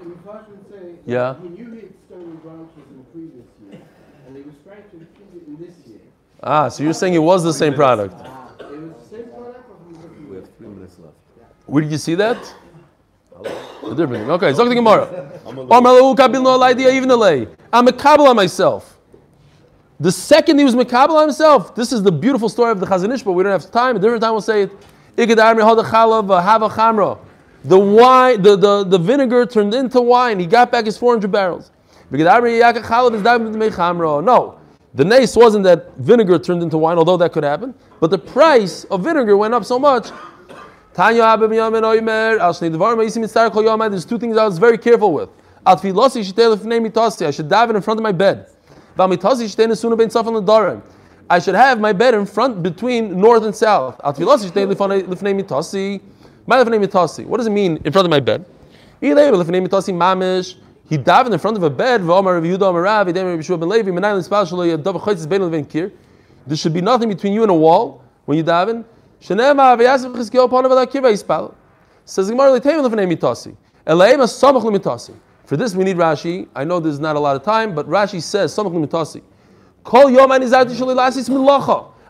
And 0.00 0.10
the 0.12 0.16
Pasha 0.26 0.46
would 0.50 0.68
say, 0.70 0.94
Yeah. 1.06 1.34
when 1.34 1.56
you 1.56 1.70
hit 1.72 1.92
stony 2.06 2.36
branches 2.44 2.84
in 2.90 2.96
the 2.98 3.04
previous 3.14 3.46
year, 3.70 3.80
and 4.26 4.36
they 4.36 4.42
were 4.42 4.56
trying 4.64 4.84
to 4.90 4.96
repeat 4.98 5.30
it 5.36 5.46
in 5.46 5.56
this 5.58 5.74
year, 5.86 6.00
Ah, 6.42 6.68
so 6.68 6.82
you're 6.82 6.92
saying 6.94 7.14
it 7.14 7.18
was 7.32 7.42
the 7.44 7.52
same 7.52 7.74
product. 7.74 8.14
it 8.14 8.26
was 8.26 9.10
the 9.10 9.16
same 9.16 9.28
product 9.30 9.70
or 9.70 9.76
from 9.84 9.94
different 9.94 10.30
We 10.30 10.36
have 10.36 10.48
three 10.58 10.68
minutes 10.68 10.98
left. 10.98 11.14
Where 11.66 11.82
did 11.82 11.92
you 11.92 11.98
see 11.98 12.14
that? 12.16 12.38
A 13.44 13.94
different 13.94 14.22
thing. 14.22 14.30
Okay, 14.30 14.52
Zok 14.52 14.68
the 14.68 14.74
Gemara. 14.74 15.30
I'm 15.46 15.58
a 15.58 15.62
Omar 15.62 16.28
no 16.28 16.62
idea 16.62 16.90
even 16.92 17.08
alay. 17.08 17.48
I'm 17.72 17.88
a 17.88 17.92
kabbalah 17.92 18.30
on 18.30 18.36
myself. 18.36 18.98
The 20.02 20.10
second 20.10 20.58
he 20.58 20.64
was 20.64 20.74
Makabal 20.74 21.22
himself, 21.22 21.76
this 21.76 21.92
is 21.92 22.02
the 22.02 22.10
beautiful 22.10 22.48
story 22.48 22.72
of 22.72 22.80
the 22.80 22.86
Chazon 22.86 23.14
Ish, 23.14 23.22
but 23.22 23.34
we 23.34 23.44
don't 23.44 23.52
have 23.52 23.70
time. 23.70 23.94
A 23.94 24.00
different 24.00 24.20
time 24.20 24.32
we'll 24.32 24.40
say 24.40 24.62
it. 24.62 24.72
The 27.64 27.78
wine, 27.78 28.42
the, 28.42 28.56
the, 28.56 28.82
the 28.82 28.98
vinegar 28.98 29.46
turned 29.46 29.74
into 29.74 30.00
wine. 30.00 30.40
He 30.40 30.46
got 30.46 30.72
back 30.72 30.86
his 30.86 30.98
400 30.98 31.30
barrels. 31.30 31.70
No, 32.10 32.18
the 34.92 35.04
nace 35.04 35.36
wasn't 35.36 35.62
that 35.62 35.96
vinegar 35.98 36.36
turned 36.40 36.64
into 36.64 36.78
wine, 36.78 36.98
although 36.98 37.16
that 37.18 37.32
could 37.32 37.44
happen. 37.44 37.72
But 38.00 38.10
the 38.10 38.18
price 38.18 38.82
of 38.84 39.04
vinegar 39.04 39.36
went 39.36 39.54
up 39.54 39.64
so 39.64 39.78
much. 39.78 40.10
There's 40.96 41.14
two 44.04 44.18
things 44.18 44.36
I 44.36 44.44
was 44.44 44.58
very 44.58 44.78
careful 44.78 45.12
with. 45.12 45.28
I 45.64 45.76
should 45.76 45.94
daven 47.48 47.76
in 47.76 47.82
front 47.82 48.00
of 48.00 48.02
my 48.02 48.10
bed. 48.10 48.48
I 51.30 51.38
should 51.38 51.54
have 51.54 51.80
my 51.80 51.92
bed 51.92 52.14
in 52.14 52.26
front 52.26 52.62
between 52.62 53.18
north 53.18 53.44
and 53.44 53.54
south. 53.54 53.98
What 54.04 54.16
does 54.16 54.44
it 54.44 54.54
mean 57.50 57.78
in 57.84 57.92
front 57.92 58.04
of 58.04 58.10
my 58.10 58.20
bed? 58.20 58.44
He 59.00 59.08
davened 60.98 61.32
in 61.32 61.38
front 61.38 61.56
of 61.56 61.62
a 61.62 61.70
bed. 61.70 62.02
There 66.46 66.56
should 66.56 66.74
be 66.74 66.80
nothing 66.80 67.08
between 67.08 67.32
you 67.32 67.42
and 67.42 67.50
a 67.50 67.54
wall 67.54 68.02
when 68.26 68.36
you 68.36 68.44
daven. 68.44 68.84
Says 72.04 72.28
Gemara 72.28 72.60
For 75.52 75.58
this 75.58 75.74
we 75.74 75.84
need 75.84 75.98
Rashi. 75.98 76.48
I 76.54 76.64
know 76.64 76.80
there's 76.80 76.98
not 76.98 77.14
a 77.14 77.20
lot 77.20 77.36
of 77.36 77.42
time, 77.42 77.74
but 77.74 77.86
Rashi 77.86 78.22
says. 78.22 78.54
Kol 79.84 80.10
yom. 80.10 80.32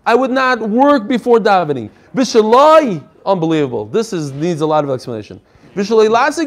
I 0.07 0.15
would 0.15 0.31
not 0.31 0.61
work 0.61 1.09
before 1.09 1.41
davening. 1.41 1.91
Vishalai, 2.15 3.05
unbelievable. 3.27 3.87
This 3.87 4.13
is 4.13 4.31
needs 4.31 4.61
a 4.61 4.67
lot 4.67 4.85
of 4.85 4.91
explanation. 4.91 5.41
Rashi 5.75 6.47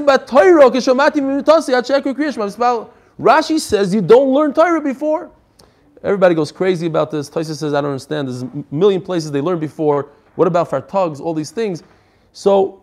says 3.59 3.93
you 3.93 4.01
don't 4.01 4.33
learn 4.33 4.53
Torah 4.53 4.79
before. 4.79 5.31
Everybody 6.01 6.33
goes 6.33 6.53
crazy 6.53 6.87
about 6.87 7.11
this. 7.11 7.29
Taisa 7.29 7.57
says, 7.57 7.73
I 7.73 7.81
don't 7.81 7.91
understand. 7.91 8.29
There's 8.29 8.43
a 8.43 8.63
million 8.71 9.01
places 9.01 9.31
they 9.31 9.41
learned 9.41 9.59
before. 9.59 10.11
What 10.35 10.47
about 10.47 10.69
fartugs? 10.69 11.19
All 11.19 11.33
these 11.33 11.51
things. 11.51 11.83
So 12.31 12.81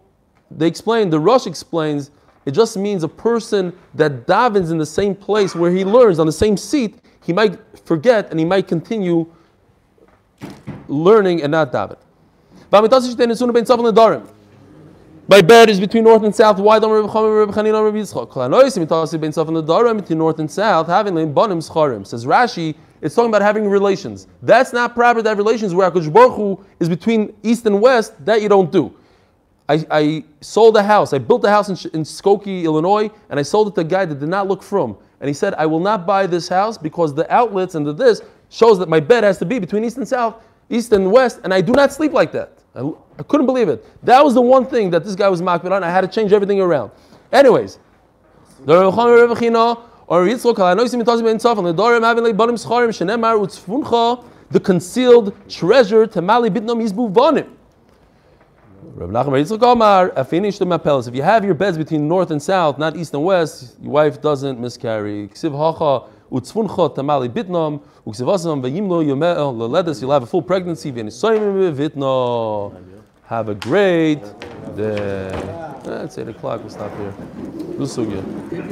they 0.50 0.66
explain, 0.66 1.08
the 1.08 1.18
Rush 1.18 1.46
explains, 1.46 2.10
it 2.44 2.50
just 2.52 2.76
means 2.76 3.02
a 3.04 3.08
person 3.08 3.72
that 3.94 4.26
davens 4.26 4.70
in 4.70 4.78
the 4.78 4.86
same 4.86 5.14
place 5.14 5.54
where 5.54 5.70
he 5.70 5.84
learns, 5.84 6.18
on 6.18 6.26
the 6.26 6.32
same 6.32 6.56
seat, 6.56 6.98
he 7.24 7.32
might 7.32 7.58
forget 7.84 8.30
and 8.30 8.38
he 8.38 8.44
might 8.44 8.66
continue 8.66 9.26
learning 10.88 11.42
and 11.42 11.52
not 11.52 11.72
daven. 11.72 11.96
My 15.28 15.40
bed 15.40 15.70
is 15.70 15.78
between 15.78 16.04
north 16.04 16.24
and 16.24 16.34
south. 16.34 16.58
Why 16.58 16.78
don't 16.78 16.90
Rabbi 16.90 17.12
Chaim 17.12 17.30
Rabbi 17.30 17.52
Chanina 17.52 17.84
Rabbi 17.84 17.98
Yitzchak? 17.98 18.28
Kol 18.28 18.48
hanoisim 18.48 18.84
mitasi 18.84 19.20
bein 19.20 19.30
saf 19.30 19.46
and 19.46 19.56
the 19.56 19.62
darim 19.62 20.00
between 20.00 20.18
north 20.18 20.40
and 20.40 20.50
south, 20.50 20.88
having 20.88 21.14
lein 21.14 21.32
banim 21.32 21.60
scharim. 21.60 22.04
Says 22.06 22.26
Rashi, 22.26 22.74
it's 23.00 23.14
talking 23.14 23.30
about 23.30 23.42
having 23.42 23.68
relations. 23.68 24.26
That's 24.42 24.72
not 24.72 24.94
proper 24.94 25.22
to 25.22 25.28
have 25.28 25.38
relations 25.38 25.74
where 25.74 25.90
Hakadosh 25.90 26.12
Baruch 26.12 26.34
Hu 26.34 26.64
is 26.80 26.88
between 26.88 27.34
east 27.42 27.66
and 27.66 27.80
west. 27.80 28.24
That 28.24 28.42
you 28.42 28.48
don't 28.48 28.72
do. 28.72 28.94
I, 29.68 29.86
I 29.90 30.24
sold 30.40 30.76
a 30.76 30.82
house. 30.82 31.12
I 31.12 31.18
built 31.18 31.44
a 31.44 31.50
house 31.50 31.68
in, 31.68 31.90
in 31.92 32.02
Skokie, 32.02 32.64
Illinois, 32.64 33.10
and 33.30 33.38
I 33.38 33.42
sold 33.42 33.68
it 33.68 33.74
to 33.76 33.80
a 33.82 33.84
guy 33.84 34.04
that 34.04 34.18
did 34.18 34.28
not 34.28 34.48
look 34.48 34.62
from. 34.62 34.96
And 35.20 35.28
he 35.28 35.34
said, 35.34 35.54
I 35.54 35.66
will 35.66 35.80
not 35.80 36.06
buy 36.06 36.26
this 36.26 36.48
house 36.48 36.76
because 36.76 37.14
the 37.14 37.32
outlets 37.32 37.74
and 37.74 37.86
the 37.86 37.92
this 37.92 38.22
shows 38.50 38.78
that 38.80 38.88
my 38.88 39.00
bed 39.00 39.24
has 39.24 39.38
to 39.38 39.44
be 39.44 39.58
between 39.58 39.84
east 39.84 39.96
and 39.96 40.06
south, 40.06 40.44
east 40.68 40.92
and 40.92 41.10
west, 41.10 41.40
and 41.44 41.54
I 41.54 41.60
do 41.60 41.72
not 41.72 41.92
sleep 41.92 42.12
like 42.12 42.32
that. 42.32 42.58
I, 42.74 42.90
I 43.18 43.22
couldn't 43.22 43.46
believe 43.46 43.68
it. 43.68 43.84
That 44.04 44.22
was 44.24 44.34
the 44.34 44.42
one 44.42 44.66
thing 44.66 44.90
that 44.90 45.04
this 45.04 45.14
guy 45.14 45.28
was 45.28 45.40
makbid 45.40 45.70
on. 45.70 45.84
I 45.84 45.90
had 45.90 46.00
to 46.00 46.08
change 46.08 46.32
everything 46.32 46.60
around. 46.60 46.90
Anyways, 47.32 47.78
the 54.52 54.60
concealed 54.60 55.34
treasure, 55.48 56.06
tamali 56.06 56.50
bitnom 56.50 56.82
yizbu 56.82 57.12
vanim. 57.12 57.48
Rav 58.94 59.10
Nachman 59.10 59.40
Yitzchak 59.40 59.62
Omar, 59.62 60.10
afinish 60.10 60.58
the 60.58 60.64
mapelas. 60.66 61.06
If 61.08 61.14
you 61.14 61.22
have 61.22 61.44
your 61.44 61.54
beds 61.54 61.78
between 61.78 62.08
north 62.08 62.30
and 62.32 62.42
south, 62.42 62.78
not 62.78 62.96
east 62.96 63.14
and 63.14 63.24
west, 63.24 63.76
your 63.80 63.92
wife 63.92 64.20
doesn't 64.20 64.58
miscarry. 64.58 65.28
Ksiv 65.28 65.52
tamali 66.32 67.28
uksiv 68.06 68.26
yomel 69.06 69.54
leledes. 69.56 70.00
You'll 70.00 70.10
have 70.10 70.24
a 70.24 70.26
full 70.26 70.42
pregnancy. 70.42 70.90
V'nisoyim. 70.92 72.72
Have 73.26 73.48
a 73.48 73.54
great 73.54 74.22
day. 74.76 75.30
Eh, 75.86 76.04
It's 76.04 76.18
eight 76.18 76.28
o'clock. 76.28 76.60
We'll 76.60 76.70
stop 76.70 76.90
here. 76.98 77.14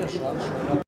Shot. 0.09 0.85